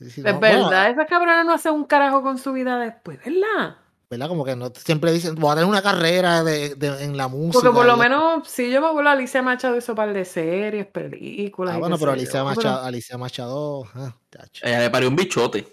Sí, 0.00 0.10
sí, 0.10 0.20
Es 0.24 0.32
no, 0.34 0.40
bueno, 0.40 0.68
verdad, 0.68 0.90
esas 0.90 1.06
cabronas 1.06 1.44
no 1.46 1.52
hacen 1.54 1.72
un 1.74 1.84
carajo 1.84 2.22
con 2.22 2.36
su 2.38 2.52
vida 2.52 2.76
después, 2.78 3.18
¿verdad? 3.24 3.76
¿Verdad? 4.18 4.28
Como 4.28 4.44
que 4.44 4.54
no 4.56 4.72
siempre 4.76 5.10
dicen, 5.12 5.34
voy 5.34 5.50
a 5.52 5.54
tener 5.54 5.68
una 5.68 5.82
carrera 5.82 6.44
de, 6.44 6.74
de- 6.76 7.02
en 7.04 7.16
la 7.16 7.28
música. 7.28 7.60
Porque 7.62 7.74
por 7.74 7.86
lo 7.86 7.96
menos, 7.96 8.46
si 8.48 8.70
yo 8.70 8.80
me 8.80 8.86
acuerdo, 8.88 9.10
Alicia 9.10 9.42
Machado 9.42 9.76
hizo 9.76 9.92
un 9.92 9.96
par 9.96 10.12
de 10.12 10.24
series, 10.24 10.86
películas. 10.86 11.74
Ah, 11.74 11.78
y 11.78 11.80
bueno, 11.80 11.98
pero 11.98 12.12
Alicia 12.12 12.40
yo, 12.40 12.44
Machado, 12.44 12.82
Alicia 12.84 13.18
Machado, 13.18 13.84
ah, 13.94 14.14
tacho. 14.30 14.66
Ella 14.66 14.80
le 14.80 14.90
parió 14.90 15.08
un 15.08 15.16
bichote. 15.16 15.66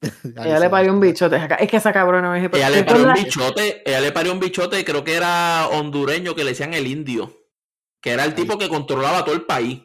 Ella 0.36 0.58
le 0.58 0.70
parió 0.70 0.92
un 0.92 0.98
Machado. 1.00 1.30
bichote. 1.38 1.64
Es 1.64 1.70
que 1.70 1.76
esa 1.76 1.92
cabrona 1.92 2.38
es 2.38 2.50
Ella 2.52 2.70
le 2.70 2.84
parió 2.84 3.02
un 3.02 3.08
la- 3.08 3.14
bichote, 3.14 3.82
ella 3.88 4.00
le 4.00 4.12
parió 4.12 4.32
un 4.32 4.40
bichote, 4.40 4.84
creo 4.84 5.04
que 5.04 5.14
era 5.16 5.68
hondureño, 5.68 6.34
que 6.34 6.44
le 6.44 6.50
decían 6.50 6.74
el 6.74 6.86
indio. 6.86 7.36
Que 8.00 8.10
era 8.10 8.24
el 8.24 8.34
tipo 8.34 8.58
que 8.58 8.68
controlaba 8.68 9.24
todo 9.24 9.34
el 9.34 9.42
país. 9.42 9.80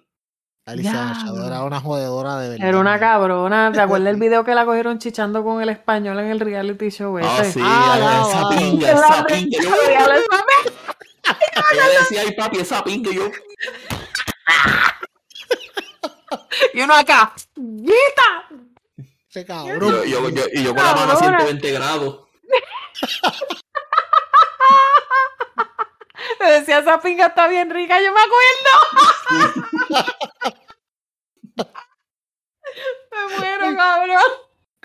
Alicia 0.68 0.92
Ya. 0.92 1.04
Machado 1.06 1.48
era 1.48 1.64
una 1.64 1.80
jodedora 1.80 2.38
de 2.40 2.50
verdad. 2.50 2.68
Era 2.68 2.78
una 2.80 3.00
cabrona. 3.00 3.72
¿Te 3.74 3.80
acuerdas 3.82 4.14
el 4.14 4.20
video 4.20 4.44
que 4.44 4.54
la 4.54 4.66
cogieron 4.66 5.00
chichando 5.00 5.42
con 5.44 5.62
el 5.62 5.70
español 5.70 6.20
en 6.20 6.26
el 6.28 6.40
reality 6.42 6.90
show 6.90 7.18
Ah, 7.18 7.38
ese? 7.42 7.54
sí, 7.54 7.60
Ah, 7.64 7.94
esa- 7.96 8.06
la 8.06 8.22
esa 8.30 8.42
va. 8.44 8.50
pinga, 8.50 8.92
esa 8.92 9.26
pinga. 9.26 9.64
Yo, 9.64 9.70
ella 11.74 11.90
decía, 12.00 12.22
ay 12.22 12.32
papi, 12.36 12.60
esa 12.60 12.84
pinga. 12.84 13.10
y 13.12 13.16
Yo, 13.16 13.32
Y 16.74 16.82
uno 16.82 16.94
acá, 16.96 17.32
¡Guita! 17.56 18.50
Ese 19.30 19.42
yo, 19.42 19.48
cabrón. 19.48 20.04
yo, 20.06 20.30
yo- 20.30 20.46
y 20.54 20.64
yo 20.64 20.76
con 20.76 20.84
la 20.84 20.94
mano 20.96 21.12
a 21.14 21.16
Cabrona. 21.16 21.40
120 21.40 21.72
grados. 21.72 22.20
Le 26.40 26.52
decía, 26.60 26.80
esa 26.80 27.00
pinga 27.00 27.28
está 27.28 27.48
bien 27.48 27.70
rica, 27.70 27.98
yo 28.02 28.12
me 28.14 28.20
acuerdo. 28.20 29.58
me 33.12 33.38
muero, 33.38 33.78
cabrón. 33.78 34.32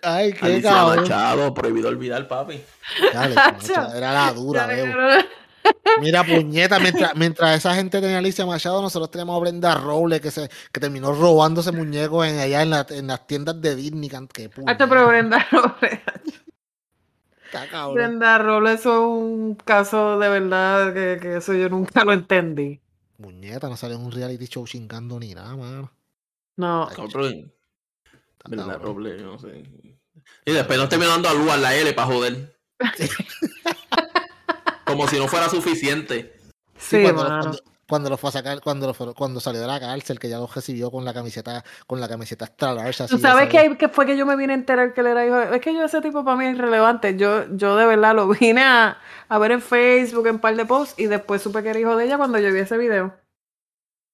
Ay, 0.02 0.32
qué 0.32 0.46
Alicia 0.46 0.70
cabrón. 0.70 1.02
Machado, 1.02 1.54
prohibido 1.54 1.88
olvidar, 1.88 2.26
papi. 2.26 2.62
Dale. 3.12 3.34
Machado, 3.34 3.94
era 3.96 4.12
la 4.12 4.32
dura, 4.32 4.66
cabrón. 4.66 5.26
Mira, 6.00 6.24
puñeta, 6.24 6.80
mientras, 6.80 7.14
mientras 7.14 7.56
esa 7.58 7.72
gente 7.76 8.00
tenía 8.00 8.16
a 8.16 8.18
Alicia 8.18 8.44
Machado, 8.44 8.82
nosotros 8.82 9.12
teníamos 9.12 9.36
a 9.36 9.40
Brenda 9.40 9.74
Robles 9.76 10.20
que 10.20 10.32
se 10.32 10.50
que 10.72 10.80
terminó 10.80 11.12
robándose 11.12 11.70
muñecos 11.70 12.26
en, 12.26 12.40
allá 12.40 12.62
en, 12.62 12.70
la- 12.70 12.86
en 12.90 13.06
las 13.06 13.24
tiendas 13.28 13.60
de 13.60 13.76
Disney. 13.76 14.08
Que 14.32 14.50
Hacho, 14.66 14.88
pero 14.88 15.06
Brenda 15.06 15.46
Robles. 15.52 16.00
Cabrón. 17.70 17.94
Brenda 17.94 18.38
Robles 18.38 18.80
eso 18.80 18.92
es 18.92 18.98
un 19.00 19.54
caso 19.54 20.18
de 20.18 20.28
verdad 20.28 20.92
que, 20.94 21.18
que 21.20 21.36
eso 21.36 21.54
yo 21.54 21.68
nunca 21.68 22.04
lo 22.04 22.12
entendí. 22.12 22.80
Muñeta, 23.18 23.68
no 23.68 23.76
salió 23.76 23.96
en 23.96 24.04
un 24.04 24.12
reality 24.12 24.46
show 24.46 24.66
chingando 24.66 25.18
ni 25.20 25.34
nada, 25.34 25.56
mano. 25.56 25.92
No. 26.56 26.88
Cabrón. 26.94 27.52
Cabrón. 28.38 28.82
Robles, 28.82 29.20
yo 29.20 29.26
no 29.26 29.38
sé. 29.38 29.62
Y 30.44 30.52
después 30.52 30.78
nos 30.78 30.88
terminó 30.88 31.10
dando 31.10 31.28
a 31.28 31.34
luz 31.34 31.50
a 31.50 31.56
la 31.56 31.74
L 31.76 31.92
para 31.92 32.08
joder. 32.08 32.56
Como 34.84 35.06
si 35.06 35.18
no 35.18 35.28
fuera 35.28 35.48
suficiente. 35.48 36.34
Sí, 36.76 36.96
Sí, 36.96 37.02
cuando, 37.02 37.22
lo, 37.24 37.28
mano. 37.30 37.42
cuando, 37.42 37.62
cuando 37.92 38.08
lo 38.08 38.16
fue 38.16 38.30
a 38.30 38.32
sacar, 38.32 38.58
cuando, 38.62 38.86
lo 38.86 38.94
fue- 38.94 39.12
cuando 39.12 39.38
salió 39.38 39.60
de 39.60 39.66
la 39.66 39.78
cárcel, 39.78 40.18
que 40.18 40.26
ya 40.26 40.38
lo 40.38 40.46
recibió 40.46 40.90
con 40.90 41.04
la 41.04 41.12
camiseta, 41.12 41.62
con 41.86 42.00
la 42.00 42.08
camiseta 42.08 42.46
extra 42.46 42.72
large, 42.72 43.02
así, 43.02 43.14
Tú 43.16 43.20
sabes 43.20 43.50
que, 43.76 43.88
fue 43.90 44.06
que 44.06 44.16
yo 44.16 44.24
me 44.24 44.34
vine 44.34 44.54
a 44.54 44.56
enterar 44.56 44.94
que 44.94 45.02
él 45.02 45.08
era 45.08 45.26
hijo. 45.26 45.36
de- 45.36 45.56
Es 45.56 45.60
que 45.60 45.74
yo 45.74 45.84
ese 45.84 46.00
tipo 46.00 46.24
para 46.24 46.38
mí 46.38 46.46
es 46.46 46.54
irrelevante. 46.54 47.18
Yo, 47.18 47.44
yo 47.54 47.76
de 47.76 47.84
verdad 47.84 48.14
lo 48.14 48.26
vine 48.40 48.62
a, 48.62 48.96
a 49.28 49.38
ver 49.38 49.52
en 49.52 49.60
Facebook, 49.60 50.26
en 50.26 50.38
par 50.38 50.56
de 50.56 50.64
posts, 50.64 50.94
y 50.98 51.04
después 51.04 51.42
supe 51.42 51.62
que 51.62 51.68
era 51.68 51.78
hijo 51.80 51.94
de 51.94 52.06
ella 52.06 52.16
cuando 52.16 52.38
yo 52.38 52.50
vi 52.50 52.60
ese 52.60 52.78
video. 52.78 53.14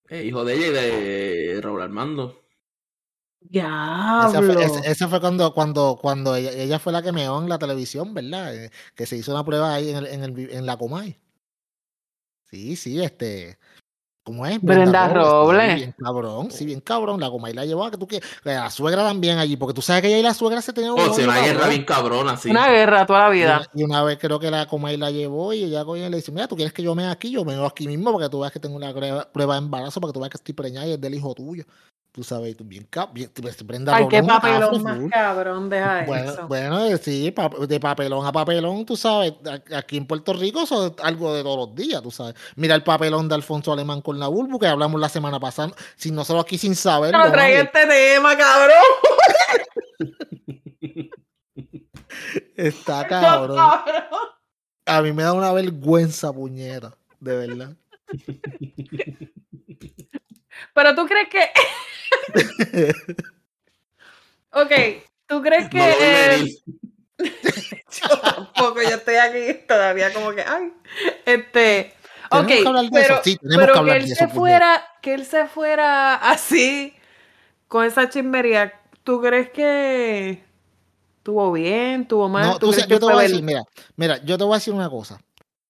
Eh, 0.09 0.25
hijo 0.25 0.45
de 0.45 0.55
ella 0.55 0.67
y 0.67 0.73
de 1.55 1.61
Raúl 1.61 1.81
Armando. 1.81 2.43
Esa 4.27 4.41
fue, 4.55 4.65
esa- 4.65 4.81
esa 4.91 5.09
fue 5.09 5.21
cuando, 5.21 5.55
cuando, 5.55 5.97
cuando 6.03 6.35
ella, 6.35 6.51
ella 6.51 6.81
fue 6.81 6.93
la 6.93 7.01
que 7.03 7.13
meó 7.13 7.41
en 7.41 7.49
la 7.49 7.61
televisión, 7.61 8.13
¿verdad? 8.13 8.53
Eh, 8.57 8.71
que 8.97 9.07
se 9.07 9.17
hizo 9.17 9.31
una 9.33 9.45
prueba 9.45 9.73
ahí 9.73 9.91
en, 9.91 9.97
el, 9.99 10.07
en, 10.09 10.25
el, 10.25 10.51
en 10.51 10.67
la 10.67 10.77
Comay. 10.77 11.17
Sí, 12.51 12.77
sí, 12.77 13.03
este. 13.03 13.59
¿Cómo 14.23 14.45
es? 14.45 14.61
Brenda 14.61 15.09
Robles. 15.09 15.71
Sí, 15.71 15.77
bien 15.77 15.95
cabrón, 15.99 16.51
sí, 16.51 16.67
bien 16.67 16.81
cabrón. 16.83 17.19
La 17.19 17.31
Comay 17.31 17.55
la 17.55 17.65
llevó 17.65 17.85
a 17.85 17.91
que 17.91 17.97
tú 17.97 18.07
que. 18.07 18.21
La 18.45 18.71
suegra 18.71 19.03
también 19.03 19.39
allí, 19.39 19.57
porque 19.57 19.73
tú 19.73 19.81
sabes 19.81 20.03
que 20.03 20.09
ella 20.09 20.19
y 20.19 20.23
la 20.23 20.35
suegra 20.35 20.61
se 20.61 20.75
tenían 20.75 20.93
un 20.93 21.01
O 21.01 21.05
sea, 21.05 21.13
odio, 21.15 21.25
una 21.25 21.41
guerra 21.41 21.69
bien 21.69 21.85
cabrona, 21.85 22.37
sí. 22.37 22.51
Una 22.51 22.69
guerra 22.69 23.07
toda 23.07 23.31
la 23.31 23.35
Y 23.35 23.39
vida. 23.39 23.57
una, 23.57 23.71
y 23.75 23.85
una 23.85 24.03
vez 24.03 24.19
creo 24.19 24.39
que 24.39 24.51
la 24.51 24.67
Comay 24.67 24.99
la 24.99 25.11
llevó 25.11 25.55
y 25.55 25.65
ella 25.65 25.83
coño, 25.83 26.11
le 26.11 26.19
dice, 26.19 26.31
mira, 26.31 26.47
tú 26.47 26.57
quieres 26.57 26.75
que 26.75 26.83
yo 26.83 26.95
me 26.95 27.07
aquí, 27.07 27.31
yo 27.31 27.43
me 27.45 27.55
veo 27.55 27.65
aquí 27.65 27.87
mismo 27.87 28.13
porque 28.13 28.29
tú 28.29 28.41
veas 28.41 28.53
que 28.53 28.61
tengo 28.61 28.77
una 28.77 28.93
prueba, 28.93 29.55
de 29.55 29.59
embarazo, 29.59 29.99
para 29.99 30.11
que 30.11 30.15
tú 30.15 30.21
veas 30.21 30.31
que 30.31 30.37
estoy 30.37 30.55
preñada 30.55 30.87
y 30.87 30.93
es 30.93 31.01
del 31.01 31.15
hijo 31.15 31.35
tuyo. 31.35 31.65
Tú 32.19 32.25
sabes, 32.25 32.57
tú 32.57 32.65
bien, 32.65 32.85
bien 33.13 33.31
Brenda 33.65 33.95
Ay, 33.95 34.09
qué 34.09 34.21
papelón 34.25 34.83
más 34.83 34.99
cabrón, 35.09 35.71
deja 35.71 36.03
bueno, 36.05 36.33
eso. 36.33 36.49
Bueno, 36.49 36.85
eh, 36.87 36.99
sí, 36.99 37.33
de 37.69 37.79
papelón 37.79 38.27
a 38.27 38.33
papelón, 38.33 38.85
tú 38.85 38.97
sabes, 38.97 39.35
aquí 39.73 39.99
en 39.99 40.05
Puerto 40.05 40.33
Rico 40.33 40.63
eso 40.63 40.89
es 40.89 40.95
algo 41.01 41.33
de 41.33 41.45
todos 41.45 41.69
los 41.69 41.77
días, 41.77 42.03
tú 42.03 42.11
sabes. 42.11 42.35
Mira 42.57 42.75
el 42.75 42.83
papelón 42.83 43.29
de 43.29 43.37
Alfonso 43.37 43.73
Alemán 43.73 44.01
con 44.01 44.19
la 44.19 44.27
Bulbu, 44.27 44.59
que 44.59 44.67
hablamos 44.67 45.01
la 45.01 45.09
semana 45.09 45.39
pasada, 45.39 45.71
sin 45.95 46.17
nosotros 46.17 46.45
aquí 46.45 46.59
sin 46.59 46.75
saber. 46.75 47.13
No 47.13 47.31
trae 47.31 47.61
este 47.61 47.87
tema, 47.87 48.37
cabrón. 48.37 48.75
Está 52.57 53.07
cabrón. 53.07 53.61
A 54.87 55.03
mí 55.03 55.13
me 55.13 55.23
da 55.23 55.35
una 55.35 55.53
vergüenza, 55.53 56.33
puñera, 56.33 56.97
de 57.21 57.37
verdad. 57.37 57.77
Pero 60.75 60.95
tú 60.95 61.07
crees 61.07 61.29
que. 61.29 61.51
ok, 64.53 64.73
¿tú 65.27 65.43
crees 65.43 65.69
que. 65.69 66.57
yo 67.19 68.21
tampoco, 68.21 68.83
yo 68.83 68.97
estoy 68.97 69.17
aquí 69.17 69.61
todavía 69.67 70.13
como 70.13 70.33
que. 70.33 70.43
Ay. 70.43 70.73
Este. 71.25 71.95
Ok, 72.31 72.47
pero, 72.93 73.23
que, 73.23 73.39
pero 73.49 73.85
que, 73.85 73.97
él 73.97 74.15
se 74.15 74.29
fuera, 74.29 74.85
que 75.01 75.15
él 75.15 75.25
se 75.25 75.47
fuera 75.47 76.15
así, 76.15 76.95
con 77.69 77.87
esa 77.87 78.11
chimbería, 78.11 78.79
¿tú 79.03 79.23
crees 79.23 79.49
que 79.49 80.45
estuvo 81.17 81.53
bien, 81.53 82.03
estuvo 82.03 82.29
mal? 82.29 82.47
No, 82.47 82.59
tú 82.59 82.75
yo 82.75 82.99
te 82.99 83.05
voy 83.05 83.15
a 83.15 83.29
decir, 83.29 83.43
mira, 83.43 83.65
mira, 83.97 84.23
yo 84.25 84.37
te 84.37 84.45
voy 84.45 84.55
a 84.55 84.57
decir 84.57 84.75
una 84.75 84.91
cosa. 84.91 85.19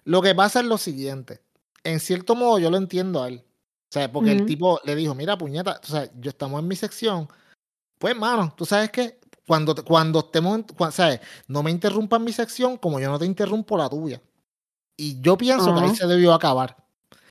Lo 0.05 0.20
que 0.20 0.34
pasa 0.34 0.61
es 0.61 0.66
lo 0.66 0.78
siguiente. 0.78 1.41
En 1.84 2.01
cierto 2.01 2.34
modo, 2.34 2.59
yo 2.59 2.70
lo 2.70 2.76
entiendo 2.76 3.22
a 3.22 3.28
él. 3.28 3.45
O 3.91 3.93
sea, 3.93 4.12
porque 4.12 4.32
el 4.32 4.45
tipo 4.45 4.80
le 4.84 4.95
dijo, 4.95 5.14
mira, 5.14 5.39
puñeta, 5.39 5.80
o 5.82 5.86
sea, 5.86 6.11
yo 6.20 6.28
estamos 6.28 6.61
en 6.61 6.68
mi 6.68 6.76
sección. 6.76 7.26
Pues, 7.99 8.14
mano, 8.14 8.53
tú 8.55 8.66
sabes 8.66 8.91
que 8.91 9.18
cuando, 9.47 9.74
cuando 9.82 10.18
estemos, 10.18 10.59
en, 10.59 10.93
¿sabes? 10.93 11.20
No 11.47 11.62
me 11.62 11.70
interrumpan 11.70 12.22
mi 12.22 12.32
sección 12.32 12.76
como 12.76 13.01
yo 13.01 13.11
no 13.11 13.18
te 13.18 13.24
interrumpo 13.24 13.78
la 13.78 13.89
tuya. 13.89 14.20
Y 14.95 15.20
yo 15.22 15.39
pienso 15.39 15.74
que 15.74 15.80
ahí 15.80 15.97
se 15.97 16.07
debió 16.07 16.34
acabar. 16.34 16.76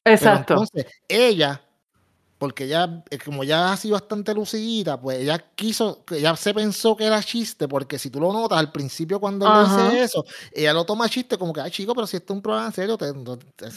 Exacto. 0.03 0.53
entonces, 0.53 0.87
ella 1.07 1.61
porque 2.37 2.65
ella, 2.65 3.03
eh, 3.09 3.17
como 3.17 3.43
ya 3.43 3.71
ha 3.71 3.77
sido 3.77 3.93
bastante 3.93 4.33
lucidita, 4.33 4.99
pues 4.99 5.19
ella 5.19 5.43
quiso, 5.55 6.03
ella 6.11 6.35
se 6.35 6.53
pensó 6.53 6.95
que 6.95 7.05
era 7.05 7.21
chiste, 7.21 7.67
porque 7.67 7.97
si 7.97 8.09
tú 8.09 8.19
lo 8.19 8.31
notas 8.31 8.59
al 8.59 8.71
principio 8.71 9.19
cuando 9.19 9.51
le 9.51 9.63
dice 9.63 10.03
eso, 10.03 10.23
ella 10.51 10.73
lo 10.73 10.85
toma 10.85 11.09
chiste 11.09 11.37
como 11.37 11.51
que, 11.51 11.61
ay 11.61 11.71
chico, 11.71 11.95
pero 11.95 12.05
si 12.05 12.17
esto 12.17 12.33
es 12.33 12.37
un 12.37 12.41
programa 12.43 12.67
en 12.67 12.73
serio, 12.73 12.97
te, 12.97 13.07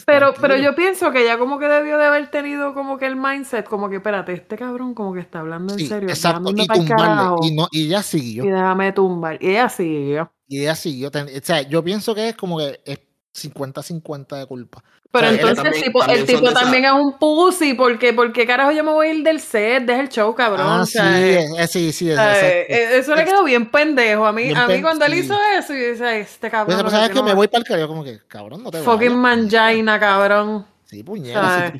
pero, 0.05 0.33
pero 0.39 0.57
yo 0.57 0.75
pienso 0.75 1.11
que 1.11 1.23
ella 1.23 1.37
como 1.37 1.57
que 1.57 1.67
debió 1.67 1.97
de 1.97 2.05
haber 2.05 2.29
tenido 2.29 2.73
como 2.73 2.97
que 2.97 3.07
el 3.07 3.15
mindset, 3.15 3.67
como 3.67 3.89
que, 3.89 3.95
espérate, 3.97 4.33
este 4.33 4.57
cabrón 4.57 4.93
como 4.93 5.13
que 5.13 5.21
está 5.21 5.39
hablando 5.39 5.73
en 5.73 5.87
serio. 5.87 6.09
Exacto, 6.09 6.51
y 6.55 6.67
tumbarle, 6.67 7.47
y, 7.47 7.55
no, 7.55 7.67
y 7.71 7.85
ella 7.87 8.03
siguió. 8.03 8.45
Y 8.45 8.49
déjame 8.49 8.91
tumbar, 8.91 9.37
y 9.41 9.49
ella 9.49 9.69
siguió. 9.69 10.31
Y 10.47 10.61
ella 10.61 10.75
siguió, 10.75 11.09
o 11.09 11.41
sea, 11.41 11.61
yo 11.61 11.83
pienso 11.83 12.13
que 12.13 12.29
es 12.29 12.35
como 12.35 12.57
que 12.57 12.79
es 12.85 12.99
50-50 13.33 14.39
de 14.39 14.45
culpa. 14.45 14.83
Pero 15.11 15.27
entonces 15.27 15.65
el 15.65 15.83
tipo, 15.83 16.03
el 16.05 16.25
tipo 16.25 16.53
también 16.53 16.85
es 16.85 16.91
un 16.93 17.17
pussy, 17.19 17.73
porque, 17.73 18.13
porque 18.13 18.47
carajo 18.47 18.71
yo 18.71 18.81
me 18.83 18.91
voy 18.91 19.07
a 19.07 19.13
ir 19.13 19.23
del 19.23 19.41
set, 19.41 19.83
deja 19.83 19.99
el 19.99 20.09
show, 20.09 20.33
cabrón. 20.33 20.65
Ah, 20.67 20.85
sí, 20.85 20.97
eh, 20.99 21.67
sí, 21.67 21.91
sí, 21.91 22.09
eh, 22.09 22.97
Eso 22.97 23.13
le 23.13 23.25
quedó 23.25 23.43
bien 23.43 23.69
pendejo. 23.69 24.25
A 24.25 24.31
mí, 24.31 24.53
a 24.53 24.67
mí 24.67 24.81
cuando 24.81 25.03
él 25.03 25.15
hizo 25.15 25.37
eso, 25.57 25.73
y 25.73 25.77
dice, 25.77 26.21
este 26.21 26.49
cabrón. 26.49 26.77
Pero, 26.77 26.89
¿sabes 26.89 27.09
que 27.09 27.21
me 27.21 27.33
voy 27.33 27.49
para 27.49 27.59
el 27.59 27.65
carajo? 27.65 27.87
Como 27.89 28.03
que, 28.05 28.19
cabrón, 28.25 28.63
no 28.63 28.71
te 28.71 28.79
Fucking 28.79 29.15
manjaina, 29.15 29.99
cabrón. 29.99 30.65
Sí, 30.85 31.03
puñera. 31.03 31.73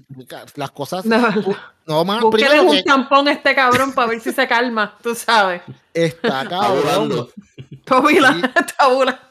las 0.55 0.71
cosas. 0.71 1.05
No, 1.05 1.19
no 1.85 2.05
man, 2.05 2.29
primero 2.29 2.63
un 2.63 2.83
tampón 2.83 3.27
a 3.27 3.33
este 3.33 3.53
cabrón 3.53 3.91
para 3.91 4.07
ver 4.09 4.21
si 4.21 4.31
se 4.31 4.47
calma, 4.47 4.97
tú 5.01 5.15
sabes. 5.15 5.61
Está 5.93 6.45
cabrón. 6.49 7.27
Tabula, 7.85 8.53
tabula. 8.77 9.30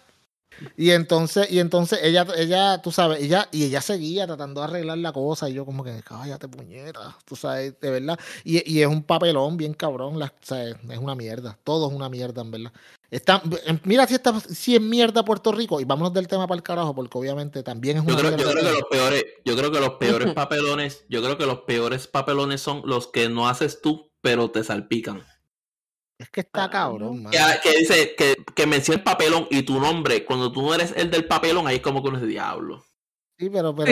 Y 0.77 0.91
entonces, 0.91 1.51
y 1.51 1.59
entonces 1.59 2.01
ella, 2.03 2.27
ella, 2.37 2.83
tú 2.83 2.93
sabes, 2.93 3.23
ella, 3.23 3.49
y 3.53 3.65
ella 3.65 3.81
seguía 3.81 4.27
tratando 4.27 4.61
de 4.61 4.67
arreglar 4.67 4.99
la 4.99 5.13
cosa, 5.13 5.49
y 5.49 5.55
yo 5.55 5.65
como 5.65 5.85
que, 5.85 6.03
cállate, 6.03 6.49
puñeta, 6.49 7.17
tú 7.25 7.37
sabes, 7.37 7.79
de 7.81 7.91
verdad. 7.91 8.19
Y, 8.45 8.71
y 8.71 8.83
es 8.83 8.87
un 8.87 9.03
papelón 9.03 9.57
bien 9.57 9.75
cabrón, 9.75 10.19
la, 10.19 10.33
es 10.51 10.99
una 10.99 11.15
mierda, 11.15 11.59
todo 11.65 11.89
es 11.89 11.95
una 11.95 12.09
mierda, 12.09 12.43
en 12.43 12.51
verdad. 12.51 12.73
Está, 13.11 13.43
mira 13.85 14.07
si, 14.07 14.15
está, 14.15 14.39
si 14.39 14.77
es 14.77 14.81
mierda 14.81 15.25
Puerto 15.25 15.51
Rico, 15.51 15.81
y 15.81 15.85
vámonos 15.85 16.13
del 16.13 16.29
tema 16.29 16.47
para 16.47 16.57
el 16.57 16.63
carajo, 16.63 16.95
porque 16.95 17.19
obviamente 17.19 17.63
también 17.63 17.97
es 17.97 18.05
una 18.05 18.13
yo 18.13 18.19
creo, 18.19 18.37
Yo 18.37 18.51
creo 18.51 18.63
que 18.63 18.73
los 18.73 18.89
peores, 18.91 19.25
yo 19.45 19.57
creo 19.57 19.73
que 19.73 19.81
los 19.81 19.91
peores 19.95 20.33
papelones, 20.33 21.05
yo 21.09 21.23
creo 21.23 21.37
que 21.37 21.47
los 21.47 21.61
peores 21.63 22.07
papelones 22.07 22.61
son 22.61 22.83
los 22.85 23.09
que 23.09 23.29
no 23.29 23.49
haces 23.49 23.81
tú, 23.81 24.13
pero 24.21 24.51
te 24.51 24.63
salpican. 24.63 25.25
Es 26.21 26.29
que 26.29 26.41
está 26.41 26.65
ah, 26.65 26.71
cabrón, 26.71 27.23
man. 27.23 27.33
Que, 27.63 27.79
dice 27.79 28.15
que, 28.15 28.37
que 28.55 28.67
menciona 28.67 28.99
el 28.99 29.03
papelón 29.03 29.47
y 29.51 29.63
tu 29.63 29.81
nombre. 29.81 30.23
Cuando 30.27 30.53
tú 30.53 30.61
no 30.61 30.75
eres 30.75 30.93
el 30.95 31.11
del 31.11 31.25
papelón, 31.25 31.67
ahí 31.67 31.77
es 31.77 31.83
como 31.83 32.03
que 32.03 32.11
uno 32.11 32.19
es 32.19 32.27
diablo. 32.27 32.85
Sí, 33.39 33.49
pero, 33.49 33.75
pero, 33.75 33.87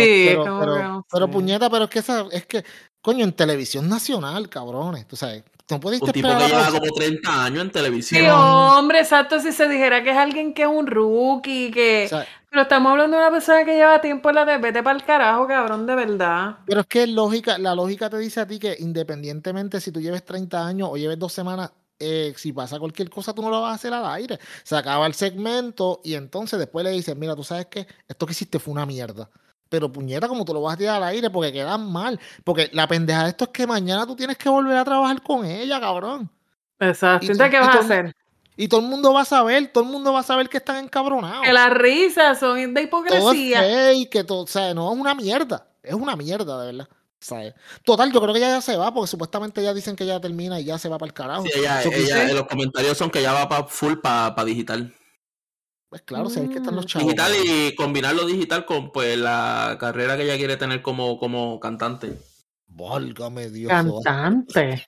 pero, 0.60 1.06
pero, 1.10 1.30
puñeta, 1.30 1.70
pero 1.70 1.84
es 1.84 1.90
que 1.90 2.00
esa, 2.00 2.26
es 2.30 2.44
que, 2.44 2.62
coño, 3.00 3.24
en 3.24 3.32
televisión 3.32 3.88
nacional, 3.88 4.50
cabrones, 4.50 5.08
tú 5.08 5.16
sabes. 5.16 5.42
No 5.70 5.80
pudiste 5.80 6.04
Un 6.04 6.12
tipo 6.12 6.28
que 6.28 6.46
lleva 6.46 6.66
como 6.66 6.92
30 6.94 7.44
años 7.44 7.62
en 7.62 7.70
televisión. 7.70 8.22
Sí, 8.22 8.28
hombre, 8.30 9.00
exacto, 9.00 9.40
si 9.40 9.52
se 9.52 9.66
dijera 9.66 10.02
que 10.02 10.10
es 10.10 10.16
alguien 10.18 10.52
que 10.52 10.62
es 10.62 10.68
un 10.68 10.86
rookie, 10.86 11.70
que... 11.70 12.08
pero 12.50 12.62
estamos 12.62 12.92
hablando 12.92 13.16
de 13.16 13.22
una 13.22 13.30
persona 13.30 13.64
que 13.64 13.74
lleva 13.74 14.02
tiempo 14.02 14.28
en 14.28 14.34
la 14.34 14.44
TV, 14.44 14.58
vete 14.58 14.82
para 14.82 14.98
el 14.98 15.04
carajo, 15.04 15.46
cabrón, 15.46 15.86
de 15.86 15.94
verdad. 15.94 16.58
Pero 16.66 16.80
es 16.80 16.86
que 16.86 17.06
lógica, 17.06 17.56
la 17.56 17.74
lógica 17.74 18.10
te 18.10 18.18
dice 18.18 18.40
a 18.40 18.46
ti 18.46 18.58
que 18.58 18.76
independientemente 18.78 19.80
si 19.80 19.92
tú 19.92 20.00
lleves 20.00 20.24
30 20.26 20.66
años 20.66 20.88
o 20.92 20.96
lleves 20.98 21.18
dos 21.18 21.32
semanas 21.32 21.70
eh, 21.98 22.32
si 22.36 22.52
pasa 22.52 22.78
cualquier 22.78 23.10
cosa, 23.10 23.34
tú 23.34 23.42
no 23.42 23.50
lo 23.50 23.60
vas 23.60 23.72
a 23.72 23.74
hacer 23.74 23.92
al 23.92 24.06
aire. 24.06 24.38
Se 24.62 24.76
acaba 24.76 25.06
el 25.06 25.14
segmento 25.14 26.00
y 26.04 26.14
entonces 26.14 26.58
después 26.58 26.84
le 26.84 26.90
dices, 26.90 27.16
mira, 27.16 27.34
tú 27.34 27.44
sabes 27.44 27.66
que 27.66 27.86
esto 28.06 28.26
que 28.26 28.32
hiciste 28.32 28.58
fue 28.58 28.72
una 28.72 28.86
mierda. 28.86 29.28
Pero 29.68 29.92
puñeta, 29.92 30.28
como 30.28 30.44
tú 30.44 30.54
lo 30.54 30.62
vas 30.62 30.74
a 30.74 30.78
tirar 30.78 30.96
al 30.96 31.04
aire 31.04 31.28
porque 31.30 31.52
quedan 31.52 31.90
mal. 31.90 32.18
Porque 32.44 32.70
la 32.72 32.86
pendeja 32.86 33.24
de 33.24 33.30
esto 33.30 33.44
es 33.44 33.50
que 33.50 33.66
mañana 33.66 34.06
tú 34.06 34.16
tienes 34.16 34.38
que 34.38 34.48
volver 34.48 34.76
a 34.76 34.84
trabajar 34.84 35.22
con 35.22 35.44
ella, 35.44 35.78
cabrón. 35.80 36.30
Exacto. 36.80 37.26
Entonces, 37.26 37.50
¿qué 37.50 37.58
vas 37.58 37.76
a 37.76 37.80
hacer? 37.80 38.14
Y 38.56 38.66
todo 38.66 38.80
el 38.80 38.86
mundo 38.86 39.12
va 39.12 39.20
a 39.20 39.24
saber, 39.24 39.70
todo 39.72 39.84
el 39.84 39.90
mundo 39.90 40.12
va 40.12 40.20
a 40.20 40.24
saber 40.24 40.48
que 40.48 40.56
están 40.56 40.84
encabronados. 40.84 41.44
Que 41.44 41.52
las 41.52 41.70
risas 41.70 42.40
son 42.40 42.74
de 42.74 42.82
hipocresía. 42.82 43.60
Todo 43.60 44.10
que 44.10 44.24
todo, 44.24 44.42
o 44.42 44.46
sea, 44.46 44.74
no 44.74 44.92
es 44.92 44.98
una 44.98 45.14
mierda. 45.14 45.66
Es 45.82 45.94
una 45.94 46.16
mierda, 46.16 46.60
de 46.60 46.72
verdad. 46.72 46.88
Total, 47.84 48.12
yo 48.12 48.20
creo 48.20 48.32
que 48.32 48.38
ella 48.38 48.56
ya 48.56 48.60
se 48.60 48.76
va, 48.76 48.92
porque 48.94 49.08
supuestamente 49.08 49.62
ya 49.62 49.74
dicen 49.74 49.96
que 49.96 50.06
ya 50.06 50.20
termina 50.20 50.60
y 50.60 50.64
ya 50.64 50.78
se 50.78 50.88
va 50.88 50.98
para 50.98 51.08
el 51.08 51.14
carajo. 51.14 51.44
Sí, 51.44 51.50
ella, 51.54 52.32
los 52.32 52.46
comentarios 52.46 52.96
son 52.96 53.10
que 53.10 53.22
ya 53.22 53.32
va 53.32 53.48
para 53.48 53.64
full 53.64 53.94
para 53.94 54.44
digital. 54.44 54.94
Pues 55.88 56.02
claro, 56.02 56.28
si 56.28 56.40
hay 56.40 56.48
que 56.48 56.58
estar 56.58 56.72
los 56.72 56.86
chavos. 56.86 57.06
Digital 57.06 57.32
y 57.44 57.74
combinar 57.74 58.14
lo 58.14 58.26
digital 58.26 58.64
con 58.66 58.92
pues 58.92 59.18
la 59.18 59.76
carrera 59.80 60.16
que 60.16 60.24
ella 60.24 60.36
quiere 60.36 60.56
tener 60.56 60.82
como, 60.82 61.18
como 61.18 61.58
cantante. 61.58 62.18
Válgame 62.66 63.48
Dios. 63.48 63.70
Cantante. 63.70 64.86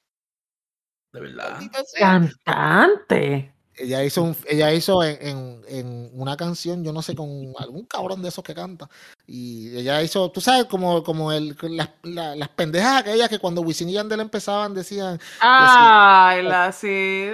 De 1.13 1.21
verdad. 1.21 1.59
Cantante 1.95 3.55
ella 3.81 4.05
hizo, 4.05 4.35
ella 4.47 4.73
hizo 4.73 5.03
en, 5.03 5.63
en, 5.69 6.11
una 6.13 6.37
canción, 6.37 6.85
yo 6.85 6.93
no 6.93 7.03
sé, 7.03 7.15
con 7.15 7.53
algún 7.59 7.85
cabrón 7.87 8.23
de 8.23 8.29
esos 8.29 8.45
que 8.45 8.55
canta. 8.55 8.89
Y 9.27 9.77
ella 9.77 10.03
hizo, 10.03 10.31
tú 10.31 10.41
sabes, 10.41 10.67
como, 10.67 11.03
como 11.03 11.33
el, 11.33 11.57
las, 11.63 11.89
las 12.03 12.49
pendejas 12.51 13.01
aquellas 13.01 13.29
que 13.29 13.39
cuando 13.39 13.63
Wisin 13.63 13.89
y 13.89 13.93
Yandel 13.93 14.21
empezaban 14.21 14.75
decían. 14.75 15.19
Ay, 15.41 16.43
la 16.43 16.73
sí. 16.73 17.29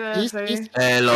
lo, 1.01 1.13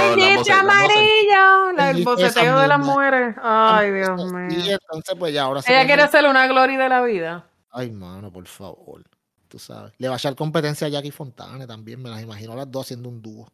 amarillo, 0.55 1.71
el 1.79 2.05
boceteo 2.05 2.59
de 2.59 2.69
las 2.69 2.81
mujeres. 2.81 3.37
Ay, 3.43 3.93
Dios 3.93 4.33
mío. 4.33 4.49
Y 4.51 4.71
entonces, 4.71 5.15
pues 5.19 5.33
ya 5.33 5.45
ahora 5.45 5.61
Ella 5.67 5.87
quiere 5.87 6.03
hacerle 6.03 6.31
una 6.31 6.47
gloria 6.47 6.79
de 6.79 6.89
la 6.89 7.03
vida. 7.03 7.47
Ay, 7.71 7.91
mano, 7.91 8.33
por 8.33 8.47
favor. 8.47 9.03
Tú 9.49 9.59
sabes. 9.59 9.93
Le 9.99 10.09
va 10.09 10.15
a 10.15 10.19
echar 10.19 10.35
competencia 10.37 10.87
a 10.87 10.91
Jackie 10.91 11.11
Fontane 11.11 11.67
también, 11.67 12.01
me 12.01 12.09
las 12.09 12.23
imagino 12.23 12.55
las 12.55 12.71
dos 12.71 12.87
haciendo 12.87 13.09
un 13.09 13.21
dúo. 13.21 13.49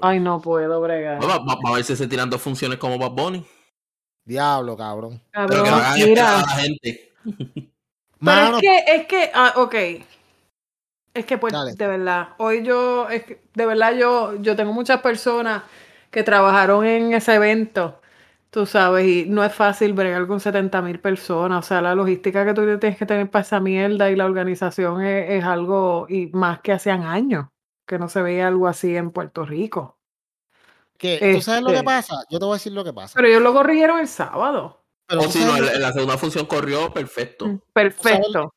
Ay, 0.00 0.20
no 0.20 0.40
puedo 0.40 0.80
bregar. 0.80 1.20
Vamos 1.20 1.58
a 1.64 1.72
ver 1.72 1.84
si 1.84 1.96
se 1.96 2.06
tirando 2.06 2.38
funciones 2.38 2.78
como 2.78 2.98
Bad 2.98 3.12
Bunny. 3.12 3.46
Diablo, 4.24 4.76
cabrón. 4.76 5.20
Pero 5.32 5.64
que 5.64 6.06
mira. 6.06 6.38
A 6.38 6.40
la 6.42 6.48
gente. 6.48 7.12
Pero 8.24 8.56
es 8.56 8.60
que, 8.60 8.84
es 8.86 9.06
que, 9.06 9.30
ah, 9.34 9.54
ok. 9.56 9.74
Es 11.14 11.26
que, 11.26 11.38
pues, 11.38 11.52
de 11.76 11.86
verdad, 11.86 12.28
hoy 12.38 12.62
yo, 12.62 13.08
es 13.08 13.24
que, 13.24 13.42
de 13.52 13.66
verdad, 13.66 13.94
yo, 13.94 14.36
yo 14.40 14.54
tengo 14.54 14.72
muchas 14.72 15.00
personas 15.00 15.64
que 16.10 16.22
trabajaron 16.22 16.86
en 16.86 17.12
ese 17.14 17.34
evento, 17.34 18.00
tú 18.50 18.64
sabes, 18.64 19.06
y 19.06 19.24
no 19.28 19.42
es 19.44 19.52
fácil 19.52 19.92
bregar 19.92 20.26
con 20.28 20.38
70 20.38 20.80
mil 20.82 21.00
personas. 21.00 21.64
O 21.64 21.68
sea, 21.68 21.82
la 21.82 21.96
logística 21.96 22.44
que 22.46 22.54
tú 22.54 22.78
tienes 22.78 22.96
que 22.96 23.06
tener 23.06 23.28
para 23.28 23.42
esa 23.42 23.58
mierda 23.58 24.08
y 24.10 24.16
la 24.16 24.24
organización 24.24 25.02
es, 25.02 25.30
es 25.30 25.44
algo, 25.44 26.06
y 26.08 26.26
más 26.28 26.60
que 26.60 26.72
hacían 26.72 27.02
años 27.02 27.51
que 27.92 27.98
no 27.98 28.08
se 28.08 28.22
veía 28.22 28.48
algo 28.48 28.68
así 28.68 28.96
en 28.96 29.10
Puerto 29.10 29.44
Rico. 29.44 29.98
¿Qué? 30.96 31.34
¿Tú 31.34 31.42
sabes 31.42 31.60
lo 31.60 31.68
que 31.68 31.74
este 31.74 31.84
pasa? 31.84 32.24
Yo 32.30 32.38
te 32.38 32.44
voy 32.46 32.54
a 32.54 32.56
decir 32.56 32.72
lo 32.72 32.82
que 32.82 32.92
pasa. 32.94 33.12
Pero 33.16 33.28
ellos 33.28 33.42
lo 33.42 33.52
corrigieron 33.52 33.98
el 33.98 34.08
sábado. 34.08 34.82
Pero 35.06 35.20
oh, 35.20 35.24
sí, 35.28 35.44
no, 35.44 35.60
la 35.60 35.92
segunda 35.92 36.16
función 36.16 36.46
corrió 36.46 36.90
perfecto. 36.90 37.46
Mm, 37.46 37.60
perfecto. 37.70 38.54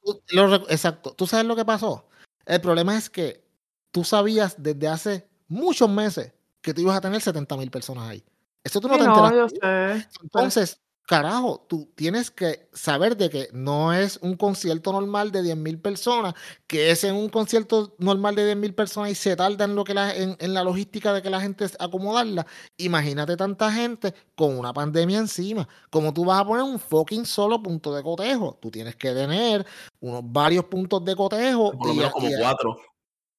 exacto. 0.70 1.12
¿Tú 1.18 1.28
sabes 1.28 1.46
lo 1.46 1.58
que 1.58 1.66
pasó? 1.66 2.08
El 2.46 2.62
problema 2.62 2.96
es 2.98 3.10
que 3.10 3.44
tú 3.92 4.06
sabías 4.06 4.56
desde 4.58 4.88
hace 4.88 5.28
muchos 5.50 5.90
meses 5.90 6.32
que 6.62 6.74
tú 6.74 6.80
ibas 6.80 6.96
a 6.96 7.02
tener 7.02 7.20
70 7.20 7.58
mil 7.58 7.70
personas 7.70 8.08
ahí. 8.08 8.24
Eso 8.64 8.80
tú 8.80 8.88
no 8.88 8.94
Sí, 8.94 9.02
te 9.02 9.06
no, 9.08 9.28
enteras. 9.28 9.52
yo 9.52 9.60
sé. 9.60 10.08
Entonces, 10.24 10.82
carajo, 11.06 11.66
tú 11.68 11.92
tienes 11.96 12.32
que 12.32 12.68
saber 12.74 13.16
de 13.16 13.30
que 13.30 13.48
no 13.54 13.94
es 13.94 14.18
un 14.22 14.36
concierto 14.36 14.92
normal 14.92 15.32
de 15.32 15.44
10 15.44 15.58
mil 15.58 15.80
personas, 15.80 16.34
que 16.68 16.92
es 16.92 17.04
en 17.04 17.16
un 17.16 17.30
concierto 17.30 17.96
normal 18.00 18.36
de 18.36 18.46
10 18.46 18.58
mil 18.58 18.74
personas 18.74 19.12
y 19.12 19.16
se 19.16 19.36
tarda 19.36 19.66
en, 19.66 19.76
lo 19.76 19.84
que 19.84 19.94
la, 19.94 20.16
en, 20.16 20.36
en 20.40 20.54
la 20.54 20.64
logística 20.64 21.14
de 21.14 21.22
que 21.22 21.30
la 21.30 21.42
gente 21.42 21.66
acomodarla. 21.80 22.48
Imagínate 22.78 23.38
tanta 23.38 23.72
gente 23.72 24.14
con 24.36 24.58
una 24.58 24.74
pandemia 24.74 25.20
encima. 25.20 25.68
Como 25.90 26.14
tú 26.14 26.26
vas 26.26 26.42
a 26.42 26.46
poner 26.46 26.64
un 26.64 26.80
fucking 26.80 27.26
solo 27.26 27.62
punto 27.62 27.94
de 27.94 28.02
cotejo. 28.02 28.58
Tú 28.62 28.72
tienes 28.72 28.96
que 28.96 29.12
tener 29.12 29.66
unos 30.00 30.22
varios 30.24 30.66
puntos 30.66 31.06
de 31.06 31.16
cotejo. 31.16 31.72
Por 31.72 31.88
lo 31.88 31.94
menos 31.94 32.12
como 32.12 32.30
cuatro. 32.40 32.78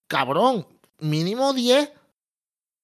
cabrón, 0.07 0.67
mínimo 0.99 1.53
10. 1.53 1.93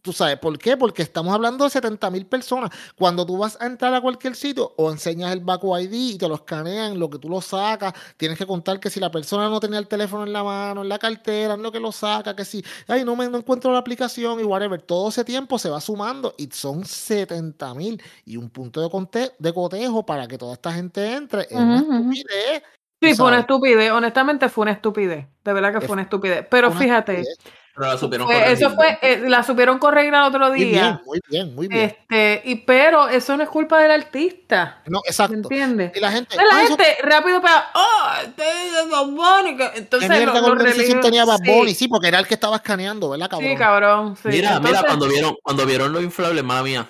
¿Tú 0.02 0.12
sabes 0.12 0.36
por 0.38 0.58
qué? 0.58 0.76
Porque 0.76 1.02
estamos 1.02 1.32
hablando 1.32 1.62
de 1.62 1.70
70 1.70 2.10
mil 2.10 2.26
personas. 2.26 2.70
Cuando 2.96 3.24
tú 3.24 3.38
vas 3.38 3.56
a 3.60 3.66
entrar 3.66 3.94
a 3.94 4.00
cualquier 4.00 4.34
sitio 4.34 4.74
o 4.76 4.90
enseñas 4.90 5.32
el 5.32 5.38
Baco 5.40 5.78
ID 5.78 5.92
y 5.92 6.18
te 6.18 6.26
lo 6.26 6.34
escanean, 6.34 6.98
lo 6.98 7.08
que 7.08 7.18
tú 7.20 7.28
lo 7.28 7.40
sacas, 7.40 7.92
tienes 8.16 8.36
que 8.36 8.44
contar 8.44 8.80
que 8.80 8.90
si 8.90 8.98
la 8.98 9.12
persona 9.12 9.48
no 9.48 9.60
tenía 9.60 9.78
el 9.78 9.86
teléfono 9.86 10.24
en 10.24 10.32
la 10.32 10.42
mano, 10.42 10.82
en 10.82 10.88
la 10.88 10.98
cartera, 10.98 11.54
en 11.54 11.62
lo 11.62 11.70
que 11.70 11.78
lo 11.78 11.92
saca, 11.92 12.34
que 12.34 12.44
si, 12.44 12.64
ay, 12.88 13.04
no 13.04 13.14
me 13.14 13.28
no 13.28 13.38
encuentro 13.38 13.70
la 13.70 13.78
aplicación 13.78 14.40
y 14.40 14.42
whatever. 14.42 14.82
Todo 14.82 15.10
ese 15.10 15.24
tiempo 15.24 15.56
se 15.56 15.70
va 15.70 15.80
sumando 15.80 16.34
y 16.36 16.48
son 16.50 16.84
70 16.84 17.72
mil 17.74 18.02
y 18.24 18.36
un 18.36 18.50
punto 18.50 18.80
de, 18.80 18.88
conte- 18.88 19.32
de 19.38 19.54
cotejo 19.54 20.04
para 20.04 20.26
que 20.26 20.36
toda 20.36 20.54
esta 20.54 20.72
gente 20.72 21.14
entre. 21.14 21.42
Es 21.42 21.52
una 21.52 21.78
estupidez. 21.78 22.62
Sí, 23.00 23.14
fue 23.14 23.26
una 23.28 23.38
estupidez. 23.40 23.92
Honestamente, 23.92 24.48
fue 24.48 24.62
una 24.62 24.72
estupidez. 24.72 25.26
De 25.44 25.52
verdad 25.52 25.72
que 25.72 25.80
fue 25.80 25.92
una 25.92 26.02
estupidez. 26.02 26.44
Pero 26.50 26.70
Una 26.70 26.78
fíjate, 26.80 27.20
estupidez. 27.20 27.61
Pero 27.74 27.86
la 27.90 27.96
supieron 27.96 28.26
corregir. 28.26 28.48
eso 28.52 28.70
fue, 28.74 28.98
eh, 29.00 29.22
la 29.28 29.42
supieron 29.42 29.78
corregir 29.78 30.14
al 30.14 30.24
otro 30.24 30.48
Muy 30.48 30.58
bien, 30.58 30.70
día. 30.72 31.00
muy 31.06 31.20
bien, 31.28 31.54
muy 31.54 31.68
bien. 31.68 31.84
Este, 31.86 32.42
y 32.44 32.56
pero 32.56 33.08
eso 33.08 33.34
no 33.36 33.42
es 33.42 33.48
culpa 33.48 33.80
del 33.80 33.90
artista. 33.90 34.82
No, 34.86 35.00
¿Me 35.04 35.08
exacto. 35.08 35.34
entiendes? 35.34 35.92
Y 35.94 36.00
la 36.00 36.12
gente, 36.12 36.34
Entonces, 36.34 36.52
"Ah, 36.52 36.56
la 36.58 36.64
eso 36.64 36.76
gente 36.76 36.96
rápido 37.02 37.40
para, 37.40 37.70
oh, 37.74 38.08
este 38.24 38.42
es 38.42 38.90
Bad 38.90 39.06
Bunny", 39.06 39.56
que- 39.56 39.70
¿Qué 39.72 39.78
Entonces, 39.78 40.10
mierda 40.10 40.40
los, 40.40 40.62
los 40.62 41.00
tenía 41.00 41.24
Bad 41.24 41.38
sí, 41.44 41.50
Bunny? 41.50 41.74
Sí, 41.74 41.88
porque 41.88 42.08
era 42.08 42.18
el 42.18 42.26
que 42.26 42.34
estaba 42.34 42.56
escaneando, 42.56 43.08
¿verdad, 43.10 43.30
cabrón? 43.30 43.50
Sí, 43.50 43.56
cabrón. 43.56 44.16
sí. 44.16 44.28
Mira, 44.28 44.50
mira, 44.50 44.56
Entonces, 44.58 44.84
cuando 44.86 45.08
vieron, 45.08 45.36
cuando 45.42 45.64
vieron 45.66 45.92
los 45.92 46.02
inflables, 46.02 46.44
mala 46.44 46.62
mía. 46.62 46.86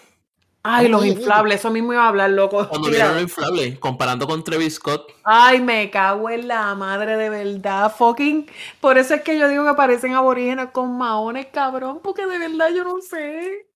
Ay, 0.64 0.88
los 0.88 1.04
inflables, 1.04 1.58
eso 1.58 1.70
mismo 1.70 1.92
iba 1.92 2.04
a 2.04 2.08
hablar, 2.08 2.30
loco. 2.30 2.68
Cuando 2.68 2.88
vieron 2.90 3.14
los 3.14 3.22
inflables, 3.22 3.78
comparando 3.78 4.26
con 4.26 4.44
Travis 4.44 4.74
Scott, 4.74 5.10
Ay, 5.24 5.60
me 5.60 5.90
cago 5.90 6.30
en 6.30 6.48
la 6.48 6.74
madre 6.74 7.16
de 7.16 7.30
verdad, 7.30 7.94
fucking. 7.96 8.48
Por 8.80 8.98
eso 8.98 9.14
es 9.14 9.22
que 9.22 9.38
yo 9.38 9.48
digo 9.48 9.64
que 9.64 9.74
parecen 9.74 10.14
aborígenes 10.14 10.70
con 10.72 10.96
maones, 10.98 11.46
cabrón, 11.52 12.00
porque 12.02 12.26
de 12.26 12.38
verdad 12.38 12.70
yo 12.74 12.84
no 12.84 13.00
sé. 13.00 13.66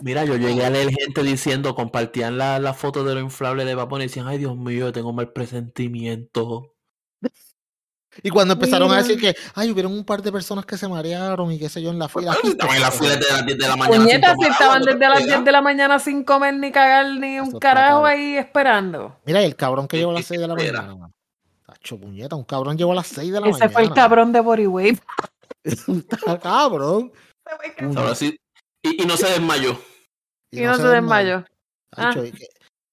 mira, 0.00 0.24
yo 0.24 0.36
llegué 0.36 0.64
a 0.64 0.70
leer 0.70 0.90
gente 0.90 1.22
diciendo, 1.22 1.74
compartían 1.74 2.38
la, 2.38 2.58
la 2.58 2.74
foto 2.74 3.04
de 3.04 3.14
los 3.14 3.24
inflables 3.24 3.66
de 3.66 3.74
Bunny 3.74 4.04
y 4.04 4.08
decían, 4.08 4.28
ay 4.28 4.38
Dios 4.38 4.56
mío, 4.56 4.86
yo 4.86 4.92
tengo 4.92 5.12
mal 5.12 5.32
presentimiento. 5.32 6.71
Y 8.22 8.30
cuando 8.30 8.54
empezaron 8.54 8.88
a 8.90 8.96
Mira. 8.96 9.02
decir 9.02 9.20
que, 9.20 9.34
ay, 9.54 9.70
hubieron 9.70 9.92
un 9.92 10.04
par 10.04 10.20
de 10.22 10.30
personas 10.32 10.66
que 10.66 10.76
se 10.76 10.86
marearon 10.88 11.50
y 11.52 11.58
qué 11.58 11.68
sé 11.68 11.80
yo 11.80 11.90
en 11.90 11.98
la 11.98 12.08
fila. 12.08 12.32
Bueno, 12.42 12.50
estaban 12.50 12.76
en 12.76 12.82
la 12.82 12.90
fila 12.90 13.16
desde 13.16 13.32
las 13.32 13.46
10 13.46 13.58
de 13.58 13.68
la 13.68 13.76
mañana. 13.76 13.96
Puñetas, 14.04 14.32
sin 14.34 14.42
si 14.44 14.50
estaban 14.50 14.76
agua, 14.82 14.92
desde 14.92 15.08
las 15.08 15.20
¿no? 15.20 15.26
10 15.26 15.44
de 15.44 15.52
la 15.52 15.62
mañana 15.62 15.98
sin 15.98 16.24
comer 16.24 16.54
ni 16.54 16.72
cagar 16.72 17.06
ni 17.06 17.40
un 17.40 17.48
Eso 17.48 17.58
carajo 17.58 18.04
ahí 18.04 18.36
esperando. 18.36 19.16
Mira, 19.24 19.40
y 19.42 19.46
el 19.46 19.56
cabrón 19.56 19.88
que 19.88 19.96
llegó 19.96 20.10
a 20.10 20.14
las 20.14 20.26
6 20.26 20.40
de 20.40 20.48
la 20.48 20.54
mañana, 20.54 20.82
mano. 20.82 21.12
Tacho, 21.66 21.98
puñeta, 21.98 22.36
un 22.36 22.44
cabrón 22.44 22.76
llegó 22.76 22.92
a 22.92 22.96
las 22.96 23.06
6 23.06 23.32
de 23.32 23.40
la 23.40 23.46
Ese 23.48 23.52
mañana. 23.60 23.72
fue 23.72 23.82
el 23.82 23.92
cabrón 23.92 24.32
de 24.32 24.40
Body 24.40 24.66
Wave. 24.66 24.98
Está 25.64 26.38
cabrón. 26.42 27.12
Ahora 27.96 28.14
sí. 28.14 28.38
Y, 28.82 29.02
y 29.02 29.06
no 29.06 29.16
se 29.16 29.28
desmayó. 29.30 29.78
Y 30.50 30.60
no 30.60 30.74
se 30.76 30.86
desmayó. 30.86 31.44
Tacho, 31.90 32.20
Ah. 32.24 32.24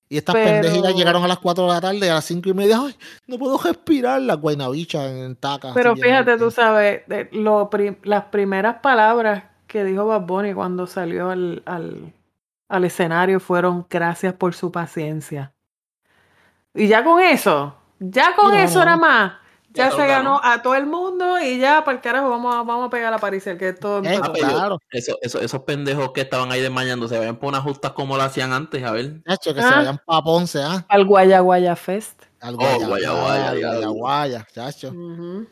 Y, 0.09 0.17
estas 0.17 0.33
Pero- 0.35 0.49
pendejitas 0.61 0.95
llegaron 0.95 1.23
a 1.23 1.27
las 1.27 1.37
4 1.39 1.65
de 1.67 1.69
la 1.73 1.79
tarde, 1.81 2.09
a 2.09 2.15
las 2.15 2.25
5 2.25 2.49
y 2.49 2.53
media, 2.53 2.79
ay, 2.81 2.95
no 3.27 3.37
puedo 3.37 3.57
respirar, 3.59 4.19
las 4.21 4.37
guaynabichas 4.37 5.05
en 5.11 5.35
taca. 5.35 5.71
Pero 5.75 5.95
fíjate, 5.95 6.37
tú 6.37 6.49
sabes, 6.51 7.03
de- 7.07 7.29
lo 7.31 7.69
prim- 7.69 7.97
las 8.03 8.25
primeras 8.25 8.77
palabras 8.81 9.43
que 9.67 9.83
dijo 9.83 10.07
Bad 10.07 10.21
Bunny 10.21 10.53
cuando 10.53 10.87
salió 10.87 11.29
al, 11.29 11.61
al, 11.67 12.11
al 12.69 12.85
escenario 12.85 13.39
fueron 13.39 13.85
gracias 13.89 14.33
por 14.33 14.55
su 14.55 14.71
paciencia. 14.71 15.53
Y 16.73 16.87
ya 16.87 17.03
con 17.03 17.21
eso, 17.21 17.75
ya 17.99 18.35
con 18.35 18.51
no, 18.53 18.59
eso 18.59 18.79
no. 18.79 18.85
nada 18.85 18.97
más, 18.97 19.33
Ya 19.73 19.91
se 19.91 20.05
ganó. 20.07 20.41
a 20.43 20.61
todo 20.61 20.75
el 20.75 20.85
mundo 20.87 21.39
y 21.39 21.59
ya 21.59 21.83
para 21.85 21.97
el 21.97 22.01
carajo 22.01 22.29
vamos 22.29 22.53
a, 22.55 22.63
vamos 22.63 22.87
a 22.87 22.89
pegar 22.89 23.13
a 23.13 23.17
París, 23.19 23.43
que 23.57 23.73
todo 23.73 24.01
Eh, 24.03 24.15
yo- 24.23 24.33
Claro. 24.33 24.79
eso- 24.91 25.17
eso- 25.21 25.39
esos 25.39 25.61
pendejos 25.63 26.11
que 26.11 26.21
estaban 26.21 26.51
ahí 26.51 26.59
desmayando 26.61 27.07
se 27.07 27.17
vayan 27.17 27.35
por 27.37 27.49
unas 27.49 27.61
justas 27.63 27.91
como 27.91 28.17
lo 28.17 28.23
hacían 28.23 28.51
antes, 28.51 28.83
a 28.83 28.91
ver. 28.91 29.21
Tacho, 29.23 29.53
que 29.53 29.61
se 29.61 29.67
Ah. 29.67 29.75
vayan 29.77 29.99
pa' 30.05 30.21
Ponce, 30.23 30.61
¿ah? 30.63 30.85
al 30.89 31.05
Guaya 31.05 31.39
Guaya 31.41 31.75
Fest. 31.75 32.23
Al 32.41 32.53
Oh, 32.55 32.57
Guaya, 32.57 32.87
Guaya, 32.87 32.87
Guaya, 32.87 33.11
Guaya, 33.11 33.41
Guaya, 33.51 33.53
diablo. 33.71 33.91
Guaya, 33.91 34.47
chacho. 34.53 34.93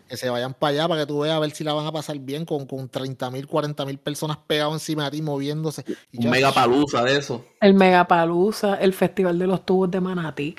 Que 0.08 0.16
se 0.16 0.30
vayan 0.30 0.54
para 0.54 0.72
allá 0.72 0.88
para 0.88 1.02
que 1.02 1.08
tú 1.08 1.20
veas 1.20 1.36
a 1.36 1.40
ver 1.40 1.52
si 1.52 1.66
la 1.66 1.74
van 1.74 1.86
a 1.86 1.92
pasar 1.92 2.18
bien 2.18 2.46
con, 2.46 2.66
con 2.66 2.88
30 2.88 3.30
mil, 3.30 3.46
40 3.46 3.86
mil 3.86 3.98
personas 3.98 4.38
pegadas 4.48 4.72
encima 4.74 5.04
de 5.06 5.12
ti 5.12 5.22
moviéndose. 5.22 5.84
Y 6.14 6.18
Un 6.18 6.24
chacho, 6.24 6.30
mega 6.30 6.52
palusa 6.54 7.04
de 7.04 7.18
eso. 7.18 7.44
El 7.60 7.74
Megapalusa, 7.74 8.76
el 8.76 8.94
Festival 8.94 9.38
de 9.38 9.48
los 9.48 9.66
Tubos 9.66 9.92
de 9.92 10.00
Manatí. 10.00 10.56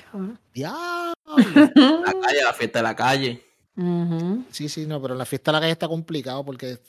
La 0.55 1.15
calle, 1.27 2.43
la 2.45 2.53
fiesta 2.53 2.79
de 2.81 2.83
la 2.83 2.95
calle. 2.97 3.45
Ujú. 3.79 4.45
Sí, 4.51 4.69
sí, 4.69 4.87
no, 4.87 5.01
pero 5.01 5.15
en 5.15 5.19
la 5.19 5.25
fiesta 5.25 5.53
de 5.53 5.57
la 5.57 5.61
calle 5.61 5.73
está 5.73 5.87
complicado 5.87 6.45
porque, 6.45 6.81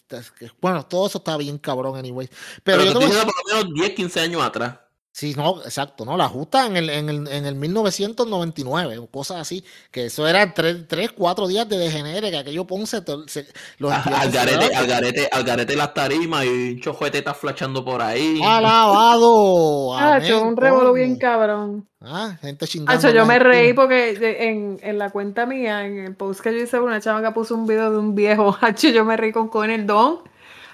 bueno, 0.60 0.84
todo 0.88 1.06
eso 1.06 1.20
está 1.20 1.38
bien 1.38 1.60
cabrón, 1.60 1.96
anyway. 1.96 2.28
Pero, 2.64 2.80
Pero, 2.80 2.84
yo 2.84 2.84
te 2.84 2.88
estoy 2.88 3.00
voy 3.00 3.06
a 3.06 3.08
diciendo 3.10 3.34
por 3.34 3.54
lo 3.54 3.64
menos 3.68 3.74
10, 3.76 3.96
15 3.96 4.20
años 4.20 4.42
atrás. 4.42 4.80
Sí, 5.12 5.34
no, 5.36 5.62
exacto, 5.64 6.06
no, 6.06 6.16
la 6.16 6.30
justa 6.30 6.66
en 6.66 6.78
el, 6.78 6.90
en 6.90 7.10
el, 7.10 7.28
en 7.28 7.46
el 7.46 7.56
1999, 7.56 9.00
o 9.00 9.08
cosas 9.08 9.42
así, 9.42 9.66
que 9.92 10.06
eso 10.06 10.26
eran 10.28 10.54
tres, 10.54 10.88
tres, 10.88 11.12
cuatro 11.12 11.48
días 11.48 11.68
de 11.68 11.78
degenere, 11.78 12.32
que 12.32 12.38
aquello 12.38 12.66
Ponce, 12.66 13.02
se- 13.28 13.46
los 13.80 13.92
Al 13.92 13.98
estudiantes 14.00 14.32
se 14.32 14.38
garete, 14.38 14.76
al 14.76 14.88
garete, 14.88 15.30
al 15.30 15.44
garete 15.44 15.76
las 15.76 15.94
tarimas 15.94 16.46
y 16.46 16.48
un 16.76 16.80
chojuete 16.80 17.18
está 17.18 17.34
flashando 17.34 17.84
por 17.84 18.02
ahí. 18.02 18.40
Alabado. 18.42 19.94
Ah, 19.96 20.16
amén, 20.16 20.24
hecho 20.26 20.42
un 20.44 20.56
revolú 20.56 20.94
bien 20.94 21.18
cabrón. 21.18 21.88
Ah, 22.00 22.38
gente 22.42 22.66
chingando. 22.66 22.94
Hacho, 22.94 23.10
yo 23.14 23.26
me 23.26 23.40
reí 23.40 23.74
porque 23.74 24.12
en, 24.48 24.80
en 24.82 24.98
la 24.98 25.10
cuenta 25.10 25.46
mía, 25.46 25.86
en 25.86 26.00
el 26.00 26.16
post 26.16 26.40
que 26.40 26.54
yo 26.54 26.60
hice, 26.60 26.80
una 26.80 27.02
chava 27.02 27.22
que 27.22 27.32
puso 27.34 27.56
un 27.56 27.68
video 27.68 27.92
de 27.92 27.98
un 27.98 28.16
viejo, 28.16 28.56
hacho, 28.62 28.88
yo 28.90 29.04
me 29.04 29.18
reí 29.18 29.34
con 29.34 29.50
Con 29.50 29.70
el 29.70 29.86
Don, 29.86 30.20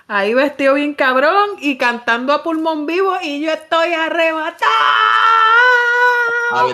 ahí 0.08 0.34
vestido 0.34 0.76
bien 0.76 0.94
cabrón 0.94 1.52
y 1.60 1.78
cantando 1.78 2.34
a 2.34 2.44
pulmón 2.44 2.86
vivo 2.86 3.18
y 3.22 3.42
yo 3.42 3.52
estoy 3.52 3.94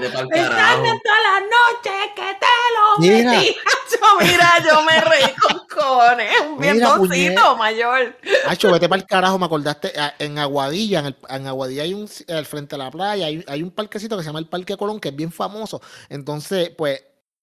pa'l 0.10 0.28
Pensando 0.28 1.00
todas 1.04 1.20
las 1.24 1.42
noches 1.44 2.12
que 2.16 2.38
te 2.40 2.46
lo 2.76 3.00
Mira. 3.00 3.32
metí. 3.32 3.56
Hacho, 3.66 4.26
mira, 4.26 4.54
yo 4.68 4.84
me 4.84 5.02
reí 5.02 5.34
con 5.74 6.20
un 6.52 6.60
Mira, 6.60 6.74
viejoncito 6.74 7.56
mayor. 7.58 8.18
Hacho, 8.48 8.72
vete 8.72 8.90
para 8.90 9.02
el 9.02 9.08
carajo, 9.08 9.40
me 9.40 9.46
acordaste, 9.46 9.92
en 10.20 10.38
Aguadilla, 10.38 11.00
en, 11.00 11.06
el- 11.08 11.16
en 11.30 11.48
Aguadilla 11.48 11.84
hay 11.84 11.94
un, 11.94 12.10
al 12.30 12.46
frente 12.46 12.76
a 12.76 12.78
la 12.78 12.92
playa, 12.92 13.26
hay, 13.28 13.44
hay 13.48 13.64
un 13.64 13.72
parquecito 13.72 14.18
que 14.18 14.24
se 14.24 14.30
llama 14.30 14.40
el 14.40 14.48
Parque 14.48 14.76
Colón, 14.78 15.00
que 15.00 15.10
es 15.10 15.16
bien 15.16 15.32
famoso. 15.32 15.82
Entonces, 16.10 16.72
pues, 16.78 17.02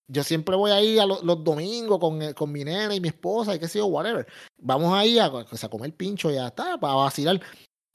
yo 0.08 0.24
siempre 0.24 0.56
voy 0.56 0.70
ahí 0.70 0.98
a 0.98 1.06
lo- 1.06 1.22
los 1.22 1.44
domingos 1.44 1.98
con, 1.98 2.20
eh, 2.22 2.34
con 2.34 2.50
mi 2.50 2.64
nena 2.64 2.94
y 2.94 3.00
mi 3.00 3.08
esposa 3.08 3.54
y 3.54 3.58
qué 3.58 3.68
sé 3.68 3.78
yo, 3.78 3.86
whatever. 3.86 4.26
Vamos 4.56 4.92
ahí 4.94 5.18
a, 5.18 5.26
a 5.26 5.68
comer 5.68 5.94
pincho 5.94 6.30
y 6.30 6.34
ya 6.34 6.48
está, 6.48 6.78
para 6.78 6.94
vacilar. 6.94 7.40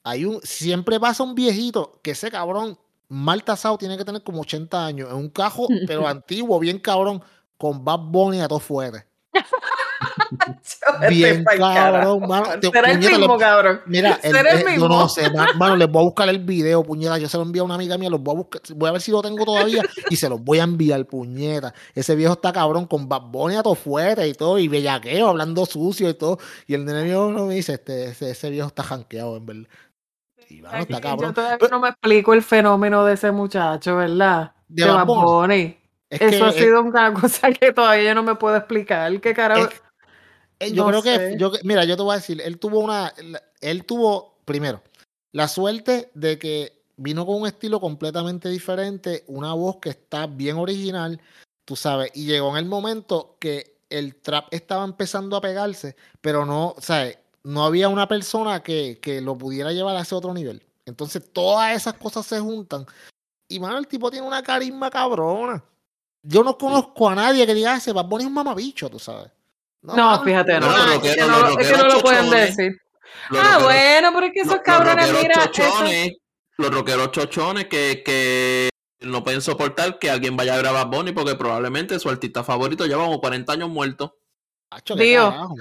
Hay 0.04 0.24
un, 0.24 0.40
siempre 0.42 1.00
pasa 1.00 1.22
un 1.22 1.34
viejito 1.34 1.98
que 2.02 2.12
ese 2.12 2.30
cabrón, 2.30 2.78
mal 3.08 3.42
tasado, 3.42 3.76
tiene 3.78 3.96
que 3.98 4.04
tener 4.04 4.22
como 4.22 4.42
80 4.42 4.86
años, 4.86 5.10
en 5.10 5.16
un 5.16 5.28
cajo, 5.28 5.66
pero 5.86 6.06
antiguo, 6.06 6.58
bien 6.58 6.78
cabrón, 6.78 7.22
con 7.58 7.84
Bad 7.84 8.00
Bunny 8.00 8.40
a 8.40 8.48
todos 8.48 8.62
fuera. 8.62 9.06
Bien 11.08 11.44
cabrón, 11.44 12.20
mano. 12.28 12.46
Será 12.60 12.90
el 12.92 12.98
mismo, 12.98 13.36
cabrón. 13.38 13.80
Mira, 13.86 14.18
el 14.22 14.36
eh, 14.36 14.64
mismo. 14.66 14.82
yo 14.82 14.88
no 14.88 15.08
sé, 15.08 15.30
ma- 15.30 15.52
mano, 15.56 15.76
les 15.76 15.88
voy 15.90 16.02
a 16.02 16.04
buscar 16.04 16.28
el 16.28 16.38
video, 16.38 16.82
puñeta. 16.82 17.18
Yo 17.18 17.28
se 17.28 17.36
lo 17.36 17.42
envío 17.42 17.62
a 17.62 17.64
una 17.66 17.74
amiga 17.74 17.96
mía, 17.98 18.10
los 18.10 18.20
voy 18.20 18.34
a 18.34 18.38
buscar, 18.38 18.60
voy 18.74 18.88
a 18.88 18.92
ver 18.92 19.00
si 19.00 19.10
lo 19.10 19.22
tengo 19.22 19.44
todavía 19.44 19.82
y 20.10 20.16
se 20.16 20.28
los 20.28 20.42
voy 20.42 20.58
a 20.60 20.64
enviar, 20.64 21.04
puñeta. 21.06 21.72
Ese 21.94 22.14
viejo 22.14 22.34
está 22.34 22.52
cabrón 22.52 22.86
con 22.86 23.08
Bad 23.08 23.22
Bunny 23.22 23.56
a 23.56 23.62
todo 23.62 23.74
fuerte 23.74 24.26
y 24.28 24.34
todo, 24.34 24.58
y 24.58 24.68
bellaqueo, 24.68 25.28
hablando 25.28 25.66
sucio 25.66 26.08
y 26.08 26.14
todo. 26.14 26.38
Y 26.66 26.74
el 26.74 26.84
nene 26.84 27.04
mío 27.04 27.30
no 27.30 27.46
me 27.46 27.54
dice, 27.54 27.74
este, 27.74 28.06
ese, 28.06 28.30
ese 28.30 28.50
viejo 28.50 28.68
está 28.68 28.82
janqueado, 28.82 29.36
en 29.36 29.46
verdad. 29.46 29.68
Y 30.50 30.60
mano, 30.60 30.78
está 30.78 30.94
Yo 30.96 31.00
cabrón. 31.00 31.34
todavía 31.34 31.58
Pero- 31.58 31.70
no 31.70 31.80
me 31.80 31.88
explico 31.88 32.34
el 32.34 32.42
fenómeno 32.42 33.04
de 33.04 33.14
ese 33.14 33.30
muchacho, 33.32 33.96
¿verdad? 33.96 34.52
De 34.68 34.84
De 34.84 34.90
Bad 34.90 35.06
Bunny. 35.06 35.22
Bunny. 35.24 35.78
Es 36.10 36.20
Eso 36.20 36.44
que, 36.44 36.50
ha 36.50 36.52
sido 36.52 36.82
una 36.82 37.12
cosa 37.20 37.50
que 37.50 37.72
todavía 37.72 38.04
yo 38.10 38.14
no 38.14 38.22
me 38.22 38.34
puedo 38.36 38.54
explicar. 38.56 39.20
¿Qué 39.20 39.32
carajo? 39.34 39.68
Es- 39.68 39.82
yo 40.60 40.84
No 40.84 40.88
creo 40.88 41.02
que, 41.02 41.36
yo, 41.38 41.52
mira, 41.62 41.84
yo 41.84 41.96
te 41.96 42.02
voy 42.02 42.12
a 42.14 42.16
decir, 42.16 42.40
él 42.40 42.58
tuvo 42.58 42.80
una, 42.80 43.12
él 43.60 43.84
tuvo, 43.84 44.38
primero, 44.44 44.82
la 45.32 45.48
suerte 45.48 46.10
de 46.14 46.38
que 46.38 46.84
vino 46.96 47.26
con 47.26 47.40
un 47.40 47.46
estilo 47.46 47.80
completamente 47.80 48.48
diferente, 48.48 49.24
una 49.26 49.52
voz 49.54 49.76
que 49.76 49.90
está 49.90 50.26
bien 50.26 50.56
original, 50.56 51.20
tú 51.64 51.76
sabes, 51.76 52.10
y 52.14 52.26
llegó 52.26 52.50
en 52.50 52.56
el 52.56 52.66
momento 52.66 53.36
que 53.40 53.78
el 53.90 54.16
trap 54.16 54.46
estaba 54.52 54.84
empezando 54.84 55.36
a 55.36 55.40
pegarse, 55.40 55.96
pero 56.20 56.44
no, 56.44 56.74
sea, 56.78 57.10
no 57.42 57.64
había 57.64 57.88
una 57.88 58.08
persona 58.08 58.62
que, 58.62 58.98
que 59.00 59.20
lo 59.20 59.36
pudiera 59.36 59.72
llevar 59.72 59.96
a 59.96 60.02
ese 60.02 60.14
otro 60.14 60.32
nivel. 60.34 60.62
Entonces 60.86 61.32
todas 61.32 61.76
esas 61.76 61.94
cosas 61.94 62.26
se 62.26 62.40
juntan. 62.40 62.86
Y 63.48 63.60
mano, 63.60 63.78
el 63.78 63.86
tipo 63.86 64.10
tiene 64.10 64.26
una 64.26 64.42
carisma 64.42 64.90
cabrona. 64.90 65.62
Yo 66.22 66.42
no 66.42 66.56
conozco 66.56 67.08
a 67.08 67.14
nadie 67.14 67.46
que 67.46 67.54
diga, 67.54 67.76
ese 67.76 67.92
Bad 67.92 68.06
Bunny 68.06 68.24
es 68.24 68.28
un 68.28 68.34
mamabicho, 68.34 68.88
tú 68.88 68.98
sabes. 68.98 69.30
No, 69.84 70.22
fíjate, 70.22 70.60
no. 70.60 70.66
No, 70.66 70.76
los 70.76 70.86
es, 70.94 71.00
que 71.00 71.08
rockeros- 71.22 71.28
no, 71.28 71.38
los 71.48 71.58
es 71.58 71.66
que 71.70 71.76
no 71.76 71.84
lo 71.88 72.00
pueden 72.00 72.30
decir. 72.30 72.80
Los 73.30 73.40
Ah, 73.42 73.44
rockeros- 73.58 73.62
bueno, 73.64 74.10
pero 74.14 74.26
es 74.26 74.32
que 74.32 74.40
esos 74.40 74.58
cabrones, 74.64 75.12
mira, 75.22 75.34
eso- 75.34 76.16
los 76.56 76.70
rockeros 76.74 77.10
chochones 77.12 77.66
que, 77.66 78.02
que 78.04 78.68
no 79.00 79.22
pueden 79.24 79.42
soportar 79.42 79.98
que 79.98 80.10
alguien 80.10 80.36
vaya 80.36 80.54
a 80.54 80.56
ver 80.56 80.66
a 80.68 80.72
Bad 80.72 80.86
Bunny 80.86 81.12
porque 81.12 81.34
probablemente 81.34 81.98
su 81.98 82.08
artista 82.08 82.42
favorito 82.44 82.86
lleva 82.86 83.04
como 83.04 83.20
40 83.20 83.52
años 83.52 83.68
muerto. 83.68 84.16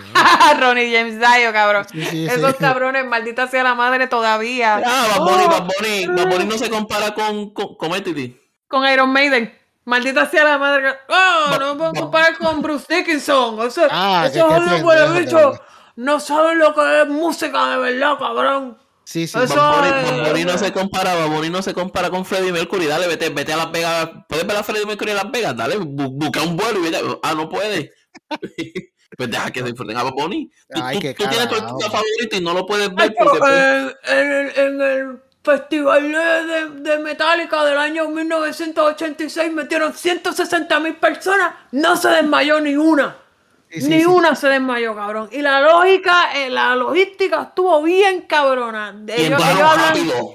Man. 0.13 0.59
Ronnie 0.59 0.91
James 0.95 1.19
Dio, 1.19 1.51
cabrón. 1.53 1.85
Sí, 1.91 2.03
sí, 2.03 2.09
sí. 2.11 2.25
Esos 2.25 2.55
cabrones, 2.55 3.05
maldita 3.05 3.47
sea 3.47 3.63
la 3.63 3.75
madre 3.75 4.07
todavía. 4.07 4.81
Ah, 4.85 5.07
Bad 5.17 5.19
Bunny, 5.25 5.43
Oh, 5.45 5.49
Bad 5.49 5.67
Bunny, 5.67 6.05
Bad 6.07 6.29
Bunny 6.31 6.45
no 6.45 6.57
se 6.57 6.69
compara 6.69 7.13
con, 7.13 7.53
con, 7.53 7.75
con. 7.75 7.91
Con 8.67 8.87
Iron 8.87 9.11
Maiden. 9.11 9.53
Maldita 9.85 10.29
sea 10.29 10.43
la 10.45 10.57
madre. 10.57 10.83
que- 10.83 10.97
Oh, 11.09 11.57
no 11.59 11.77
puedo 11.77 11.93
va- 11.93 11.99
comparar 11.99 12.37
con 12.37 12.61
Bruce 12.61 12.85
Dickinson. 12.93 13.59
Eso, 13.67 13.87
Ah, 13.91 14.27
que- 14.31 14.37
esos 14.39 14.47
que 14.53 14.59
verdad. 14.85 15.61
No 15.95 16.19
saben 16.19 16.57
lo 16.59 16.73
que 16.73 17.01
es 17.01 17.07
música 17.07 17.69
de 17.69 17.77
verdad, 17.77 18.17
cabrón. 18.17 18.77
Sí, 19.05 19.27
sí. 19.27 19.37
Eso- 19.37 19.55
Bad 19.55 20.27
Bunny, 20.29 20.39
es- 20.41 20.45
no 20.47 20.57
se 20.57 20.71
compara, 20.71 21.13
Bad 21.13 21.27
Bunny 21.27 21.49
no 21.49 21.61
se 21.61 21.73
compara 21.73 22.09
con 22.09 22.23
Freddie 22.25 22.53
Mercury. 22.53 22.85
Dale, 22.87 23.07
vete, 23.07 23.29
vete 23.29 23.51
a 23.53 23.57
Las 23.57 23.71
Vegas. 23.71 24.09
¿Puedes 24.29 24.47
ver 24.47 24.55
a 24.57 24.63
Freddie 24.63 24.85
Mercury 24.85 25.11
en 25.11 25.17
Las 25.17 25.29
Vegas? 25.31 25.55
Dale, 25.57 25.77
bu- 25.79 26.09
busca 26.17 26.41
un 26.41 26.55
vuelo 26.55 26.79
y 26.79 26.83
vete. 26.89 26.99
Ah, 27.21 27.33
no 27.35 27.49
puede. 27.49 27.91
pues 29.17 29.29
deja 29.29 29.51
que 29.51 29.59
se 29.59 29.65
disfruten 29.67 29.97
a 29.97 30.03
Bad 30.03 30.13
Bunny. 30.13 30.49
Tú, 30.73 30.81
Ay, 30.81 30.95
tú- 30.95 31.01
tienes 31.01 31.49
tu 31.49 31.55
artista 31.55 31.91
favorito 31.91 32.35
y 32.37 32.41
no 32.41 32.53
lo 32.53 32.65
puedes 32.65 32.89
Ay, 32.89 32.95
ver 32.95 33.13
pero, 33.17 33.31
porque... 33.31 33.95
en, 34.07 34.51
en 34.55 34.81
el 34.81 35.23
festival 35.43 36.11
de, 36.83 36.97
Metallica 36.99 37.63
del 37.65 37.77
año 37.77 38.07
1986 38.07 39.51
metieron 39.51 39.93
160 39.93 40.79
mil 40.79 40.95
personas. 40.95 41.53
No 41.71 41.95
se 41.95 42.09
desmayó 42.09 42.59
ni 42.61 42.75
una. 42.75 43.17
Sí, 43.69 43.81
sí, 43.81 43.89
ni 43.89 43.99
sí. 44.01 44.05
una 44.05 44.35
se 44.35 44.47
desmayó, 44.49 44.95
cabrón. 44.95 45.29
Y 45.31 45.41
la 45.41 45.59
lógica, 45.61 46.31
eh, 46.35 46.49
la 46.49 46.75
logística 46.75 47.41
estuvo 47.43 47.81
bien 47.81 48.21
cabrona. 48.21 48.95
y 49.07 49.11
Ellos, 49.11 49.41
entraron 49.41 49.57
ellos 49.57 49.69
hablan- 49.71 49.87
rápido. 49.89 50.29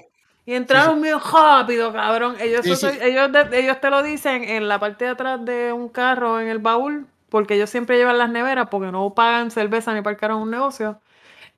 y 0.44 0.54
entraron 0.54 1.00
bien 1.02 1.18
rápido, 1.32 1.92
cabrón. 1.92 2.36
Ellos, 2.40 2.62
Sí, 2.64 2.72
eso- 2.72 2.90
sí. 2.90 2.98
ellos, 3.00 3.30
de- 3.32 3.60
ellos 3.60 3.80
te 3.80 3.90
lo 3.90 4.02
dicen 4.02 4.42
en 4.44 4.66
la 4.68 4.78
parte 4.80 5.04
de 5.04 5.10
atrás 5.12 5.44
de 5.44 5.72
un 5.72 5.88
carro, 5.88 6.40
en 6.40 6.48
el 6.48 6.58
baúl, 6.58 7.06
porque 7.30 7.54
ellos 7.54 7.70
siempre 7.70 7.96
llevan 7.96 8.18
las 8.18 8.28
neveras, 8.30 8.68
porque 8.70 8.90
no 8.90 9.14
pagan 9.14 9.50
cerveza 9.52 9.94
ni 9.94 10.02
parcaron 10.02 10.42
un 10.42 10.50
negocio. 10.50 11.00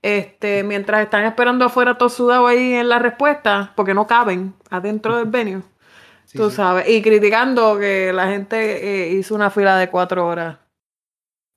Este, 0.03 0.63
mientras 0.63 1.03
están 1.03 1.25
esperando 1.25 1.65
afuera 1.67 1.99
todo 1.99 2.09
sudado 2.09 2.47
ahí 2.47 2.73
en 2.75 2.89
la 2.89 2.99
respuesta, 2.99 3.73
porque 3.77 3.93
no 3.95 4.07
caben 4.07 4.55
adentro 4.71 5.17
del 5.17 5.27
venue, 5.27 5.63
Sí, 6.25 6.39
tú 6.39 6.49
sí. 6.49 6.57
sabes, 6.57 6.89
y 6.89 7.03
criticando 7.03 7.79
que 7.79 8.13
la 8.13 8.29
gente 8.29 9.09
eh, 9.09 9.13
hizo 9.13 9.35
una 9.35 9.51
fila 9.51 9.77
de 9.77 9.91
cuatro 9.91 10.27
horas 10.27 10.57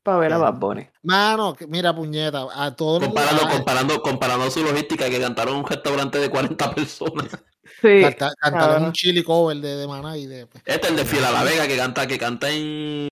para 0.03 0.17
ver 0.17 0.33
a. 0.33 0.37
Bad 0.39 0.55
Bunny. 0.55 0.87
Mano, 1.03 1.53
que- 1.53 1.67
mira, 1.67 1.95
puñeta, 1.95 2.47
a 2.53 2.75
todo 2.75 2.97
el 2.97 3.03
mundo- 3.03 3.15
Comparando, 3.15 3.45
a- 3.45 3.49
comparando, 3.51 4.01
comparando 4.01 4.51
su 4.51 4.61
logística 4.63 5.09
que 5.09 5.21
cantaron 5.21 5.55
un 5.55 5.65
restaurante 5.65 6.17
de 6.19 6.29
40 6.29 6.73
personas. 6.75 7.27
Sí, 7.81 8.01
canta- 8.01 8.33
cantaron 8.39 8.83
un 8.85 8.91
chili 8.93 9.23
cover 9.23 9.57
de, 9.57 9.75
de 9.77 9.87
Maná 9.87 10.17
y 10.17 10.25
de. 10.25 10.45
pues. 10.47 10.61
Este 10.65 10.85
es 10.87 10.91
el 10.91 10.97
de 10.97 11.05
Fiel 11.05 11.23
a 11.23 11.31
la 11.31 11.43
Vega 11.43 11.65
que 11.67 11.75
canta, 11.77 12.05
que 12.07 12.17
canta 12.17 12.49
en. 12.49 13.07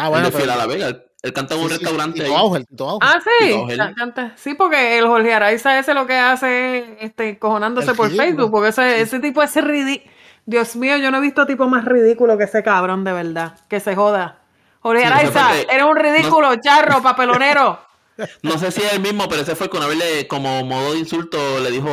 Ah, 0.00 0.04
el 0.06 0.10
bueno, 0.10 0.26
de 0.26 0.32
Fiel 0.32 0.42
pero. 0.48 0.52
a 0.52 0.56
la 0.56 0.66
Vega. 0.66 0.88
Él, 1.22 1.32
canta 1.34 1.54
en 1.54 1.60
un 1.60 1.68
sí, 1.68 1.74
sí, 1.74 1.80
restaurante 1.80 2.26
Auger. 2.34 2.64
Ah, 3.02 3.18
sí, 3.22 3.76
canta. 3.96 4.32
Sí, 4.36 4.54
porque 4.54 4.98
el 4.98 5.06
Jorge 5.06 5.34
Araiza 5.34 5.78
ese 5.78 5.92
lo 5.92 6.06
que 6.06 6.16
hace 6.16 6.78
es 6.78 6.84
este, 7.00 7.38
cojonándose 7.38 7.90
El 7.90 7.96
por 7.96 8.06
ridículo. 8.08 8.26
Facebook, 8.26 8.50
porque 8.50 8.68
ese, 8.70 8.96
Sí. 8.96 9.02
ese 9.02 9.20
tipo, 9.20 9.42
ese 9.42 9.60
ridículo. 9.60 10.10
Dios 10.46 10.74
mío, 10.76 10.96
yo 10.96 11.10
no 11.10 11.18
he 11.18 11.20
visto 11.20 11.46
tipo 11.46 11.68
más 11.68 11.84
ridículo 11.84 12.38
que 12.38 12.44
ese 12.44 12.62
cabrón, 12.62 13.04
de 13.04 13.12
verdad. 13.12 13.58
Que 13.68 13.80
se 13.80 13.94
joda. 13.94 14.38
Jorge 14.80 15.02
Sí, 15.02 15.06
Araiza, 15.06 15.60
eres 15.70 15.84
un 15.84 15.96
ridículo, 15.96 16.56
charro, 16.56 17.02
papelonero. 17.02 17.78
No 18.42 18.58
sé 18.58 18.70
si 18.70 18.82
es 18.82 18.92
el 18.92 19.00
mismo, 19.00 19.26
pero 19.30 19.40
ese 19.40 19.56
fue 19.56 19.70
con 19.70 19.82
haberle, 19.82 20.26
como 20.28 20.62
modo 20.64 20.92
de 20.92 20.98
insulto, 20.98 21.38
le 21.60 21.70
dijo 21.70 21.88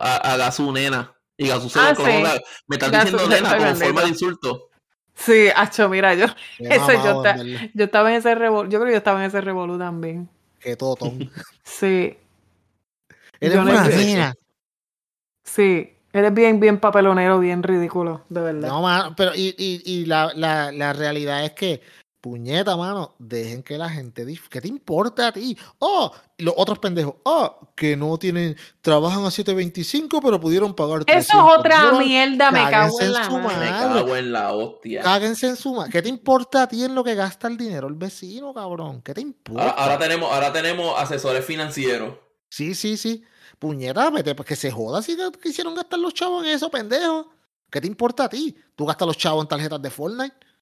a, 0.00 0.16
a 0.16 0.36
Gazú 0.36 0.72
nena. 0.72 1.12
Y 1.36 1.46
Gazú 1.46 1.68
se 1.70 1.78
Ah, 1.78 1.94
sí. 1.96 2.02
Me 2.66 2.76
estás 2.76 2.90
diciendo 2.90 3.28
nena 3.28 3.56
como 3.56 3.74
forma 3.76 4.02
de 4.02 4.08
insulto. 4.08 4.68
Sí, 5.14 5.48
hacho, 5.54 5.88
mira, 5.88 6.14
yo, 6.14 6.26
ese 6.58 6.94
yo, 7.04 7.22
ta- 7.22 7.36
yo 7.72 7.84
estaba 7.84 8.10
en 8.10 8.16
ese 8.16 8.34
revolú, 8.34 8.68
yo 8.68 8.78
creo 8.78 8.86
que 8.88 8.92
yo 8.92 8.98
estaba 8.98 9.20
en 9.20 9.26
ese 9.26 9.40
revolú 9.40 9.78
también. 9.78 10.28
Qué 10.60 10.76
totón. 10.76 11.30
Sí, 11.64 12.16
Eres 13.40 13.58
una 13.58 13.88
nena. 13.88 14.34
sí. 15.42 15.90
Eres 16.12 16.32
bien, 16.32 16.60
bien 16.60 16.78
papelonero, 16.78 17.40
bien 17.40 17.62
ridículo, 17.62 18.22
de 18.28 18.40
verdad. 18.40 18.68
No, 18.68 18.80
mano, 18.82 19.14
pero 19.16 19.32
y, 19.34 19.52
y, 19.58 19.82
y 19.84 20.04
la, 20.06 20.30
la, 20.36 20.70
la 20.70 20.92
realidad 20.92 21.44
es 21.44 21.52
que, 21.52 21.80
puñeta, 22.24 22.74
mano, 22.74 23.14
dejen 23.18 23.62
que 23.62 23.76
la 23.76 23.90
gente. 23.90 24.24
¿Qué 24.48 24.58
te 24.62 24.66
importa 24.66 25.28
a 25.28 25.32
ti? 25.32 25.58
Oh, 25.78 26.10
y 26.38 26.44
los 26.44 26.54
otros 26.56 26.78
pendejos. 26.78 27.16
Oh, 27.22 27.68
que 27.76 27.98
no 27.98 28.16
tienen. 28.16 28.56
Trabajan 28.80 29.26
a 29.26 29.28
7.25, 29.28 30.20
pero 30.22 30.40
pudieron 30.40 30.74
pagar. 30.74 31.04
Eso 31.06 31.18
es 31.18 31.26
300 31.26 31.58
otra 31.58 31.82
dólares. 31.82 32.08
mierda, 32.08 32.50
me 32.50 32.70
cago 32.70 32.98
en 32.98 33.06
en 33.08 33.12
la 33.12 33.28
madre. 33.28 33.58
Me 33.58 33.70
cago 33.70 34.16
en 34.16 34.32
la 34.32 34.52
hostia. 34.54 35.02
Cáguense 35.02 35.48
en 35.48 35.56
su 35.56 35.74
madre. 35.74 35.92
¿Qué 35.92 36.00
te 36.00 36.08
importa 36.08 36.62
a 36.62 36.66
ti 36.66 36.82
en 36.82 36.94
lo 36.94 37.04
que 37.04 37.14
gasta 37.14 37.46
el 37.46 37.58
dinero 37.58 37.88
el 37.88 37.94
vecino, 37.94 38.54
cabrón? 38.54 39.02
¿Qué 39.02 39.12
te 39.12 39.20
importa? 39.20 39.62
Ahora, 39.62 39.74
ahora 39.82 39.98
tenemos, 39.98 40.32
ahora 40.32 40.50
tenemos 40.50 40.98
asesores 40.98 41.44
financieros. 41.44 42.14
Sí, 42.48 42.74
sí, 42.74 42.96
sí. 42.96 43.22
Puñeta, 43.58 44.08
vete, 44.08 44.34
pues 44.34 44.48
que 44.48 44.56
se 44.56 44.70
joda 44.70 45.02
si 45.02 45.14
quisieron 45.42 45.74
gastar 45.74 45.98
los 45.98 46.14
chavos 46.14 46.42
en 46.42 46.54
eso, 46.54 46.70
pendejo. 46.70 47.28
¿Qué 47.70 47.82
te 47.82 47.86
importa 47.86 48.24
a 48.24 48.28
ti? 48.30 48.56
Tú 48.74 48.86
gastas 48.86 49.08
los 49.08 49.18
chavos 49.18 49.44
en 49.44 49.48
tarjetas 49.48 49.82
de 49.82 49.90
Fortnite 49.90 50.53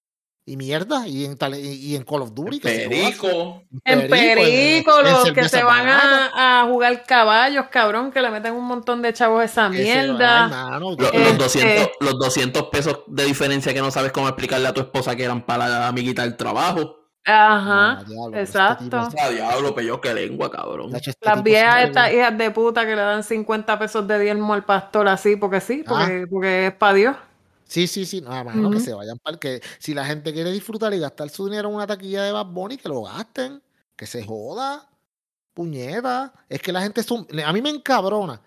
y 0.44 0.56
mierda, 0.56 1.06
y 1.06 1.24
en, 1.24 1.36
tale- 1.38 1.60
y 1.60 1.92
y 1.92 1.96
en 1.96 2.02
Call 2.04 2.22
of 2.22 2.34
Duty. 2.34 2.58
que 2.58 2.68
se 2.68 2.84
joda. 2.86 2.90
Perico. 2.90 3.62
En 3.84 4.08
perico, 4.08 4.98
en 5.00 5.12
los 5.12 5.32
que 5.32 5.48
se 5.48 5.62
van 5.62 5.88
a, 5.88 6.60
a 6.62 6.66
jugar 6.66 7.04
caballos, 7.04 7.66
cabrón, 7.70 8.10
que 8.10 8.20
le 8.20 8.28
meten 8.30 8.54
un 8.54 8.64
montón 8.64 9.02
de 9.02 9.12
chavos 9.12 9.40
a 9.40 9.44
esa 9.44 9.68
mierda. 9.68 10.48
mano, 10.48 10.90
Los, 10.98 10.98
los 10.98 11.14
Este- 11.14 11.34
200, 11.36 11.90
los 12.00 12.18
200 12.18 12.62
pesos 12.64 13.00
de 13.06 13.24
diferencia 13.24 13.72
que 13.72 13.80
no 13.80 13.90
sabes 13.92 14.10
cómo 14.10 14.26
explicarle 14.28 14.66
a 14.68 14.74
tu 14.74 14.80
esposa 14.80 15.14
que 15.14 15.24
eran 15.24 15.42
para 15.42 15.68
la 15.68 15.86
amiguita 15.88 16.22
del 16.22 16.36
trabajo. 16.36 16.98
Ajá, 17.24 18.00
Ah, 18.00 18.04
diablo, 18.04 18.36
este 18.36 18.40
exacto. 18.40 18.82
tipo- 18.84 18.96
O 18.96 19.10
sea, 19.12 19.30
diablo, 19.30 19.74
peyo 19.76 20.00
que 20.00 20.12
lengua, 20.12 20.50
cabrón. 20.50 20.92
Este 20.96 21.12
Las 21.20 21.40
viejas 21.44 21.84
estas 21.84 22.12
hijas 22.12 22.36
de 22.36 22.50
puta 22.50 22.84
que 22.84 22.96
le 22.96 23.02
dan 23.02 23.22
50 23.22 23.78
pesos 23.78 24.08
de 24.08 24.18
diezmo 24.18 24.54
al 24.54 24.64
pastor 24.64 25.06
así, 25.06 25.36
porque 25.36 25.60
sí, 25.60 25.84
Ah. 25.86 26.00
porque, 26.00 26.26
porque 26.28 26.66
es 26.66 26.74
para 26.74 26.94
Dios. 26.94 27.16
Sí, 27.72 27.86
sí, 27.86 28.04
sí. 28.04 28.20
No, 28.20 28.30
mano, 28.44 28.68
que 28.70 28.76
Ujú. 28.76 28.84
se 28.84 28.92
vayan 28.92 29.18
para 29.18 29.38
que 29.38 29.62
Si 29.78 29.94
la 29.94 30.04
gente 30.04 30.32
quiere 30.34 30.52
disfrutar 30.52 30.92
y 30.92 30.98
gastar 30.98 31.30
su 31.30 31.46
dinero 31.46 31.68
en 31.70 31.76
una 31.76 31.86
taquilla 31.86 32.22
de 32.24 32.32
Bad 32.32 32.46
Bunny, 32.46 32.76
que 32.76 32.88
lo 32.88 33.02
gasten. 33.04 33.62
Que 33.96 34.06
se 34.06 34.24
joda. 34.24 34.88
Puñeta. 35.54 36.32
Es 36.48 36.60
que 36.62 36.72
la 36.72 36.82
gente 36.82 37.02
son. 37.02 37.26
A 37.44 37.52
mí 37.52 37.62
me 37.62 37.70
encabrona. 37.70 38.40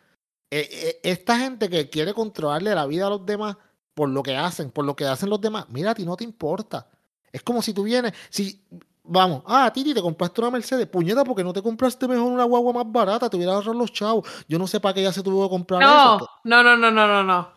eh, 0.52 0.70
eh, 0.72 1.00
esta 1.04 1.38
gente 1.40 1.70
que 1.70 1.90
quiere 1.90 2.14
controlarle 2.14 2.74
la 2.76 2.86
vida 2.86 3.08
a 3.08 3.10
los 3.10 3.26
demás 3.26 3.58
por 3.96 4.10
lo 4.10 4.24
que 4.24 4.36
hacen, 4.38 4.72
por 4.72 4.86
lo 4.86 4.96
que 4.96 5.06
hacen 5.06 5.30
los 5.30 5.42
demás. 5.42 5.66
Mira, 5.70 5.92
a 5.92 5.96
ti 5.96 6.06
no 6.06 6.16
te 6.18 6.24
importa. 6.24 6.88
Es 7.32 7.42
como 7.44 7.62
si 7.64 7.74
tú 7.74 7.84
vienes. 7.84 8.14
Si. 8.30 8.62
Vamos, 9.08 9.44
ah, 9.48 9.72
Titi, 9.74 9.94
te 9.94 10.02
compraste 10.02 10.42
una 10.42 10.52
Mercedes. 10.52 10.88
Puñeta, 10.88 11.24
porque 11.24 11.44
no 11.44 11.54
te 11.54 11.62
compraste 11.64 12.08
mejor 12.08 12.32
una 12.32 12.44
guagua 12.46 12.74
más 12.74 12.92
barata. 12.92 13.30
Te 13.30 13.38
hubieras 13.38 13.56
ahorrado 13.56 13.74
los 13.76 13.92
chavos. 13.94 14.28
Yo 14.48 14.58
no 14.60 14.68
sé 14.68 14.80
para 14.80 14.94
qué 14.96 15.04
ya 15.04 15.12
se 15.14 15.22
tuvo 15.24 15.44
que 15.46 15.50
comprar 15.52 15.82
No, 15.82 16.16
eso. 16.18 16.30
no, 16.46 16.64
no, 16.64 16.78
no, 16.78 16.92
no, 16.92 17.08
no, 17.08 17.24
no. 17.24 17.55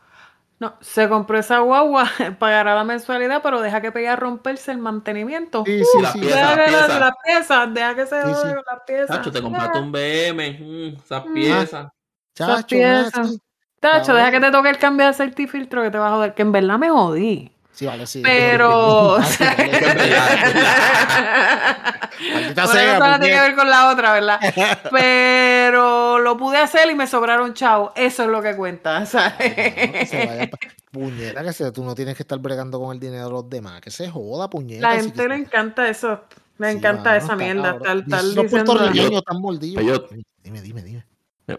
No, 0.60 0.74
se 0.80 1.08
compró 1.08 1.38
esa 1.38 1.60
guagua, 1.60 2.04
pagará 2.40 2.74
la 2.74 2.82
mensualidad, 2.84 3.42
pero 3.42 3.60
deja 3.60 3.80
que 3.80 3.92
pegue 3.92 4.08
a 4.08 4.16
romperse 4.16 4.72
el 4.72 4.78
mantenimiento. 4.78 5.62
Sí, 5.64 5.84
sí, 5.84 6.02
las 6.02 6.12
sí. 6.12 6.20
piezas, 6.20 6.40
Deja 6.40 6.54
que 6.54 6.58
las, 6.58 6.68
piezas. 6.86 7.00
las 7.00 7.14
piezas, 7.24 7.74
deja 7.74 7.94
que 7.94 8.06
se 8.06 8.22
Sí, 8.22 8.28
jode 8.34 8.48
sí. 8.48 8.54
con 8.54 8.64
las 8.66 8.82
piezas. 8.86 9.16
Tacho, 9.16 9.32
te 9.32 9.42
compraste 9.42 9.78
un 9.78 9.92
BM, 9.92 10.50
mm, 10.60 10.96
esas 11.04 11.26
Mm. 11.26 11.34
piezas. 11.34 11.88
Chacho, 12.34 12.66
piezas. 12.68 13.28
sí. 13.30 13.38
Tacho, 13.80 14.12
deja 14.14 14.30
que 14.32 14.40
te 14.40 14.50
toque 14.50 14.70
el 14.70 14.78
cambio 14.78 15.06
de 15.06 15.10
aceite 15.10 15.42
y 15.42 15.46
filtro 15.46 15.82
que 15.82 15.90
te 15.90 15.98
va 15.98 16.08
a 16.08 16.10
joder, 16.10 16.34
que 16.34 16.42
en 16.42 16.50
verdad 16.50 16.78
me 16.78 16.90
jodí. 16.90 17.52
Sí, 17.78 17.86
vale, 17.86 18.06
sí. 18.08 18.22
Pero. 18.24 19.18
Ah, 19.28 19.28
Maldita 22.34 22.64
Bueno, 22.66 22.80
sea, 22.80 22.98
no 22.98 23.04
tiene 23.04 23.18
puñeta. 23.18 23.20
que 23.20 23.40
ver 23.48 23.54
con 23.56 23.70
la 23.70 23.90
otra, 23.92 24.12
¿verdad? 24.12 24.40
Pero 24.90 26.18
lo 26.18 26.36
pude 26.36 26.56
hacer 26.58 26.90
y 26.90 26.96
me 26.96 27.06
sobraron 27.06 27.54
chavos. 27.54 27.92
Eso 27.94 28.24
es 28.24 28.28
lo 28.28 28.42
que 28.42 28.56
cuenta, 28.56 29.06
¿sabes? 29.06 29.34
Que 29.54 30.04
se 30.06 30.26
vaya 30.26 30.50
pa- 30.50 30.58
Puñeta, 30.90 31.44
que 31.44 31.52
se, 31.52 31.70
tú 31.70 31.84
no 31.84 31.94
tienes 31.94 32.16
que 32.16 32.24
estar 32.24 32.40
bregando 32.40 32.80
con 32.80 32.92
el 32.92 32.98
dinero 32.98 33.26
de 33.26 33.30
los 33.30 33.48
demás. 33.48 33.80
Que 33.80 33.92
se 33.92 34.10
joda, 34.10 34.50
puñeta. 34.50 34.90
La 34.90 34.96
gente 35.00 35.22
que- 35.22 35.28
le 35.28 35.36
encanta 35.36 35.88
eso. 35.88 36.20
Le 36.58 36.72
Sí, 36.72 36.78
encanta 36.78 37.04
mano, 37.04 37.16
esa 37.16 37.32
está 37.34 37.36
mierda. 37.36 37.70
estar 37.76 37.96
esos 37.98 38.04
diciendo. 38.34 38.50
puertorriqueños 38.50 39.12
están 39.20 39.40
mordidos. 39.40 39.84
Yo- 39.84 40.04
Dime, 40.42 40.60
dime, 40.62 40.82
dime. 40.82 41.04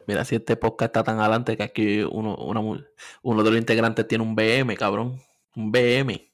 Mira, 0.07 0.25
si 0.25 0.35
este 0.35 0.57
podcast 0.57 0.89
está 0.89 1.03
tan 1.03 1.19
adelante 1.19 1.55
que 1.55 1.63
aquí 1.63 2.01
uno, 2.03 2.35
una 2.35 2.59
mu- 2.59 2.81
uno 3.21 3.43
de 3.43 3.49
los 3.51 3.57
integrantes 3.59 4.05
tiene 4.07 4.23
un 4.23 4.35
BM, 4.35 4.75
cabrón. 4.75 5.21
Un 5.59 5.73
BM. 5.73 6.31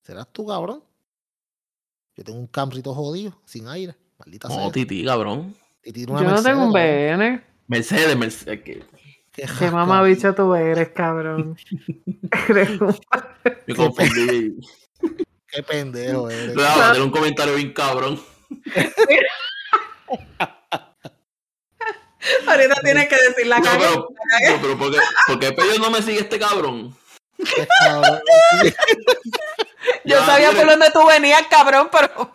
¿Serás 0.00 0.32
tú, 0.32 0.46
cabrón? 0.46 0.82
Yo 2.16 2.24
tengo 2.24 2.38
un 2.38 2.46
camrito 2.46 2.94
jodido, 2.94 3.38
sin 3.44 3.68
aire. 3.68 3.94
Maldita 4.18 4.48
no, 4.48 4.54
sea. 4.54 4.64
No, 4.64 4.72
Titi, 4.72 5.04
cabrón. 5.04 5.54
Yo 5.84 6.06
no 6.06 6.42
tengo 6.42 6.64
un 6.64 6.72
BM. 6.72 7.44
Mercedes, 7.66 8.16
Mercedes. 8.16 8.62
¿Qué, 8.62 8.82
qué, 9.30 9.70
mamá 9.70 10.02
bicha 10.04 10.34
tú 10.34 10.54
eres, 10.54 10.88
cabrón? 10.88 11.54
Me 13.66 13.74
confundí. 13.74 14.58
qué 15.46 15.62
pendejo 15.62 16.30
eres. 16.30 16.54
Voy 16.54 16.64
a 16.64 16.94
un 17.04 17.10
comentario 17.10 17.56
bien 17.56 17.74
cabrón. 17.74 18.18
Ahorita 22.46 22.74
tienes 22.82 23.06
que 23.06 23.16
decir 23.16 23.46
la 23.46 23.58
no. 23.58 23.74
No, 23.74 24.08
pero 24.62 24.78
¿por 24.78 24.90
qué, 25.38 25.52
¿por 25.52 25.78
no 25.78 25.90
me 25.90 26.00
sigue 26.00 26.20
este 26.20 26.38
cabrón? 26.38 26.96
yo 30.04 30.24
sabía 30.24 30.52
por 30.52 30.66
dónde 30.66 30.90
tú 30.92 31.04
venías, 31.06 31.46
cabrón, 31.48 31.88
pero. 31.90 32.30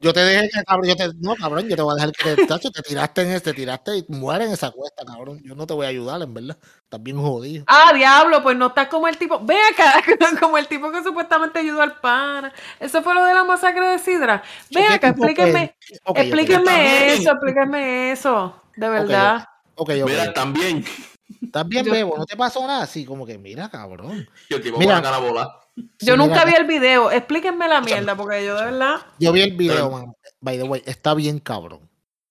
Yo 0.00 0.12
te 0.12 0.24
dije 0.24 0.48
que, 0.52 0.62
cabrón, 0.62 0.86
yo 0.86 0.94
te, 0.94 1.10
no, 1.18 1.34
cabrón, 1.34 1.68
yo 1.68 1.74
te 1.74 1.82
voy 1.82 1.92
a 1.92 1.96
dejar 1.96 2.12
que 2.12 2.36
te, 2.36 2.46
tacho, 2.46 2.70
te 2.70 2.82
tiraste 2.82 3.22
en 3.22 3.32
este, 3.32 3.52
tiraste 3.52 3.96
y 3.96 4.04
muere 4.06 4.44
en 4.44 4.52
esa 4.52 4.70
cuesta, 4.70 5.04
cabrón. 5.04 5.40
Yo 5.42 5.56
no 5.56 5.66
te 5.66 5.74
voy 5.74 5.86
a 5.86 5.88
ayudar, 5.88 6.22
en 6.22 6.32
verdad. 6.32 6.56
Estás 6.84 7.02
bien 7.02 7.20
jodido. 7.20 7.64
Ah, 7.66 7.92
diablo, 7.92 8.40
pues 8.40 8.56
no 8.56 8.68
estás 8.68 8.86
como 8.86 9.08
el 9.08 9.18
tipo, 9.18 9.44
ve 9.44 9.56
acá, 9.72 10.00
como 10.40 10.56
el 10.56 10.68
tipo 10.68 10.92
que 10.92 11.02
supuestamente 11.02 11.58
ayudó 11.58 11.82
al 11.82 11.98
pana. 11.98 12.52
Eso 12.78 13.02
fue 13.02 13.12
lo 13.12 13.24
de 13.24 13.34
la 13.34 13.42
masacre 13.42 13.88
de 13.88 13.98
Sidra. 13.98 14.40
Ve 14.70 14.86
acá, 14.86 15.08
Explíqueme. 15.08 15.74
okay, 16.04 16.30
eso, 17.08 17.32
explíquenme 17.32 18.12
eso, 18.12 18.62
de 18.76 18.88
verdad. 18.88 19.48
Ok, 19.74 19.90
ok. 20.00 20.08
Mira, 20.08 20.32
también, 20.32 20.84
Estás 21.42 21.68
bien, 21.68 21.84
bebo, 21.84 22.16
no 22.16 22.26
te 22.26 22.36
pasó 22.36 22.66
nada. 22.66 22.84
Así 22.84 23.04
como 23.04 23.26
que, 23.26 23.38
mira, 23.38 23.68
cabrón. 23.68 24.28
Yo 24.48 24.60
te 24.60 24.72
mira, 24.72 24.98
a 24.98 25.02
la 25.02 25.18
bola. 25.18 25.60
Yo 26.00 26.16
nunca 26.16 26.44
vi 26.44 26.54
el 26.54 26.66
video. 26.66 27.10
Explíquenme 27.10 27.68
la 27.68 27.80
mierda, 27.80 28.16
porque 28.16 28.44
yo 28.44 28.56
de 28.56 28.64
verdad. 28.64 28.96
Yo 29.18 29.32
vi 29.32 29.42
el 29.42 29.56
video, 29.56 29.90
man. 29.90 30.14
By 30.40 30.58
the 30.58 30.64
way, 30.64 30.82
está 30.86 31.14
bien 31.14 31.38
cabrón. 31.38 31.88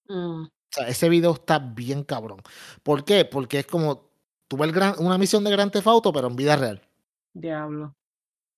Mm. 0.08 0.44
O 0.44 0.50
sea, 0.70 0.88
ese 0.88 1.08
video 1.08 1.32
está 1.32 1.58
bien 1.58 2.04
cabrón. 2.04 2.42
¿Por 2.82 3.04
qué? 3.04 3.24
Porque 3.24 3.60
es 3.60 3.66
como 3.66 4.08
tuve 4.48 4.66
el 4.66 4.72
gran, 4.72 4.94
una 4.98 5.18
misión 5.18 5.44
de 5.44 5.50
Gran 5.50 5.70
Auto, 5.84 6.12
pero 6.12 6.26
en 6.28 6.36
vida 6.36 6.56
real. 6.56 6.82
Diablo. 7.34 7.94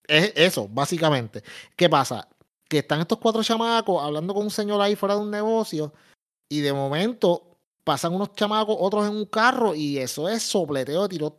Es 0.07 0.32
eso, 0.34 0.68
básicamente. 0.68 1.43
¿Qué 1.76 1.88
pasa? 1.88 2.28
Que 2.68 2.78
están 2.78 3.01
estos 3.01 3.18
cuatro 3.18 3.43
chamacos 3.43 4.03
hablando 4.03 4.32
con 4.32 4.45
un 4.45 4.51
señor 4.51 4.80
ahí 4.80 4.97
fuera 4.97 5.14
de 5.16 5.20
un 5.20 5.30
negocio 5.30 5.93
y 6.49 6.61
de 6.61 6.72
momento 6.72 7.49
pasan 7.91 8.14
unos 8.14 8.32
chamacos, 8.34 8.76
otros 8.78 9.05
en 9.09 9.16
un 9.16 9.24
carro 9.24 9.74
y 9.74 9.99
eso 9.99 10.28
es 10.28 10.45
sopleteo 10.45 11.03
de 11.03 11.09
tiro. 11.09 11.34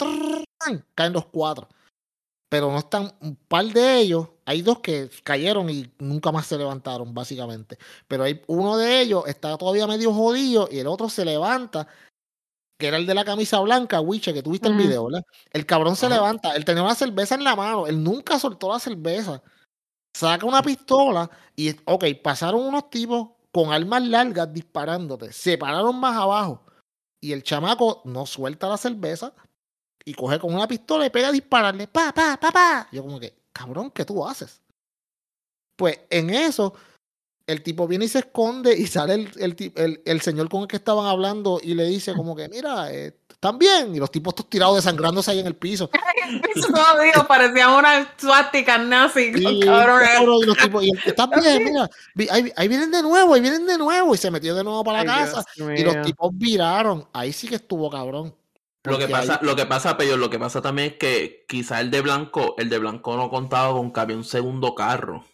Caen 0.94 1.14
los 1.14 1.28
cuatro. 1.28 1.70
Pero 2.50 2.70
no 2.70 2.80
están, 2.80 3.10
un 3.22 3.38
par 3.38 3.64
de 3.68 4.00
ellos, 4.00 4.28
hay 4.44 4.62
dos 4.62 4.80
que 4.80 5.10
cayeron 5.24 5.70
y 5.70 5.90
nunca 6.00 6.30
más 6.34 6.48
se 6.48 6.58
levantaron, 6.58 7.14
básicamente. 7.14 7.78
Pero 8.06 8.26
hay 8.26 8.42
uno 8.48 8.76
de 8.76 9.00
ellos 9.00 9.24
está 9.28 9.58
todavía 9.58 9.88
medio 9.88 10.14
jodido 10.14 10.68
y 10.70 10.80
el 10.80 10.88
otro 10.88 11.08
se 11.08 11.24
levanta, 11.24 11.88
que 12.78 12.88
era 12.88 12.98
el 12.98 13.06
de 13.06 13.16
la 13.16 13.24
camisa 13.24 13.62
blanca, 13.62 14.02
Wiche, 14.02 14.34
que 14.34 14.44
tuviste 14.44 14.68
el 14.68 14.76
video, 14.76 15.06
¿verdad? 15.06 15.24
El 15.54 15.66
cabrón 15.66 15.96
se 15.96 16.10
levanta, 16.10 16.54
él 16.54 16.66
tenía 16.66 16.84
una 16.84 16.96
cerveza 16.96 17.36
en 17.36 17.46
la 17.46 17.56
mano, 17.56 17.88
él 17.88 18.04
nunca 18.04 18.38
soltó 18.38 18.68
la 18.74 18.80
cerveza. 18.80 19.42
Saca 20.14 20.46
una 20.46 20.62
pistola 20.62 21.32
y, 21.56 21.74
ok, 21.86 22.08
pasaron 22.22 22.60
unos 22.60 22.90
tipos, 22.90 23.30
con 23.52 23.72
armas 23.72 24.04
largas 24.04 24.52
disparándote, 24.54 25.34
se 25.34 25.58
pararon 25.58 26.00
más 26.00 26.16
abajo 26.16 26.64
y 27.22 27.34
el 27.34 27.44
chamaco 27.44 28.02
no 28.06 28.26
suelta 28.26 28.68
la 28.68 28.78
cerveza 28.78 29.34
y 30.04 30.14
coge 30.14 30.40
con 30.40 30.54
una 30.54 30.68
pistola 30.68 31.06
y 31.06 31.10
pega 31.10 31.28
a 31.28 31.32
dispararle, 31.32 31.88
pa, 31.88 32.12
pa, 32.12 32.38
pa, 32.38 32.52
pa. 32.52 32.88
Yo 32.92 33.04
como 33.04 33.20
que, 33.20 33.34
cabrón, 33.54 33.92
¿qué 33.92 34.04
tú 34.04 34.26
haces? 34.26 34.62
Pues 35.76 36.00
en 36.10 36.32
eso, 36.32 36.74
el 37.46 37.62
tipo 37.62 37.88
viene 37.88 38.06
y 38.06 38.08
se 38.08 38.20
esconde 38.20 38.76
y 38.76 38.88
sale 38.88 39.14
el, 39.14 39.56
el, 39.76 40.02
el, 40.06 40.22
señor 40.22 40.50
con 40.50 40.62
el 40.62 40.68
que 40.68 40.78
estaban 40.78 41.06
hablando 41.06 41.60
y 41.62 41.76
le 41.76 41.86
dice 41.86 42.14
como 42.14 42.36
que, 42.36 42.50
mira, 42.50 42.92
eh, 42.92 43.12
están 43.42 43.58
bien. 43.58 43.96
Y 43.96 44.00
los 44.00 44.12
tipos 44.12 44.34
estos 44.34 44.48
tirados 44.48 44.76
desangrándose 44.76 45.32
ahí 45.32 45.40
en 45.40 45.48
el 45.48 45.56
piso. 45.56 45.90
piso 46.54 46.70
no, 46.70 47.02
digo, 47.02 47.26
parecían 47.28 47.72
una 47.72 48.14
suástica 48.16 48.78
nazi. 48.78 49.32
Y, 49.36 49.48
y 49.48 49.64
los 49.64 50.58
tipos, 50.58 50.84
y 50.84 50.92
están 51.04 51.30
bien, 51.42 51.64
mira, 51.64 51.90
ahí, 52.30 52.52
ahí, 52.56 52.68
vienen 52.68 52.92
de 52.92 53.02
nuevo, 53.02 53.34
ahí 53.34 53.42
vienen 53.42 53.66
de 53.66 53.80
nuevo. 53.80 54.14
Y 54.14 54.20
se 54.20 54.30
metió 54.30 54.54
de 54.54 54.64
nuevo 54.64 54.84
para 54.84 55.04
la 55.04 55.16
casa. 55.16 55.44
Y 55.56 55.84
los 55.84 56.04
tipos 56.04 56.30
viraron. 56.34 57.08
Ahí 57.14 57.34
sí 57.34 57.48
que 57.48 57.56
estuvo 57.56 57.90
cabrón. 57.90 58.36
Lo 58.84 59.00
que 59.00 59.08
pasa, 59.08 59.40
lo 59.42 59.56
que 59.56 59.66
pasa, 59.66 59.98
Peyo, 59.98 60.18
lo 60.18 60.30
que 60.30 60.40
pasa 60.40 60.62
también 60.62 60.90
es 60.90 60.98
que 60.98 61.46
quizá 61.48 61.82
el 61.82 61.92
de 61.92 62.02
Blanco, 62.02 62.56
el 62.58 62.70
de 62.70 62.80
Blanco 62.80 63.16
no 63.16 63.30
contaba 63.30 63.74
con 63.74 63.92
que 63.92 64.00
había 64.00 64.18
un 64.18 64.24
segundo 64.24 64.76
carro. 64.76 65.26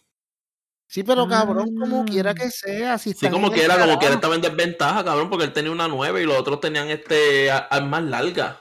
Sí, 0.88 1.02
pero 1.02 1.28
cabrón, 1.28 1.76
como 1.76 2.06
quiera 2.06 2.34
que 2.34 2.50
sea. 2.50 2.96
Si 2.96 3.12
sí, 3.12 3.28
como 3.28 3.52
quiera, 3.52 3.78
como 3.78 3.98
quiera 3.98 4.14
estaba 4.14 4.34
en 4.34 4.40
desventaja, 4.40 5.04
cabrón, 5.04 5.28
porque 5.28 5.44
él 5.44 5.52
tenía 5.52 5.70
una 5.70 5.86
nueve 5.86 6.22
y 6.22 6.24
los 6.24 6.38
otros 6.38 6.60
tenían 6.60 6.88
este 6.88 7.50
armas 7.50 8.04
largas. 8.04 8.56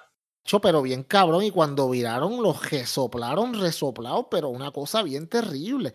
Pero 0.61 0.82
bien 0.82 1.03
cabrón, 1.03 1.43
y 1.43 1.51
cuando 1.51 1.89
viraron, 1.89 2.43
los 2.43 2.69
resoplaron, 2.69 3.53
resoplados, 3.53 4.25
pero 4.30 4.49
una 4.49 4.71
cosa 4.71 5.03
bien 5.03 5.28
terrible. 5.28 5.93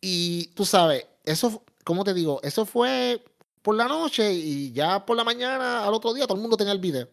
Y 0.00 0.46
tú 0.54 0.64
sabes, 0.64 1.04
eso, 1.24 1.64
¿cómo 1.82 2.04
te 2.04 2.14
digo? 2.14 2.40
Eso 2.44 2.64
fue 2.64 3.24
por 3.60 3.74
la 3.74 3.88
noche 3.88 4.32
y 4.32 4.72
ya 4.72 5.04
por 5.04 5.16
la 5.16 5.24
mañana, 5.24 5.84
al 5.84 5.94
otro 5.94 6.14
día, 6.14 6.26
todo 6.26 6.36
el 6.36 6.42
mundo 6.42 6.56
tenía 6.56 6.72
el 6.72 6.78
video. 6.78 7.08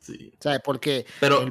Sí. 0.00 0.34
¿Sabes? 0.38 0.60
Porque. 0.62 1.06
Pero 1.18 1.46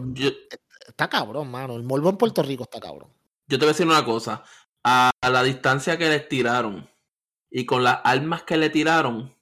está 0.87 1.09
cabrón, 1.09 1.49
mano. 1.49 1.75
El 1.75 1.83
morbo 1.83 2.09
en 2.09 2.17
Puerto 2.17 2.43
Rico 2.43 2.63
está 2.63 2.79
cabrón. 2.79 3.09
Yo 3.47 3.57
te 3.57 3.65
voy 3.65 3.69
a 3.69 3.73
decir 3.73 3.87
una 3.87 4.05
cosa 4.05 4.43
a 4.83 5.11
la 5.29 5.43
distancia 5.43 5.97
que 5.97 6.09
les 6.09 6.27
tiraron 6.27 6.89
y 7.51 7.65
con 7.65 7.83
las 7.83 7.99
armas 8.03 8.43
que 8.43 8.57
le 8.57 8.69
tiraron, 8.69 9.35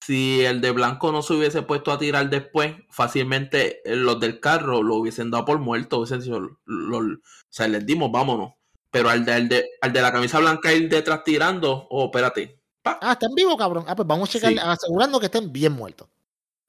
si 0.00 0.44
el 0.44 0.60
de 0.60 0.70
blanco 0.70 1.12
no 1.12 1.22
se 1.22 1.34
hubiese 1.34 1.62
puesto 1.62 1.90
a 1.92 1.98
tirar 1.98 2.30
después, 2.30 2.74
fácilmente 2.90 3.82
eh, 3.84 3.96
los 3.96 4.20
del 4.20 4.40
carro 4.40 4.82
lo 4.82 4.96
hubiesen 4.96 5.30
dado 5.30 5.44
por 5.44 5.58
muerto, 5.58 5.98
hubiesen 5.98 6.22
sido, 6.22 6.38
o 6.38 7.02
sea, 7.48 7.68
les 7.68 7.84
dimos, 7.84 8.10
vámonos. 8.10 8.52
Pero 8.90 9.10
al 9.10 9.24
de, 9.24 9.32
al 9.32 9.48
de, 9.48 9.68
al 9.82 9.92
de 9.92 10.00
la 10.00 10.12
camisa 10.12 10.38
blanca 10.38 10.72
ir 10.72 10.88
detrás 10.88 11.22
tirando, 11.24 11.86
oh, 11.90 12.06
espérate. 12.06 12.58
Ah, 12.84 13.12
están 13.12 13.34
vivos, 13.34 13.56
cabrón. 13.58 13.84
Ah, 13.86 13.94
pues 13.94 14.08
vamos 14.08 14.30
a 14.30 14.32
checar, 14.32 14.54
asegurando 14.60 15.20
que 15.20 15.26
estén 15.26 15.52
bien 15.52 15.72
muertos. 15.72 16.08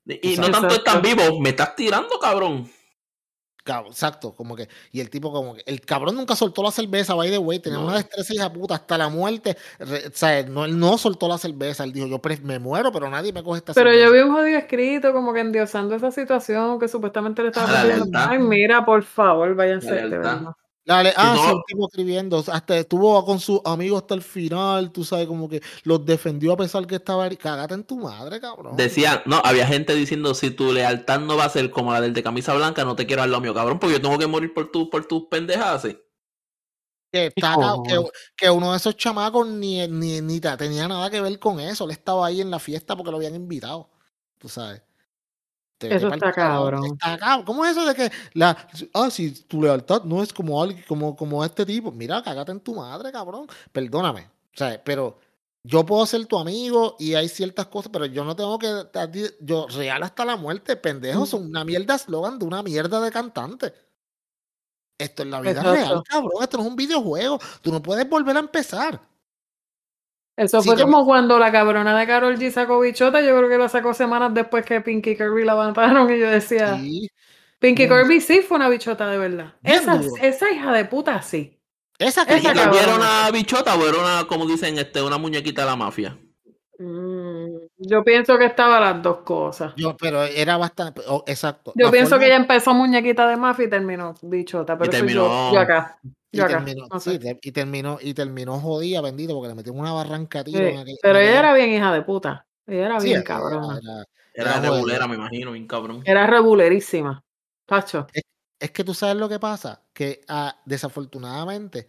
Y, 0.05 0.36
no 0.36 0.51
tanto 0.51 0.75
están 0.75 1.01
vivos, 1.01 1.39
me 1.39 1.49
estás 1.49 1.75
tirando, 1.75 2.19
cabrón 2.19 2.69
exacto, 3.66 4.34
como 4.34 4.55
que, 4.55 4.68
y 4.91 4.99
el 4.99 5.10
tipo 5.10 5.32
como 5.32 5.55
que, 5.55 5.64
el 5.66 5.82
cabrón 5.82 6.16
nunca 6.16 6.36
soltó 6.36 6.64
la 6.64 6.72
cerveza, 6.72 7.14
by 7.14 7.30
the 7.30 7.38
way, 7.38 7.60
tenía 7.60 7.80
una 7.80 7.95
destreza 7.95 8.34
hija 8.34 8.51
puta 8.51 8.76
hasta 8.76 8.97
la 8.97 9.10
muerte, 9.10 9.57
o 9.80 9.86
sea, 10.14 10.43
no, 10.43 10.66
él 10.66 10.78
no 10.80 10.97
soltó 10.97 11.28
la 11.28 11.38
cerveza, 11.38 11.84
él 11.84 11.93
dijo, 11.93 12.07
yo 12.07 12.20
me 12.43 12.60
muero, 12.60 12.91
pero 12.91 13.10
nadie 13.10 13.34
me 13.34 13.43
coge 13.43 13.60
esta 13.60 13.74
pero 13.74 13.91
cerveza. 13.91 14.10
Pero 14.10 14.18
yo 14.18 14.24
vi 14.24 14.30
un 14.30 14.36
jodido 14.36 14.57
escrito 14.57 15.14
como 15.14 15.34
que 15.34 15.41
endiosando 15.41 15.95
esa 15.95 16.12
situación 16.12 16.80
que 16.80 16.88
supuestamente 16.88 17.41
le 17.41 17.49
estaba 17.49 17.82
pidiendo, 17.82 18.05
ay, 18.18 18.39
mira, 18.39 18.86
por 18.86 19.03
favor, 19.03 19.53
váyanse, 19.55 19.93
de 19.93 20.07
verdad. 20.10 20.41
Dale, 20.89 21.13
ah, 21.15 21.37
sí, 21.39 21.51
el 21.51 21.61
tipo 21.67 21.87
escribiendo, 21.87 22.43
hasta 22.47 22.77
estuvo 22.79 23.23
con 23.23 23.39
sus 23.39 23.61
amigos 23.63 24.01
hasta 24.01 24.15
el 24.15 24.23
final, 24.23 24.91
tú 24.91 25.03
sabes, 25.03 25.27
como 25.27 25.47
que 25.47 25.61
los 25.83 26.03
defendió 26.03 26.53
a 26.53 26.57
pesar 26.57 26.87
que 26.87 26.95
estaba, 26.95 27.29
cagate 27.29 27.75
en 27.75 27.83
tu 27.83 27.97
madre, 27.97 28.41
cabrón. 28.41 28.75
Decía, 28.75 29.21
no, 29.27 29.39
había 29.45 29.67
gente 29.67 29.93
diciendo, 29.93 30.33
si 30.33 30.49
tu 30.49 30.73
lealtad 30.73 31.19
no 31.19 31.37
va 31.37 31.45
a 31.45 31.49
ser 31.49 31.69
como 31.69 31.93
la 31.93 32.01
del 32.01 32.15
de 32.15 32.23
camisa 32.23 32.55
blanca, 32.55 32.85
no 32.85 32.95
te 32.95 33.05
quiero 33.05 33.21
dar 33.21 33.29
lo 33.29 33.39
mío, 33.39 33.53
cabrón, 33.53 33.77
porque 33.77 33.97
yo 33.97 34.01
tengo 34.01 34.17
que 34.17 34.25
morir 34.25 34.51
por, 34.51 34.71
tu, 34.71 34.89
por 34.89 35.05
tus 35.05 35.27
pendejas, 35.27 35.83
Que, 37.11 37.31
que, 38.35 38.49
uno 38.49 38.71
de 38.71 38.77
esos 38.77 38.97
chamacos 38.97 39.47
ni, 39.47 39.87
ni, 39.87 40.21
ni 40.21 40.39
tenía 40.39 40.87
nada 40.87 41.11
que 41.11 41.21
ver 41.21 41.37
con 41.37 41.59
eso, 41.59 41.85
él 41.85 41.91
estaba 41.91 42.25
ahí 42.25 42.41
en 42.41 42.49
la 42.49 42.57
fiesta 42.57 42.95
porque 42.95 43.11
lo 43.11 43.17
habían 43.17 43.35
invitado, 43.35 43.91
tú 44.39 44.49
sabes. 44.49 44.81
Eso 45.82 46.09
está 46.09 46.32
cabrón. 46.32 46.97
¿Cómo 47.45 47.65
es 47.65 47.71
eso 47.71 47.86
de 47.86 47.95
que 47.95 48.11
la 48.34 48.57
ah, 48.93 49.09
si 49.09 49.32
tu 49.32 49.61
lealtad 49.61 50.03
no 50.03 50.21
es 50.21 50.34
como 50.34 50.61
alguien, 50.61 50.84
como, 50.88 51.15
como 51.15 51.43
este 51.43 51.65
tipo? 51.65 51.91
Mira, 51.91 52.21
cagate 52.21 52.51
en 52.51 52.59
tu 52.59 52.75
madre, 52.75 53.11
cabrón. 53.11 53.47
Perdóname. 53.71 54.27
O 54.53 54.57
sea, 54.57 54.82
pero 54.84 55.17
yo 55.63 55.86
puedo 55.86 56.05
ser 56.05 56.25
tu 56.25 56.38
amigo 56.38 56.95
y 56.99 57.13
hay 57.15 57.30
ciertas 57.30 57.67
cosas, 57.67 57.91
pero 57.91 58.05
yo 58.05 58.23
no 58.23 58.36
tengo 58.36 58.59
que 58.59 58.69
yo 59.41 59.67
real 59.67 60.03
hasta 60.03 60.25
la 60.25 60.36
muerte, 60.36 60.75
pendejo, 60.75 61.25
son 61.25 61.45
una 61.45 61.63
mierda 61.63 61.95
eslogan 61.95 62.39
de 62.39 62.45
una 62.45 62.63
mierda 62.63 62.99
de 62.99 63.11
cantante. 63.11 63.73
Esto 64.97 65.23
es 65.23 65.30
la 65.30 65.39
vida 65.39 65.63
real, 65.63 66.03
cabrón. 66.03 66.43
Esto 66.43 66.57
no 66.57 66.63
es 66.63 66.69
un 66.69 66.75
videojuego. 66.75 67.39
Tú 67.61 67.71
no 67.71 67.82
puedes 67.82 68.07
volver 68.09 68.36
a 68.36 68.41
empezar. 68.41 69.01
Eso 70.39 70.63
fue 70.63 70.77
como 70.77 71.03
cuando 71.03 71.37
la 71.37 71.51
cabrona 71.51 71.99
de 71.99 72.07
Carol 72.07 72.37
G 72.37 72.49
sacó 72.49 72.79
bichota, 72.79 73.19
yo 73.19 73.37
creo 73.37 73.49
que 73.49 73.57
la 73.57 73.67
sacó 73.67 73.93
semanas 73.93 74.33
después 74.33 74.65
que 74.65 74.79
Pinky 74.79 75.17
Kirby 75.17 75.43
la 75.43 75.53
mataron 75.53 76.09
y 76.13 76.17
yo 76.17 76.29
decía, 76.29 76.79
Pinky 77.59 77.89
Kirby 77.89 78.21
sí 78.21 78.39
fue 78.39 78.55
una 78.55 78.69
bichota 78.69 79.09
de 79.09 79.17
verdad. 79.17 79.55
Esa, 79.61 79.99
esa, 80.21 80.49
hija 80.49 80.71
de 80.71 80.85
puta 80.85 81.21
sí. 81.21 81.59
Esa, 81.97 82.25
que 82.25 82.35
esa 82.35 82.51
era 82.53 82.95
una 82.95 83.29
bichota 83.31 83.75
o 83.75 83.85
era 83.85 83.99
una, 83.99 84.27
como 84.27 84.45
dicen, 84.45 84.77
este, 84.77 85.01
una 85.01 85.17
muñequita 85.17 85.63
de 85.63 85.67
la 85.67 85.75
mafia? 85.75 86.17
Mm, 86.77 87.57
yo 87.77 88.01
pienso 88.05 88.37
que 88.37 88.45
estaba 88.45 88.79
las 88.79 89.03
dos 89.03 89.17
cosas. 89.25 89.73
Yo, 89.75 89.97
pero 89.97 90.23
era 90.23 90.55
bastante, 90.55 91.01
oh, 91.09 91.21
exacto. 91.27 91.73
Yo 91.75 91.91
pienso 91.91 92.17
que 92.17 92.27
ella 92.27 92.37
empezó 92.37 92.73
muñequita 92.73 93.27
de 93.27 93.35
mafia 93.35 93.65
y 93.65 93.69
terminó 93.69 94.15
bichota, 94.21 94.77
pero 94.77 94.89
terminó... 94.89 95.51
yo, 95.51 95.59
acá. 95.59 95.99
Y 96.32 96.38
terminó, 96.38 96.88
no 96.91 96.99
sí, 96.99 97.11
sé. 97.13 97.19
te- 97.19 97.39
y 97.41 97.51
terminó, 97.51 97.97
y 98.01 98.13
terminó 98.13 98.59
jodida, 98.59 99.01
bendito, 99.01 99.34
porque 99.34 99.49
le 99.49 99.55
metió 99.55 99.73
una 99.73 99.91
barranca 99.93 100.39
a 100.41 100.43
tiro 100.43 100.59
Sí, 100.59 100.65
en 100.65 100.77
aquella- 100.77 100.97
pero 101.01 101.19
en 101.19 101.25
ella 101.25 101.39
era 101.39 101.53
bien 101.53 101.69
hija 101.71 101.91
de 101.93 102.01
puta. 102.03 102.45
Ella 102.67 102.86
era 102.86 102.99
Sí, 102.99 103.05
bien 103.07 103.17
era- 103.19 103.25
cabrona. 103.25 103.80
era- 103.80 104.05
Era 104.32 104.57
Era 104.57 104.61
regulera, 104.61 105.07
me 105.07 105.15
imagino, 105.15 105.51
bien 105.53 105.67
cabrón. 105.67 106.01
Era 106.05 106.27
regulerísima. 106.27 107.21
Pacho. 107.65 108.07
Es 108.59 108.71
que 108.71 108.84
tú 108.84 108.93
sabes 108.93 109.15
lo 109.17 109.27
que 109.27 109.39
pasa, 109.39 109.82
que 109.93 110.21
ah, 110.27 110.55
desafortunadamente 110.65 111.88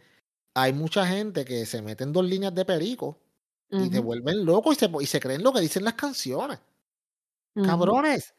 hay 0.55 0.73
mucha 0.73 1.07
gente 1.07 1.45
que 1.45 1.67
se 1.67 1.83
mete 1.83 2.05
en 2.05 2.13
dos 2.13 2.25
líneas 2.25 2.55
de 2.55 2.65
perico 2.65 3.21
y 3.71 3.89
te 3.91 3.99
Ujú, 3.99 4.07
vuelven 4.07 4.45
locos 4.45 4.77
y 4.77 4.81
se, 4.81 4.91
y 5.03 5.07
se 5.07 5.21
creen 5.21 5.43
lo 5.43 5.53
que 5.53 5.61
dicen 5.61 5.85
las 5.85 5.95
canciones. 5.95 6.59
Cabrones. 7.55 8.35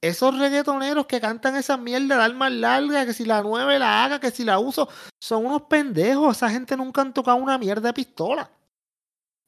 Esos 0.00 0.38
reggaetoneros 0.38 1.06
que 1.06 1.20
cantan 1.20 1.56
esa 1.56 1.76
mierda 1.76 2.16
de 2.16 2.22
armas 2.22 2.52
largas, 2.52 3.06
que 3.06 3.12
si 3.12 3.24
la 3.24 3.42
nueve 3.42 3.78
la 3.78 4.04
haga, 4.04 4.20
que 4.20 4.30
si 4.30 4.44
la 4.44 4.58
uso, 4.58 4.88
son 5.20 5.46
unos 5.46 5.62
pendejos. 5.62 6.36
Esa 6.36 6.50
gente 6.50 6.76
nunca 6.76 7.00
han 7.02 7.12
tocado 7.12 7.36
una 7.36 7.58
mierda 7.58 7.88
de 7.88 7.94
pistola. 7.94 8.50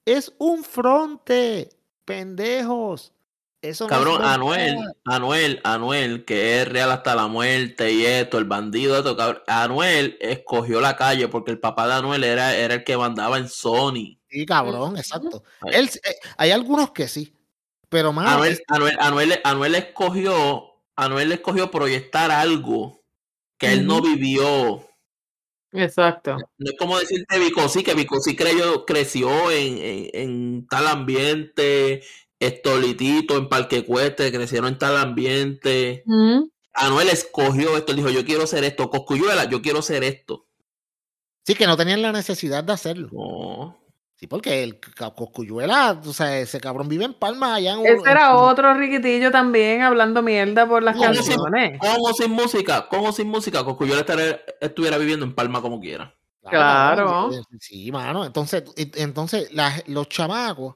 Es 0.05 0.33
un 0.39 0.65
fronte. 0.65 1.71
Pendejos. 2.05 3.13
Eso 3.63 3.87
no 3.87 3.95
es 3.95 3.99
Cabrón. 3.99 4.25
Anuel, 4.25 4.79
Anuel, 5.05 5.61
Anuel, 5.63 6.25
que 6.25 6.61
es 6.61 6.69
real 6.69 6.91
hasta 6.91 7.15
la 7.15 7.29
muerte 7.29 7.93
y 7.93 8.07
esto, 8.07 8.39
el 8.39 8.47
bandido, 8.47 8.97
esto, 8.97 9.17
cabrón. 9.17 9.43
Anuel 9.47 10.17
escogió 10.21 10.81
la 10.81 10.97
calle 10.97 11.29
porque 11.29 11.51
el 11.51 11.61
papá 11.61 11.87
de 11.87 11.95
Anuel 11.95 12.25
era, 12.25 12.57
era 12.57 12.75
el 12.75 12.85
que 12.85 12.97
mandaba 12.97 13.39
en 13.39 13.49
Sony. 13.49 14.19
Sí, 14.31 14.47
cabrón, 14.47 14.97
exacto. 14.97 15.45
Él, 15.71 15.91
eh, 16.03 16.15
hay 16.39 16.51
algunos 16.53 16.91
que 16.93 17.07
sí. 17.07 17.35
Pero, 17.91 18.13
mano, 18.13 18.31
Anuel, 18.31 18.63
Anuel, 18.69 18.97
Anuel, 19.01 19.41
Anuel 19.45 19.75
escogió, 19.75 20.65
Anuel 20.97 21.33
escogió 21.33 21.71
proyectar 21.71 22.31
algo 22.31 23.03
que 23.59 23.73
él 23.73 23.87
no 23.87 24.01
vivió. 24.01 24.87
Exacto. 25.73 26.37
No 26.59 26.71
es 26.71 26.77
como 26.79 26.99
decirte 26.99 27.39
Vicosí, 27.39 27.83
que 27.83 27.95
Vicosí 27.95 28.35
creyó, 28.37 28.85
creció 28.87 29.51
en, 29.51 29.79
en, 29.79 30.11
en 30.15 30.67
tal 30.67 30.87
ambiente, 30.87 32.03
Estolitito, 32.39 33.37
en 33.37 33.49
Parque 33.49 33.79
Ecuestre, 33.79 34.33
crecieron 34.33 34.69
en 34.73 34.79
tal 34.79 34.97
ambiente. 34.97 36.03
Ujú. 36.07 36.51
Anuel 36.73 37.09
escogió 37.09 37.77
esto, 37.77 37.93
él 37.93 37.99
dijo, 37.99 38.11
yo 38.11 38.25
quiero 38.25 38.47
ser 38.47 38.65
esto. 38.65 38.89
Coscuyuela, 38.89 39.45
yo 39.51 39.61
quiero 39.61 39.83
ser 39.83 40.05
esto. 40.05 40.47
sí 41.45 41.55
que 41.55 41.67
no 41.67 41.77
tenían 41.77 42.03
la 42.03 42.13
necesidad 42.13 42.65
de 42.65 42.73
hacerlo. 42.73 43.09
No. 43.13 43.81
Sí, 44.21 44.27
porque 44.27 44.63
el 44.63 44.79
Coscuyuela, 45.17 45.99
o 46.05 46.13
sea, 46.13 46.39
ese 46.41 46.61
cabrón 46.61 46.89
vive 46.91 47.07
en 47.07 47.15
Palma 47.15 47.55
allá 47.55 47.73
en 47.73 47.87
Ese 47.87 48.03
en- 48.03 48.07
era 48.07 48.37
otro 48.37 48.75
riquitillo 48.75 49.31
también 49.31 49.81
hablando 49.81 50.21
mierda 50.21 50.69
por 50.69 50.83
las 50.83 50.95
canciones. 51.01 51.79
Con 51.79 51.89
o 52.03 52.13
sin 52.13 52.31
música, 52.31 52.87
con 52.87 53.07
o 53.07 53.13
sin 53.13 53.29
música, 53.29 53.65
Coscuyuela 53.65 54.01
estaría- 54.03 54.39
estuviera 54.61 54.99
viviendo 54.99 55.25
en 55.25 55.35
Palma 55.35 55.63
como 55.63 55.81
quiera. 55.81 56.15
Claro. 56.47 57.31
Sí, 57.61 57.91
mano. 57.91 58.27
Entonces, 58.27 58.65
y- 58.77 58.91
entonces 59.01 59.51
la- 59.55 59.83
los 59.87 60.07
chamacos 60.11 60.75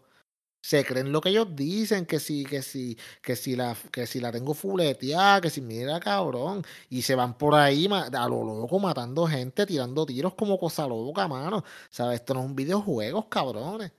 se 0.64 0.82
creen 0.82 1.12
lo 1.12 1.20
que 1.20 1.28
ellos 1.28 1.48
dicen, 1.54 2.06
que 2.06 2.18
si, 2.18 2.44
que 2.46 2.62
si, 2.62 2.96
que 3.20 3.36
si 3.36 3.54
la, 3.54 3.76
que 3.92 4.06
si 4.06 4.18
la 4.18 4.32
tengo 4.32 4.54
fuleteada, 4.54 5.42
que 5.42 5.50
si 5.50 5.60
mira 5.60 6.00
cabrón, 6.00 6.64
y 6.88 7.02
se 7.02 7.14
van 7.14 7.36
por 7.36 7.54
ahí 7.54 7.86
a 7.92 8.28
lo 8.28 8.42
loco 8.42 8.78
matando 8.78 9.26
gente, 9.26 9.66
tirando 9.66 10.06
tiros 10.06 10.34
como 10.34 10.58
cosa 10.58 10.86
loca, 10.88 11.28
mano. 11.28 11.64
¿Sabes? 11.90 12.20
Esto 12.20 12.32
no 12.32 12.40
es 12.40 12.46
un 12.46 12.56
videojuego, 12.56 13.28
cabrones. 13.28 13.92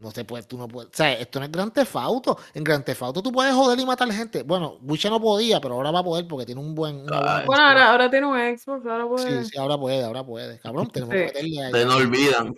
No 0.00 0.10
se 0.10 0.24
puede, 0.24 0.44
tú 0.44 0.56
no 0.56 0.66
puedes. 0.66 0.90
O 0.92 0.96
sea, 0.96 1.12
esto 1.12 1.38
no 1.38 1.44
es 1.44 1.52
Gran 1.52 1.70
Tefauto. 1.70 2.38
En 2.54 2.64
Gran 2.64 2.82
Tefauto 2.82 3.22
tú 3.22 3.30
puedes 3.30 3.52
joder 3.54 3.78
y 3.78 3.84
matar 3.84 4.10
gente. 4.10 4.42
Bueno, 4.42 4.78
Wicha 4.82 5.10
no 5.10 5.20
podía, 5.20 5.60
pero 5.60 5.74
ahora 5.74 5.90
va 5.90 6.00
a 6.00 6.04
poder 6.04 6.26
porque 6.26 6.46
tiene 6.46 6.60
un 6.60 6.74
buen. 6.74 7.02
una. 7.02 7.44
Bueno, 7.44 7.62
ahora, 7.62 7.90
ahora 7.90 8.10
tiene 8.10 8.26
un 8.26 8.58
Xbox, 8.58 8.86
ahora 8.86 9.06
puede. 9.06 9.44
Sí, 9.44 9.50
sí, 9.52 9.58
ahora 9.58 9.76
puede, 9.76 10.02
ahora 10.02 10.24
puede. 10.24 10.58
Cabrón, 10.60 10.88
tenemos 10.90 11.14
Sí. 11.14 11.20
que 11.20 11.26
meterle 11.26 11.62
ahí. 11.64 11.72
Se 11.72 11.84
nos 11.84 11.94
olvidan. 11.96 12.56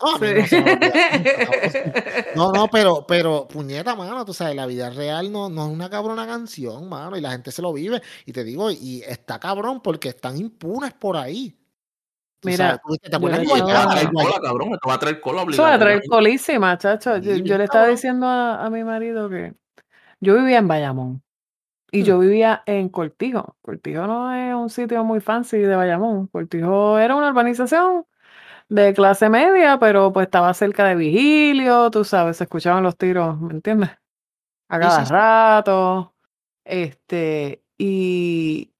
No, 0.00 0.16
Sí. 0.18 0.26
no 0.36 0.46
se 0.46 0.60
me 0.62 0.72
olvida. 0.74 2.28
No, 2.36 2.52
no, 2.52 2.68
pero, 2.68 3.04
pero, 3.08 3.48
puñeta, 3.48 3.96
mano, 3.96 4.24
tú 4.24 4.32
sabes, 4.32 4.54
la 4.54 4.66
vida 4.66 4.90
real 4.90 5.32
no, 5.32 5.48
no 5.48 5.66
es 5.66 5.72
una 5.72 5.90
cabrona 5.90 6.24
canción, 6.26 6.88
mano, 6.88 7.16
y 7.16 7.20
la 7.20 7.32
gente 7.32 7.50
se 7.50 7.60
lo 7.62 7.72
vive. 7.72 8.00
Y 8.24 8.32
te 8.32 8.44
digo, 8.44 8.70
y 8.70 9.02
está 9.04 9.40
cabrón 9.40 9.80
porque 9.82 10.10
están 10.10 10.36
impunes 10.38 10.92
por 10.94 11.16
ahí. 11.16 11.57
Mira, 12.44 12.56
sabes, 12.56 13.00
¿te 13.02 13.16
acuerdas 13.16 13.40
le 13.40 13.46
que 13.46 13.52
Esto 13.52 13.66
va 13.66 13.72
a 13.72 13.76
estaba- 13.78 13.92
traer 13.94 14.08
Guay- 14.12 14.24
cola, 14.26 14.40
cabrón. 14.40 14.68
Esto 14.74 14.88
va 14.88 14.94
a 14.94 14.98
traer 14.98 15.20
cola 15.20 15.44
Eso 15.48 15.62
va 15.62 15.74
a 15.74 15.78
traer 15.78 16.02
colísima, 16.08 16.78
chacho. 16.78 17.16
Yo, 17.18 17.58
le 17.58 17.64
estaba 17.64 17.86
diciendo 17.88 18.26
a, 18.26 18.64
a 18.64 18.70
mi 18.70 18.84
marido 18.84 19.28
que 19.28 19.54
yo 20.20 20.36
vivía 20.36 20.58
en 20.58 20.68
Bayamón 20.68 21.22
y 21.90 22.02
Hmm. 22.02 22.04
yo 22.04 22.18
vivía 22.20 22.62
en 22.66 22.88
Cortijo. 22.90 23.56
Cortijo 23.62 24.06
no 24.06 24.32
es 24.32 24.54
un 24.54 24.70
sitio 24.70 25.02
muy 25.04 25.20
fancy 25.20 25.58
de 25.58 25.74
Bayamón. 25.74 26.28
Cortijo 26.28 26.98
era 26.98 27.16
una 27.16 27.30
urbanización 27.30 28.04
de 28.68 28.92
clase 28.94 29.28
media, 29.30 29.78
pero 29.78 30.12
pues 30.12 30.26
estaba 30.26 30.52
cerca 30.54 30.84
de 30.84 30.94
Vigilio, 30.94 31.90
tú 31.90 32.04
sabes, 32.04 32.36
se 32.36 32.44
escuchaban 32.44 32.82
los 32.82 32.96
tiros, 32.98 33.40
¿me 33.40 33.54
entiendes? 33.54 33.90
A 34.68 34.78
cada 34.78 35.00
sí, 35.00 35.06
sí. 35.06 35.12
rato. 35.12 36.14
Este, 36.64 37.62
y, 37.78 38.70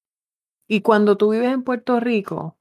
y 0.69 0.83
cuando 0.83 1.17
tú 1.17 1.31
vives 1.31 1.51
en 1.51 1.63
Puerto 1.65 1.99
Rico, 2.01 2.58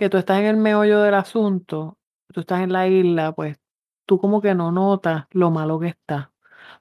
que 0.00 0.08
tú 0.08 0.16
estás 0.16 0.38
en 0.38 0.46
el 0.46 0.56
meollo 0.56 1.02
del 1.02 1.12
asunto, 1.12 1.98
tú 2.32 2.40
estás 2.40 2.62
en 2.62 2.72
la 2.72 2.88
isla, 2.88 3.32
pues 3.32 3.58
tú 4.06 4.18
como 4.18 4.40
que 4.40 4.54
no 4.54 4.72
notas 4.72 5.26
lo 5.30 5.50
malo 5.50 5.78
que 5.78 5.88
está. 5.88 6.32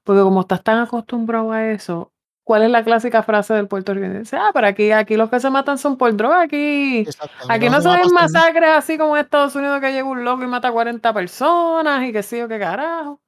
Porque 0.06 0.22
como 0.22 0.40
estás 0.40 0.64
tan 0.64 0.80
acostumbrado 0.80 1.52
a 1.52 1.66
eso, 1.68 2.14
¿cuál 2.46 2.64
es 2.64 2.72
la 2.72 2.82
clásica 2.82 3.22
frase 3.22 3.54
del 3.56 3.68
puertorriqueño? 3.68 4.20
Dice, 4.20 4.38
ah, 4.38 4.52
pero 4.54 4.68
aquí, 4.68 4.94
aquí 4.94 5.18
los 5.18 5.30
que 5.30 5.42
se 5.42 5.50
matan 5.50 5.78
son 5.78 5.98
por 5.98 6.16
droga, 6.16 6.44
aquí, 6.44 7.06
aquí 7.50 7.70
no 7.70 7.82
se 7.82 7.90
ven 7.90 8.10
masacres 8.14 8.70
así 8.70 8.98
como 8.98 9.18
en 9.18 9.26
Estados 9.26 9.54
Unidos 9.54 9.82
que 9.82 9.92
llega 9.92 10.06
un 10.06 10.24
loco 10.24 10.44
y 10.44 10.48
mata 10.48 10.70
a 10.70 10.72
40 10.72 11.14
personas 11.14 12.02
y 12.08 12.14
que 12.14 12.24
sí 12.24 12.40
o 12.40 12.48
qué 12.48 12.58
carajo. 12.58 13.20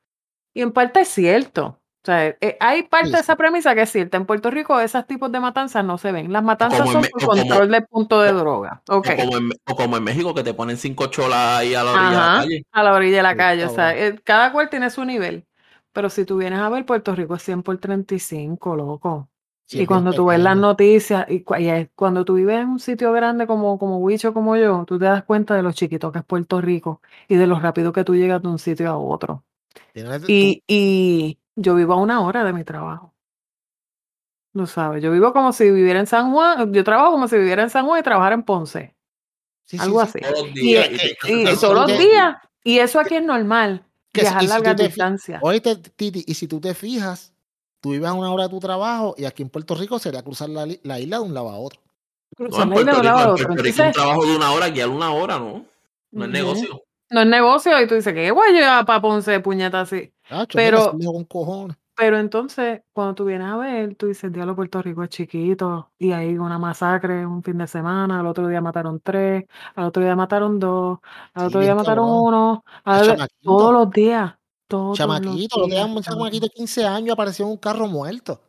Y 0.53 0.61
en 0.61 0.71
parte 0.71 1.01
es 1.01 1.09
cierto. 1.09 1.80
O 2.03 2.05
sea, 2.05 2.27
eh, 2.29 2.57
hay 2.59 2.83
parte 2.83 3.11
de 3.11 3.19
esa 3.19 3.35
premisa 3.35 3.75
que 3.75 3.83
es 3.83 3.91
cierta. 3.91 4.17
En 4.17 4.25
Puerto 4.25 4.49
Rico 4.49 4.79
esos 4.79 5.05
tipos 5.05 5.31
de 5.31 5.39
matanzas 5.39 5.85
no 5.85 5.99
se 5.99 6.11
ven. 6.11 6.33
Las 6.33 6.43
matanzas 6.43 6.89
son 6.89 7.03
por 7.03 7.11
como- 7.11 7.27
control 7.37 7.69
del 7.69 7.85
punto 7.85 8.21
de 8.21 8.31
droga. 8.33 8.81
Ok. 8.89 9.07
O, 9.13 9.15
como 9.25 9.37
en, 9.37 9.49
o 9.67 9.75
como 9.75 9.97
en 9.97 10.03
México, 10.03 10.33
que 10.33 10.43
te 10.43 10.53
ponen 10.55 10.77
cinco 10.77 11.07
cholas 11.07 11.59
ahí 11.59 11.75
a 11.75 11.83
la 11.83 11.91
orilla 11.91 12.09
de 12.09 12.15
la 12.15 12.33
calle. 12.41 12.65
a 12.71 12.83
la 12.83 12.93
orilla 12.93 13.17
de 13.17 13.23
la 13.23 13.31
Sí, 13.31 13.37
calle. 13.37 13.65
O 13.65 13.69
sea, 13.69 13.95
eh, 13.95 14.19
cada 14.23 14.51
cual 14.51 14.69
tiene 14.71 14.89
su 14.89 15.05
nivel. 15.05 15.45
Pero 15.93 16.09
si 16.09 16.25
tú 16.25 16.37
vienes 16.37 16.59
a 16.59 16.69
ver, 16.69 16.85
Puerto 16.85 17.13
Rico 17.13 17.35
es 17.35 17.43
100 17.43 17.61
por 17.63 17.77
35, 17.77 18.75
loco. 18.75 19.29
Sí, 19.65 19.81
Y 19.81 19.85
cuando 19.85 20.11
tú 20.11 20.25
ves 20.25 20.39
las 20.39 20.57
noticias, 20.57 21.25
y, 21.29 21.43
cuando 21.95 22.25
tú 22.25 22.33
vives 22.33 22.59
en 22.61 22.67
un 22.69 22.79
sitio 22.79 23.11
grande 23.13 23.45
como, 23.47 23.77
como 23.77 23.99
Huicho, 23.99 24.33
como 24.33 24.57
yo, 24.57 24.83
tú 24.87 24.97
te 24.99 25.05
das 25.05 25.23
cuenta 25.23 25.55
de 25.55 25.61
lo 25.63 25.71
chiquito 25.71 26.11
que 26.11 26.19
es 26.19 26.25
Puerto 26.25 26.59
Rico 26.61 27.01
y 27.29 27.35
de 27.35 27.47
lo 27.47 27.59
rápido 27.59 27.93
que 27.93 28.03
tú 28.03 28.15
llegas 28.15 28.41
de 28.41 28.47
un 28.49 28.57
sitio 28.59 28.89
a 28.89 28.97
otro. 28.97 29.43
Y, 30.27 30.63
y 30.67 31.37
yo 31.61 31.75
vivo 31.75 31.93
a 31.93 31.97
una 31.97 32.21
hora 32.21 32.43
de 32.43 32.53
mi 32.53 32.63
trabajo. 32.63 33.13
No 34.53 34.67
sabes, 34.67 35.01
yo 35.01 35.11
vivo 35.11 35.31
como 35.31 35.53
si 35.53 35.71
viviera 35.71 35.99
en 35.99 36.07
San 36.07 36.31
Juan, 36.33 36.73
yo 36.73 36.83
trabajo 36.83 37.11
como 37.11 37.27
si 37.27 37.37
viviera 37.37 37.63
en 37.63 37.69
San 37.69 37.85
Juan 37.85 38.01
y 38.01 38.03
trabajara 38.03 38.35
en 38.35 38.43
Ponce, 38.43 38.95
sí, 39.65 39.77
algo 39.79 40.05
sí. 40.05 40.19
así. 40.19 40.19
Todos 40.33 40.47
los 40.47 40.57
Y, 40.57 40.61
días. 40.61 40.89
y 40.91 40.97
que- 40.97 41.55
todos 41.55 41.73
los 41.73 41.85
que- 41.87 41.97
días, 41.97 42.35
y 42.63 42.79
eso 42.79 42.99
aquí 42.99 43.15
es 43.15 43.23
normal, 43.23 43.85
que 44.11 44.21
viajar 44.21 44.41
si 44.41 44.47
largas 44.47 44.75
distancias. 44.75 45.39
Oíste, 45.41 45.77
Titi, 45.77 46.23
y 46.27 46.33
si 46.33 46.47
tú 46.49 46.59
te 46.59 46.73
fijas, 46.73 47.33
tú 47.79 47.91
vives 47.91 48.09
a 48.09 48.13
una 48.13 48.29
hora 48.33 48.43
de 48.43 48.49
tu 48.49 48.59
trabajo 48.59 49.15
y 49.17 49.23
aquí 49.23 49.41
en 49.41 49.49
Puerto 49.49 49.73
Rico 49.73 49.97
sería 49.99 50.21
cruzar 50.21 50.49
la, 50.49 50.67
la 50.83 50.99
isla 50.99 51.17
de 51.19 51.23
un 51.23 51.33
lado 51.33 51.49
a 51.49 51.57
otro. 51.57 51.79
No, 52.37 52.45
Cruzar 52.47 52.63
en 52.63 52.69
la 52.71 52.75
isla 52.75 52.91
Puerto 52.91 52.91
de 52.91 52.99
un 52.99 53.05
lado 53.05 53.17
Rico, 53.19 53.29
a 53.29 53.33
otro. 53.33 53.47
Puerto 53.47 53.63
Rico 53.63 53.83
un 53.83 53.91
trabajo 53.93 54.25
de 54.25 54.35
una 54.35 54.51
hora, 54.51 54.69
guiar 54.69 54.89
una 54.89 55.13
hora, 55.13 55.39
¿no? 55.39 55.65
No 56.11 56.25
es 56.25 56.29
negocio. 56.31 56.83
no 57.09 57.21
es 57.21 57.27
negocio 57.27 57.81
y 57.81 57.87
tú 57.87 57.95
dices, 57.95 58.13
¿qué 58.13 58.31
voy 58.31 58.51
llevar 58.51 58.85
para 58.85 59.01
Ponce 59.01 59.31
de 59.31 59.39
puñeta 59.39 59.79
así? 59.81 60.13
Pero, 60.53 60.91
con 60.91 61.77
pero 61.95 62.17
entonces, 62.17 62.81
cuando 62.93 63.13
tú 63.15 63.25
vienes 63.25 63.47
a 63.47 63.57
ver, 63.57 63.95
tú 63.95 64.07
dices, 64.07 64.31
diablo, 64.31 64.55
Puerto 64.55 64.81
Rico 64.81 65.03
es 65.03 65.09
chiquito 65.09 65.91
y 65.99 66.13
hay 66.13 66.37
una 66.37 66.57
masacre 66.57 67.25
un 67.27 67.43
fin 67.43 67.57
de 67.59 67.67
semana, 67.67 68.19
al 68.21 68.25
otro 68.27 68.47
día 68.47 68.59
mataron 68.61 68.99
tres, 69.01 69.45
al 69.75 69.85
otro 69.85 70.01
día 70.01 70.15
mataron 70.15 70.57
dos, 70.59 70.99
al 71.33 71.43
Sí, 71.43 71.47
otro 71.49 71.61
día 71.61 71.75
mataron 71.75 72.05
cabrón. 72.05 72.23
uno, 72.25 72.63
al- 72.83 73.29
todos 73.43 73.73
los 73.73 73.91
días, 73.91 74.35
todos 74.67 74.89
los 74.89 74.97
chamaquito, 74.97 75.59
lo 75.59 75.65
que 75.67 75.71
días, 75.73 75.85
un 75.85 76.01
chamaquito 76.01 76.45
de 76.47 76.49
15 76.49 76.85
años 76.85 77.13
apareció 77.13 77.45
en 77.45 77.51
un 77.51 77.57
carro 77.57 77.87
muerto. 77.87 78.41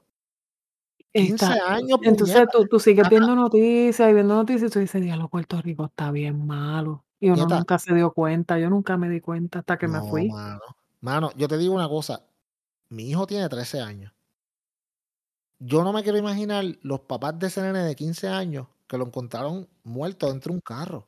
15 1.12 1.44
Está, 1.44 1.74
años, 1.74 1.98
entonces 2.02 2.48
tú, 2.50 2.66
tú 2.66 2.80
sigues 2.80 3.06
viendo 3.08 3.34
noticias 3.34 4.10
y 4.10 4.14
viendo 4.14 4.34
noticias 4.34 4.70
y 4.70 4.72
tú 4.72 4.78
dices, 4.78 5.02
diablo, 5.02 5.28
Puerto 5.28 5.60
Rico 5.60 5.84
está 5.84 6.10
bien 6.10 6.46
malo. 6.46 7.04
Y 7.20 7.28
uno 7.30 7.46
nunca 7.46 7.78
se 7.78 7.94
dio 7.94 8.12
cuenta, 8.12 8.58
yo 8.58 8.70
nunca 8.70 8.96
me 8.96 9.08
di 9.10 9.20
cuenta 9.20 9.58
hasta 9.60 9.76
que 9.78 9.88
me 9.88 10.00
fui. 10.00 10.28
mano. 10.28 10.60
Mano, 11.02 11.32
yo 11.36 11.48
te 11.48 11.58
digo 11.58 11.74
una 11.74 11.88
cosa. 11.88 12.24
Mi 12.88 13.10
hijo 13.10 13.26
tiene 13.26 13.48
13 13.48 13.80
años. 13.80 14.12
Yo 15.58 15.82
no 15.82 15.92
me 15.92 16.02
quiero 16.02 16.16
imaginar 16.16 16.64
los 16.82 17.00
papás 17.00 17.38
de 17.38 17.48
ese 17.48 17.60
nene 17.60 17.80
de 17.80 17.94
15 17.96 18.28
años 18.28 18.68
que 18.86 18.96
lo 18.96 19.06
encontraron 19.06 19.68
muerto 19.82 20.28
dentro 20.28 20.50
de 20.52 20.56
un 20.56 20.60
carro. 20.60 21.06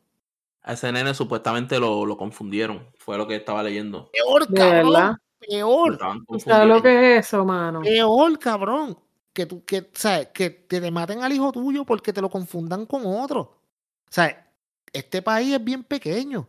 A 0.63 0.73
ese 0.73 0.91
nene 0.91 1.15
supuestamente 1.15 1.79
lo, 1.79 2.05
lo 2.07 2.17
confundieron. 2.17 2.89
Fue 2.99 3.17
lo 3.17 3.27
que 3.29 3.37
estaba 3.37 3.63
leyendo. 3.63 4.11
Peor, 4.13 4.53
cabrón. 4.53 5.19
Peor. 5.39 5.93
estaban 5.93 6.25
¿Tú 6.27 6.41
sabes 6.41 6.69
lo 6.69 6.83
que 6.83 7.19
es 7.19 7.27
eso, 7.27 7.45
mano? 7.45 7.83
Peor, 7.83 8.39
cabrón. 8.39 8.99
Que 9.33 9.47
tú, 9.47 9.65
que, 9.65 9.91
¿sabes? 9.95 10.29
Que 10.29 10.51
te, 10.51 10.81
te 10.81 10.91
maten 10.91 11.23
al 11.23 11.33
hijo 11.33 11.53
tuyo 11.53 11.85
porque 11.85 12.13
te 12.13 12.21
lo 12.21 12.31
confundan 12.31 12.87
con 12.87 13.03
otro. 13.07 13.41
O 13.41 14.11
sea, 14.11 14.51
este 14.93 15.23
país 15.23 15.55
es 15.55 15.63
bien 15.63 15.85
pequeño. 15.85 16.49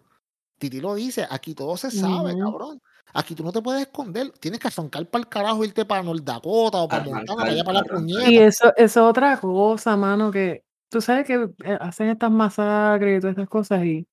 Titi 0.57 0.79
lo 0.79 0.95
dice, 0.95 1.27
aquí 1.29 1.53
todo 1.53 1.77
se 1.77 1.91
sabe, 1.91 2.35
cabrón. 2.39 2.81
Aquí 3.17 3.33
tú 3.33 3.43
no 3.45 3.51
te 3.53 3.61
puedes 3.61 3.81
esconder. 3.83 4.29
Tienes 4.39 4.59
que 4.59 4.67
arrancar 4.67 5.05
para 5.09 5.21
el 5.21 5.29
carajo, 5.29 5.63
irte 5.63 5.85
para 5.85 6.03
North 6.03 6.21
Dakota 6.23 6.79
o 6.79 6.87
para 6.89 7.01
Arrancar, 7.03 7.15
Montana, 7.15 7.37
para 7.41 7.51
allá 7.53 7.63
para 7.63 7.79
la 7.79 7.83
puñeta. 7.85 8.29
Y 8.29 8.37
eso, 8.39 8.73
eso 8.75 8.83
es 8.85 8.97
otra 8.97 9.37
cosa, 9.39 9.95
mano, 9.95 10.31
que 10.31 10.63
tú 10.89 10.99
sabes 10.99 11.25
que 11.25 11.49
eh, 11.63 11.77
hacen 11.79 12.09
estas 12.09 12.29
masacres 12.29 13.17
y 13.17 13.21
todas 13.21 13.31
estas 13.37 13.47
cosas 13.49 13.85
y, 13.85 14.05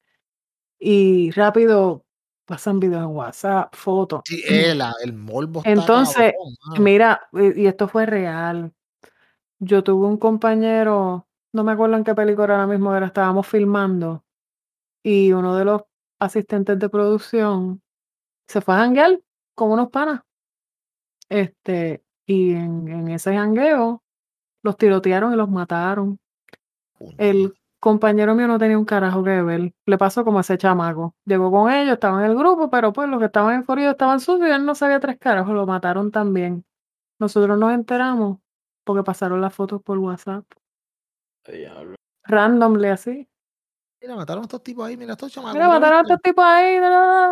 y 0.78 1.30
rápido 1.32 2.04
pasan 2.46 2.78
videos 2.78 3.02
en 3.02 3.08
WhatsApp, 3.16 3.74
fotos. 3.74 4.20
Sí, 4.24 4.40
eh, 4.46 4.74
la- 4.74 4.94
el 5.02 5.12
morbo 5.14 5.60
está 5.60 5.70
Entonces, 5.72 6.32
cabrón. 6.32 6.84
Mira, 6.84 7.22
y 7.32 7.62
y 7.62 7.66
esto 7.66 7.88
fue 7.88 8.06
real. 8.06 8.72
Yo 9.58 9.82
tuve 9.82 10.06
un 10.06 10.16
compañero, 10.16 11.26
no 11.52 11.64
me 11.64 11.72
acuerdo 11.72 11.96
en 11.96 12.04
qué 12.04 12.14
película 12.14 12.54
ahora 12.54 12.66
mismo 12.66 12.94
era, 12.94 13.06
estábamos 13.06 13.46
filmando 13.46 14.24
y 15.04 15.32
uno 15.32 15.56
de 15.56 15.64
los 15.64 15.82
asistentes 16.20 16.78
de 16.78 16.88
producción 16.88 17.82
se 18.48 18.60
fue 18.60 18.74
a 18.74 18.78
janguear 18.78 19.20
con 19.54 19.70
unos 19.70 19.90
panas. 19.90 20.22
Este, 21.28 22.02
y 22.26 22.52
en, 22.52 22.88
en 22.88 23.08
ese 23.08 23.34
jangueo 23.34 24.02
los 24.62 24.76
tirotearon 24.76 25.32
y 25.32 25.36
los 25.36 25.48
mataron. 25.48 26.18
El 27.18 27.54
compañero 27.80 28.34
mío 28.34 28.46
no 28.46 28.58
tenía 28.58 28.78
un 28.78 28.84
carajo 28.84 29.24
que 29.24 29.42
ver. 29.42 29.72
Le 29.86 29.98
pasó 29.98 30.24
como 30.24 30.38
a 30.38 30.42
ese 30.42 30.56
chamaco. 30.56 31.14
Llegó 31.24 31.50
con 31.50 31.70
ellos, 31.72 31.94
estaban 31.94 32.24
en 32.24 32.30
el 32.30 32.36
grupo, 32.36 32.70
pero 32.70 32.92
pues 32.92 33.08
los 33.08 33.18
que 33.18 33.26
estaban 33.26 33.56
en 33.56 33.62
corrido 33.64 33.90
estaban 33.90 34.20
sucios 34.20 34.48
y 34.48 34.52
él 34.52 34.64
no 34.64 34.74
sabía 34.74 35.00
tres 35.00 35.18
carajos, 35.18 35.52
lo 35.54 35.66
mataron 35.66 36.10
también. 36.12 36.64
Nosotros 37.18 37.58
nos 37.58 37.72
enteramos 37.72 38.38
porque 38.84 39.02
pasaron 39.02 39.40
las 39.40 39.54
fotos 39.54 39.82
por 39.82 39.98
WhatsApp. 39.98 40.44
Randomly 42.24 42.88
así. 42.88 43.28
Mira, 44.02 44.16
mataron 44.16 44.42
a 44.42 44.46
estos 44.46 44.62
tipos 44.62 44.84
ahí, 44.86 44.96
mira, 44.96 45.12
estos 45.12 45.30
chamacos. 45.32 45.54
Mira, 45.54 45.68
mataron 45.68 45.98
a 45.98 46.00
estos 46.02 46.20
tipos 46.20 46.44
ahí. 46.44 46.76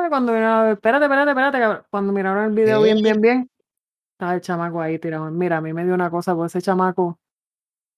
Cuando 0.09 0.33
miraron, 0.33 0.71
espérate, 0.73 1.05
espérate, 1.05 1.31
espérate. 1.31 1.59
cabrón. 1.59 1.83
Cuando 1.91 2.13
miraron 2.13 2.45
el 2.45 2.51
video 2.53 2.81
bien, 2.83 3.03
bien, 3.03 3.21
bien, 3.21 3.51
estaba 4.13 4.35
el 4.35 4.41
chamaco 4.41 4.81
ahí 4.81 4.99
tirado. 4.99 5.31
Mira, 5.31 5.57
a 5.57 5.61
mí 5.61 5.73
me 5.73 5.85
dio 5.85 5.95
una 5.95 6.11
cosa, 6.11 6.35
porque 6.35 6.47
ese 6.47 6.63
chamaco, 6.63 7.19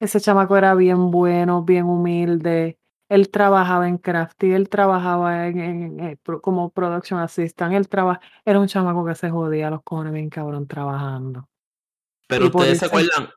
ese 0.01 0.21
chamaco 0.21 0.57
era 0.57 0.75
bien 0.75 1.11
bueno, 1.11 1.63
bien 1.63 1.85
humilde. 1.85 2.79
Él 3.11 3.29
trabajaba 3.31 3.89
en 3.89 3.99
Crafty, 3.99 4.53
él 4.53 4.71
trabajaba 4.71 5.47
en, 5.49 5.59
en- 5.61 6.01
en- 6.01 6.17
pro- 6.23 6.41
como 6.41 6.71
production 6.71 7.21
assistant, 7.21 7.75
él 7.75 7.87
traba, 7.89 8.21
era 8.43 8.59
un 8.59 8.69
chamaco 8.69 9.05
que 9.05 9.15
se 9.15 9.29
jodía 9.29 9.69
los 9.69 9.83
cojones 9.83 10.15
bien 10.15 10.31
cabrón 10.31 10.67
trabajando. 10.67 11.47
Pero 12.27 12.47
Y 12.47 12.51
por 12.51 12.63
ustedes 12.63 12.79
se 12.79 12.87
acuerdan. 12.87 13.29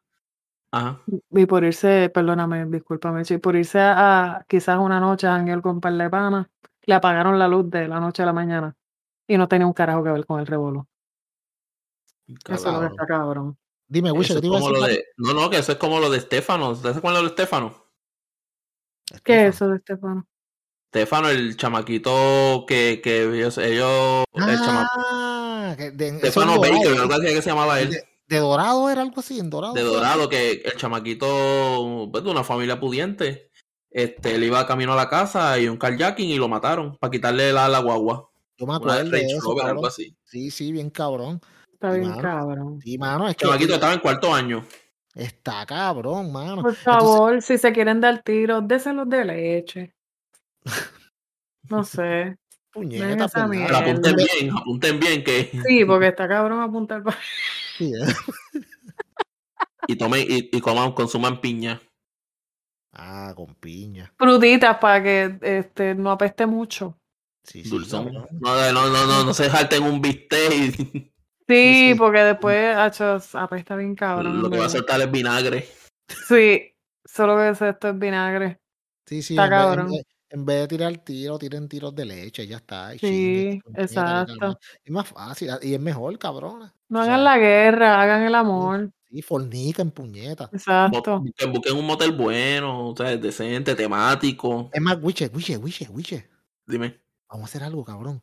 Ajá. 0.75 0.99
Y 1.31 1.45
por 1.45 1.63
irse, 1.63 2.11
perdóname, 2.13 2.65
discúlpame, 2.65 3.23
Chi, 3.23 3.37
por 3.37 3.55
irse 3.55 3.79
a, 3.79 4.35
a 4.39 4.43
quizás 4.43 4.77
una 4.77 4.99
noche 4.99 5.25
a 5.25 5.31
janguear 5.35 5.61
con 5.61 5.75
un 5.75 5.81
par 5.81 5.93
de 5.93 6.09
panas, 6.09 6.47
le 6.83 6.93
apagaron 6.93 7.39
la 7.39 7.47
luz 7.47 7.69
de 7.69 7.87
la 7.87 8.01
noche 8.01 8.23
a 8.23 8.25
la 8.25 8.33
mañana 8.33 8.75
y 9.25 9.37
no 9.37 9.47
tenía 9.47 9.65
un 9.65 9.71
carajo 9.71 10.03
que 10.03 10.11
ver 10.11 10.25
con 10.25 10.41
el 10.41 10.47
revolú. 10.47 10.85
Eso 12.27 12.55
es 12.55 12.63
lo 12.65 12.85
está 12.85 13.05
cabrón. 13.05 13.57
Dime, 13.87 14.11
Wisha, 14.11 14.33
Eso 14.33 14.41
¿qué 14.41 14.47
es 14.47 14.51
te 14.51 14.57
iba 14.57 14.67
a 14.67 14.71
lo 14.71 14.85
de. 14.85 15.05
No, 15.15 15.33
no, 15.33 15.49
que 15.49 15.59
eso 15.59 15.71
es 15.71 15.77
como 15.77 15.99
lo 16.01 16.09
de 16.09 16.19
Stefano. 16.19 16.71
¿Ustedes 16.71 16.95
se 16.95 16.99
acuerdan 16.99 17.23
de 17.23 17.29
Stefano? 17.29 17.71
papi? 17.71 19.21
¿Qué 19.23 19.47
es 19.47 19.55
eso 19.55 19.69
de 19.69 19.77
Estefano? 19.77 20.27
Stefano, 20.89 21.29
el 21.29 21.55
chamaquito 21.55 22.65
que, 22.67 22.99
que 23.01 23.23
ellos, 23.33 23.57
ellos 23.59 24.25
el 24.33 24.59
chama- 24.59 24.89
Ah, 24.91 25.73
que 25.77 25.91
de, 25.91 26.07
eso 26.09 26.17
Stefano 26.19 26.55
en 26.55 26.61
Dorado, 26.61 26.79
Baker, 26.79 26.99
algo 27.01 27.13
así 27.13 27.25
que 27.27 27.41
se 27.41 27.49
llamaba 27.49 27.79
él. 27.79 27.91
de, 27.91 28.03
de 28.27 28.37
Dorado 28.39 28.89
era 28.89 29.01
algo 29.01 29.19
así, 29.19 29.39
en 29.39 29.49
Dorado. 29.49 29.73
de. 29.73 29.81
Dorado, 29.81 30.29
que 30.29 30.61
el 30.65 30.75
chamaquito 30.75 32.09
pues, 32.11 32.23
de 32.23 32.29
una 32.29 32.43
familia 32.43 32.79
pudiente, 32.79 33.49
este, 33.91 34.35
él 34.35 34.43
iba 34.43 34.65
camino 34.67 34.93
a 34.93 34.95
la 34.95 35.09
casa 35.09 35.57
y 35.59 35.67
un 35.67 35.77
carjacking 35.77 36.29
y 36.29 36.37
lo 36.37 36.47
mataron 36.47 36.97
para 36.97 37.11
quitarle 37.11 37.53
la, 37.53 37.67
la 37.69 37.79
guagua. 37.79 38.29
Yo 38.57 38.65
me 38.65 38.75
acuerdo 38.75 39.09
de 39.09 39.21
eso, 39.21 39.41
Rover, 39.41 39.65
algo 39.67 39.85
así. 39.87 40.15
Sí, 40.23 40.49
sí, 40.49 40.71
bien 40.71 40.89
cabrón. 40.89 41.41
Está 41.73 41.91
bien 41.91 42.09
mano. 42.09 42.21
cabrón. 42.21 42.79
Sí, 42.81 42.97
mano, 42.97 43.25
es 43.25 43.31
El 43.31 43.35
que 43.35 43.45
chamaquito 43.45 43.73
estaba 43.75 43.93
en 43.93 43.99
cuarto 43.99 44.33
año. 44.33 44.65
está 45.13 45.65
cabrón, 45.65 46.31
mano. 46.31 46.61
Por 46.61 46.71
Entonces, 46.71 46.83
favor, 46.83 47.41
si 47.41 47.57
se 47.57 47.71
quieren 47.73 47.99
dar 48.01 48.21
tiros, 48.23 48.67
déselos 48.67 49.09
de 49.09 49.25
leche. 49.25 49.95
No 51.69 51.83
sé. 51.83 52.37
puñeta, 52.71 53.23
apunten 53.25 54.15
bien, 54.15 54.51
apunten 54.55 54.99
bien 54.99 55.23
que 55.23 55.49
Sí, 55.65 55.83
porque 55.83 56.09
está 56.09 56.27
cabrón 56.27 56.61
apuntar 56.61 57.01
para. 57.01 57.17
Sí, 57.77 57.91
eh. 57.93 58.05
y 59.87 59.95
tomen 59.95 60.25
y, 60.27 60.49
y 60.55 60.61
coman, 60.61 60.93
consuman 60.93 61.41
piña. 61.41 61.81
Ah, 62.93 63.33
con 63.35 63.53
piña. 63.55 64.13
Frutitas 64.17 64.77
para 64.77 65.03
que 65.03 65.37
este, 65.41 65.95
no 65.95 66.11
apeste 66.11 66.45
mucho. 66.45 66.97
Sí, 67.43 67.63
sí, 67.63 67.69
Dulzón. 67.69 68.11
No, 68.13 68.71
no, 68.71 68.89
no, 68.89 69.05
no, 69.05 69.23
no 69.23 69.33
se 69.33 69.49
jalten 69.49 69.83
un 69.83 70.01
bistec 70.01 70.51
y 70.53 71.11
Sí, 71.47 71.89
sí. 71.91 71.95
porque 71.95 72.19
después, 72.23 72.75
achos, 72.75 73.35
apesta 73.35 73.75
bien 73.75 73.93
cabrón. 73.95 74.41
lo 74.41 74.49
que 74.49 74.57
va 74.57 74.65
a 74.65 74.69
soltar 74.69 74.99
es 75.01 75.11
vinagre. 75.11 75.67
Sí, 76.27 76.73
solo 77.05 77.35
que 77.37 77.49
es 77.49 77.61
esto 77.61 77.89
es 77.89 77.99
vinagre. 77.99 78.59
Sí, 79.05 79.21
sí, 79.21 79.33
Está 79.35 79.43
en 79.45 79.49
vez, 79.51 79.59
en 79.59 79.65
cabrón. 79.67 79.91
vez- 79.91 80.05
en 80.35 80.45
vez 80.45 80.61
de 80.61 80.67
tirar 80.67 80.97
tiro, 80.97 81.39
tiren 81.39 81.69
tiros 81.69 81.95
de 81.95 82.05
leche, 82.05 82.45
ya 82.45 82.57
está. 82.57 82.93
y 82.93 82.99
Sí, 82.99 83.61
exacto. 83.73 84.59
Es 84.83 84.91
más 84.91 85.07
fácil 85.07 85.49
y 85.61 85.73
es 85.73 85.79
mejor, 85.79 86.17
cabrón. 86.19 86.71
No 86.89 87.01
hagan 87.01 87.23
la 87.23 87.37
guerra, 87.37 88.01
hagan 88.01 88.23
el 88.23 88.35
amor. 88.35 88.91
Sí, 89.09 89.21
fornican, 89.21 89.91
puñeta. 89.91 90.49
Exacto. 90.51 91.21
Busquen, 91.21 91.53
busquen 91.53 91.77
un 91.77 91.85
motel 91.85 92.11
bueno, 92.11 92.89
o 92.89 92.95
sea, 92.95 93.15
decente, 93.15 93.75
temático. 93.75 94.69
Es 94.73 94.81
más, 94.81 94.97
Wiche, 95.01 95.31
Wiche, 95.33 95.55
Wiche, 95.55 95.87
Wiche. 95.89 96.29
Dime, 96.67 96.99
Vamos 97.29 97.43
a 97.43 97.45
hacer 97.45 97.63
algo, 97.63 97.85
cabrón. 97.85 98.21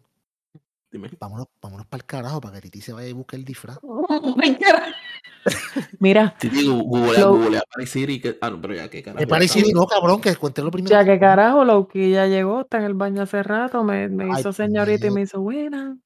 dime. 0.90 1.10
Vámonos, 1.18 1.46
vámonos 1.62 1.86
para 1.86 2.02
el 2.02 2.06
carajo 2.06 2.40
para 2.42 2.56
que 2.56 2.62
Titi 2.62 2.82
se 2.82 2.92
vaya 2.92 3.08
y 3.08 3.12
busque 3.12 3.36
el 3.36 3.44
disfraz. 3.46 3.78
Mira, 6.00 6.36
googlea 7.30 7.62
Paris 7.72 7.90
City. 7.90 8.20
Que, 8.20 8.38
ah, 8.40 8.50
no, 8.50 8.60
pero 8.60 8.74
ya, 8.74 8.88
qué 8.88 9.02
carajo. 9.02 9.24
No, 9.74 9.86
cabrón, 9.86 10.20
que 10.20 10.34
cuente 10.36 10.62
lo 10.62 10.70
primero. 10.70 10.90
ya 10.90 11.04
que 11.04 11.18
carajo, 11.18 11.64
Loki 11.64 12.10
ya 12.10 12.26
llegó, 12.26 12.62
está 12.62 12.78
en 12.78 12.84
el 12.84 12.94
baño 12.94 13.22
hace 13.22 13.42
rato, 13.42 13.82
me, 13.84 14.08
me 14.08 14.24
Ay, 14.24 14.40
hizo 14.40 14.52
señorita 14.52 15.06
y 15.06 15.10
me 15.10 15.22
hizo 15.22 15.40
buena. 15.40 15.96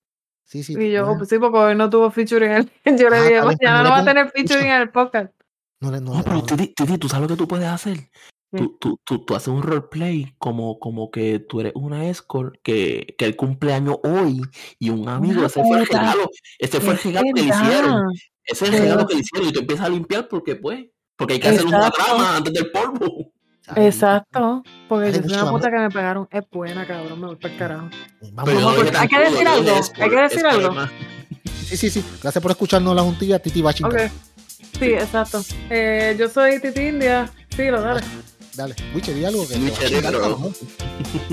Sí, 0.44 0.62
sí. 0.62 0.74
Y 0.78 0.92
yo, 0.92 1.04
bueno, 1.04 1.18
pues 1.18 1.28
sí, 1.28 1.38
porque 1.38 1.58
hoy 1.58 1.74
no 1.74 1.90
tuvo 1.90 2.10
featuring. 2.10 2.50
en 2.50 2.56
el- 2.56 2.70
Yo 2.98 3.10
le 3.10 3.16
Ah, 3.16 3.22
dije, 3.22 3.42
mañana 3.42 3.82
no 3.82 3.90
va 3.90 3.98
a 3.98 4.04
tener 4.04 4.30
featuring 4.30 4.66
en 4.66 4.82
el 4.82 4.90
podcast. 4.90 5.32
no 5.80 5.90
le- 5.90 6.00
no 6.00 6.14
No, 6.14 6.22
pero 6.22 6.42
Titi, 6.44 6.68
Titi, 6.68 6.98
¿tú 6.98 7.08
sabes 7.08 7.28
lo 7.28 7.34
que 7.36 7.38
tú 7.42 7.48
puedes 7.48 7.66
hacer? 7.66 7.96
¿Qué? 8.52 8.58
Tú, 8.58 8.76
tú, 8.78 9.00
tú, 9.04 9.24
tú 9.24 9.34
haces 9.34 9.48
un 9.48 9.60
roleplay 9.60 10.32
como, 10.38 10.78
como 10.78 11.10
que 11.10 11.40
tú 11.40 11.60
eres 11.60 11.72
una 11.74 12.08
escort 12.08 12.54
que, 12.62 13.16
que 13.18 13.24
el 13.24 13.34
cumpleaños 13.34 13.96
hoy 14.04 14.40
y 14.78 14.90
un 14.90 15.08
amigo, 15.08 15.38
Una 15.38 15.46
ese 15.48 15.62
fue 15.64 15.80
el 15.80 15.86
regalo, 15.86 16.30
ese 16.60 16.80
fue 16.80 16.92
el 16.92 16.98
regalo 17.00 17.26
que 17.34 17.42
le 17.42 17.48
hicieron. 17.48 18.02
Ese 18.46 18.64
es 18.66 18.72
el 18.72 18.78
regalo 18.80 19.06
que 19.06 19.14
le 19.14 19.20
hicieron 19.20 19.48
y 19.48 19.52
tú 19.52 19.60
empiezas 19.60 19.86
a 19.86 19.88
limpiar 19.88 20.28
porque 20.28 20.56
pues, 20.56 20.84
porque 21.16 21.34
hay 21.34 21.40
que 21.40 21.48
hacer 21.48 21.66
una 21.66 21.78
Exacto. 21.78 22.04
trama 22.04 22.36
antes 22.36 22.52
del 22.52 22.70
polvo. 22.70 23.32
Ay, 23.68 23.86
Exacto. 23.86 24.62
Porque 24.88 25.10
Dale, 25.10 25.22
yo 25.24 25.28
soy 25.28 25.42
una 25.42 25.50
puta 25.50 25.70
que 25.70 25.78
me 25.78 25.90
pegaron. 25.90 26.28
Es 26.30 26.44
buena, 26.52 26.86
cabrón. 26.86 27.20
Me 27.20 27.26
voy 27.26 27.36
para 27.36 27.52
el 27.52 27.58
carajo. 27.58 27.88
Vamos, 28.32 28.44
Pero 28.44 28.60
no 28.60 28.98
hay 29.00 29.08
que 29.08 29.18
decir 29.18 29.48
algo, 29.48 29.70
hay 29.98 30.10
que 30.10 30.16
decir 30.20 30.46
algo. 30.46 30.74
Sí, 31.66 31.76
sí, 31.76 31.90
sí. 31.90 32.04
Gracias 32.22 32.40
por 32.40 32.52
escucharnos 32.52 32.94
la 32.94 33.02
juntilla, 33.02 33.40
Titi 33.40 33.60
va 33.62 33.70
a 33.70 33.74
chingar. 33.74 34.06
Ok. 34.06 34.10
Sí, 34.78 34.92
exacto. 34.92 35.42
Eh, 35.70 36.14
yo 36.18 36.28
soy 36.28 36.60
Titi 36.60 36.80
India. 36.80 37.28
Sí, 37.56 37.66
lo 37.68 37.80
dale. 37.80 38.02
Dale, 38.54 38.74
Wiche, 38.94 39.12
di 39.12 39.24
algo 39.24 39.46
que 39.48 39.54
te 39.54 39.60
Wiche, 39.60 40.00
cabrón. 40.02 40.54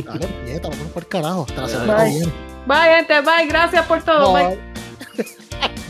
Dale, 0.04 0.28
nieta, 0.46 0.70
vámonos 0.70 0.92
para 0.92 1.04
el 1.04 1.10
carajo. 1.10 1.46
Hasta 1.48 1.62
la 1.62 1.68
Dale. 1.68 1.72
semana 1.74 1.98
que 1.98 2.04
Bye. 2.04 2.12
viene. 2.18 2.34
Bye, 2.66 2.96
gente. 2.96 3.22
Bye. 3.22 3.48
Gracias 3.48 3.86
por 3.86 4.04
todo. 4.04 4.34
Bye. 4.34 4.48
Bye. 5.16 5.74